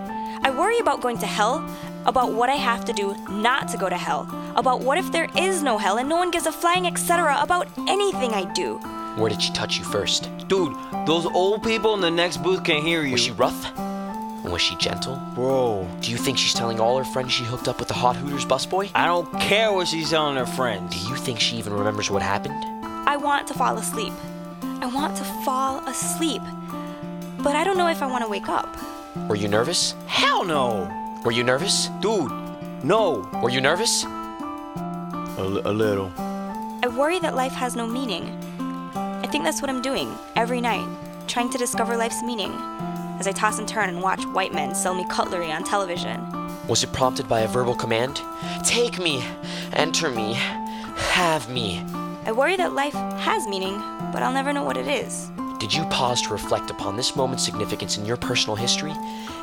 I 0.43 0.51
worry 0.51 0.79
about 0.79 1.01
going 1.01 1.19
to 1.19 1.27
hell, 1.27 1.67
about 2.05 2.33
what 2.33 2.51
I 2.51 2.57
have 2.57 2.85
to 2.85 2.93
do 2.93 3.17
not 3.31 3.67
to 3.69 3.79
go 3.79 3.89
to 3.89 3.97
hell, 3.97 4.29
about 4.57 4.83
what 4.83 4.99
if 4.99 5.11
there 5.11 5.29
is 5.37 5.63
no 5.63 5.79
hell 5.79 5.97
and 5.97 6.09
no 6.09 6.17
one 6.17 6.31
gives 6.31 6.47
a 6.47 6.53
flying 6.53 6.87
etc. 6.87 7.39
about 7.41 7.67
anything 7.89 8.35
I 8.35 8.45
do. 8.53 8.79
Where 9.17 9.29
did 9.31 9.43
she 9.43 9.53
touch 9.53 9.79
you 9.79 9.85
first? 9.85 10.29
Dude, 10.49 10.75
those 11.07 11.27
old 11.27 11.63
people 11.63 11.95
in 11.95 12.01
the 12.01 12.11
next 12.11 12.43
booth 12.43 12.65
can't 12.65 12.85
hear 12.85 13.03
you. 13.03 13.13
Was 13.13 13.21
she 13.21 13.33
rough? 13.33 13.73
Was 14.45 14.63
she 14.63 14.75
gentle? 14.77 15.17
Bro. 15.35 15.87
Do 16.01 16.11
you 16.11 16.17
think 16.17 16.39
she's 16.39 16.55
telling 16.55 16.81
all 16.81 16.97
her 16.99 17.05
friends 17.05 17.33
she 17.33 17.45
hooked 17.45 17.69
up 17.69 17.79
with 17.79 17.89
the 17.89 17.95
hot 17.95 18.17
Hooters 18.17 18.47
busboy? 18.47 18.91
I 18.95 19.07
don't 19.07 19.31
care 19.41 19.73
what 19.73 19.89
she's 19.89 20.11
telling 20.11 20.37
her 20.37 20.47
friends. 20.47 20.95
Do 20.95 21.09
you 21.11 21.17
think 21.17 21.39
she 21.41 21.57
even 21.57 21.73
remembers 21.75 22.11
what 22.11 22.23
happened? 22.23 22.65
I 23.09 23.17
want 23.17 23.47
to 23.49 23.55
fall 23.55 23.77
asleep. 23.77 24.13
I 24.63 24.87
want 24.87 25.17
to 25.19 25.25
fall 25.45 25.81
asleep. 25.87 26.43
But 27.39 27.55
I 27.55 27.65
don't 27.65 27.77
know 27.77 27.89
if 27.89 28.03
I 28.03 28.07
want 28.07 28.25
to 28.25 28.31
wake 28.31 28.49
up. 28.49 28.77
Were 29.29 29.37
you 29.37 29.49
nervous? 29.49 29.95
Hell 30.07 30.45
no. 30.45 30.89
Were 31.25 31.33
you 31.33 31.45
nervous? 31.45 31.89
Dude, 32.01 32.31
no. 32.83 33.29
Were 33.43 33.51
you 33.51 33.61
nervous? 33.61 34.05
A, 34.05 35.45
li- 35.45 35.63
a 35.65 35.73
little. 35.73 36.11
I 36.83 36.89
worry 36.97 37.19
that 37.21 37.35
life 37.37 37.53
has 37.53 37.77
no 37.77 37.87
meaning 37.87 38.37
think 39.31 39.45
that's 39.45 39.63
what 39.63 39.71
I'm 39.71 39.81
doing 39.81 40.19
every 40.35 40.61
night, 40.61 40.89
trying 41.29 41.51
to 41.51 41.59
discover 41.59 41.97
life's 41.97 42.21
meaning, 42.21 42.51
as 43.21 43.29
I 43.29 43.33
toss 43.33 43.61
and 43.61 43.69
turn 43.69 43.89
and 43.89 44.03
watch 44.03 44.25
white 44.27 44.53
men 44.53 44.75
sell 44.75 44.93
me 44.93 45.07
cutlery 45.09 45.53
on 45.53 45.63
television. 45.63 46.21
Was 46.67 46.83
it 46.83 46.93
prompted 46.93 47.29
by 47.29 47.43
a 47.43 47.49
verbal 47.49 47.77
command? 47.77 48.21
Take 48.65 48.99
me, 48.99 49.25
enter 49.73 50.11
me, 50.11 50.35
have 51.13 51.49
me. 51.49 51.85
I 52.27 52.33
worry 52.33 52.57
that 52.57 52.73
life 52.73 52.93
has 52.93 53.47
meaning, 53.47 53.79
but 54.13 54.23
I'll 54.25 54.33
never 54.33 54.53
know 54.53 54.65
what 54.65 54.77
it 54.77 54.89
is. 54.89 55.31
Did 55.61 55.73
you 55.73 55.85
pause 55.85 56.23
to 56.23 56.31
reflect 56.31 56.71
upon 56.71 56.97
this 56.97 57.15
moment's 57.15 57.45
significance 57.45 57.99
in 57.99 58.05
your 58.05 58.17
personal 58.17 58.57
history? 58.57 58.95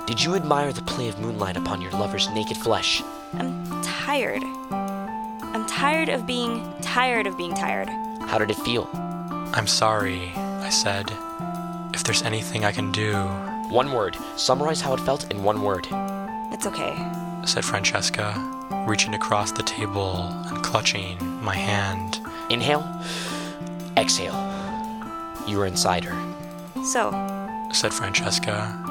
Did 0.06 0.22
you 0.22 0.36
admire 0.36 0.74
the 0.74 0.82
play 0.82 1.08
of 1.08 1.20
moonlight 1.20 1.56
upon 1.56 1.82
your 1.82 1.92
lover's 1.92 2.30
naked 2.32 2.58
flesh? 2.58 3.02
I'm 3.34 3.64
tired. 3.84 4.44
I'm 4.44 5.66
tired 5.66 6.10
of 6.10 6.28
being 6.28 6.74
tired 6.82 7.26
of 7.26 7.38
being 7.38 7.54
tired. 7.54 7.88
How 8.28 8.38
did 8.38 8.52
it 8.52 8.58
feel? 8.58 8.90
I'm 9.54 9.68
sorry, 9.68 10.32
I 10.36 10.70
said. 10.70 11.12
If 11.94 12.04
there's 12.04 12.22
anything 12.24 12.66
I 12.66 12.72
can 12.72 12.92
do. 12.92 13.14
One 13.70 13.92
word. 13.92 14.18
Summarize 14.36 14.82
how 14.82 14.94
it 14.94 15.00
felt 15.00 15.32
in 15.32 15.44
one 15.44 15.62
word. 15.62 15.88
It's 16.52 16.66
okay, 16.66 16.96
said 17.46 17.66
Francesca, 17.66 18.34
reaching 18.88 19.14
across 19.14 19.52
the 19.52 19.64
table 19.64 20.16
and 20.48 20.64
clutching 20.64 21.18
my 21.44 21.56
hand. 21.56 22.20
Inhale, 22.50 22.86
exhale. 23.98 24.36
You 25.48 25.58
were 25.58 25.66
inside 25.66 26.04
her. 26.04 26.84
So, 26.84 27.12
said 27.72 27.94
Francesca. 27.94 28.84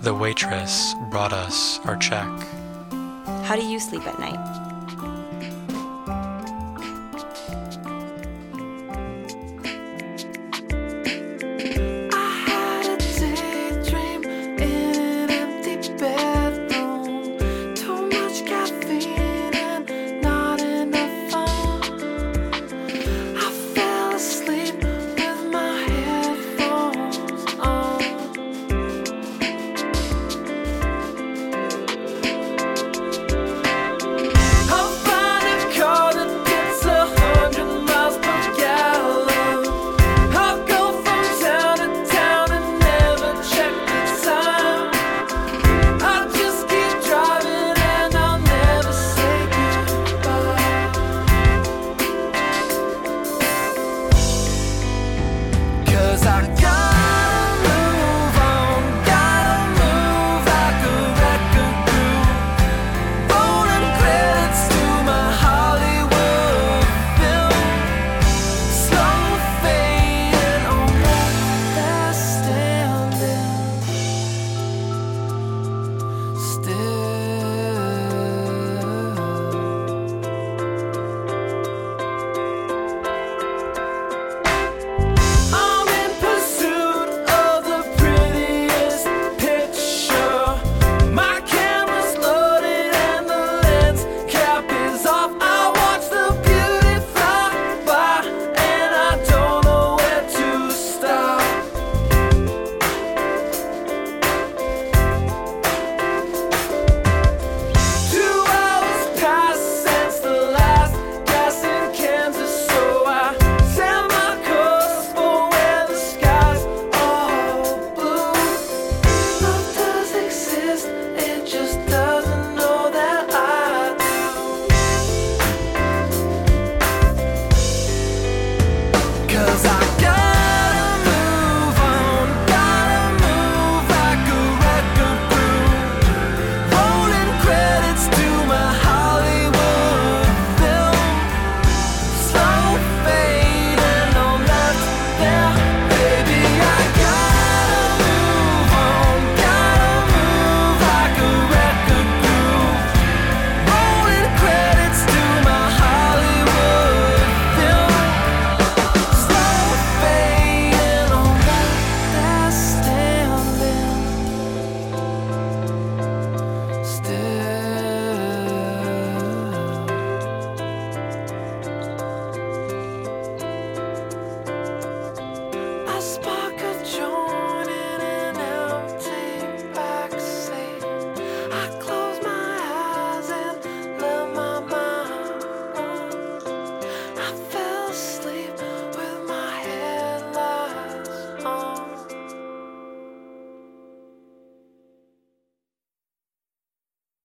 The 0.00 0.14
waitress 0.14 0.94
brought 1.10 1.32
us 1.32 1.80
our 1.84 1.96
check. 1.96 2.28
How 3.44 3.56
do 3.56 3.64
you 3.64 3.80
sleep 3.80 4.06
at 4.06 4.18
night? 4.18 4.67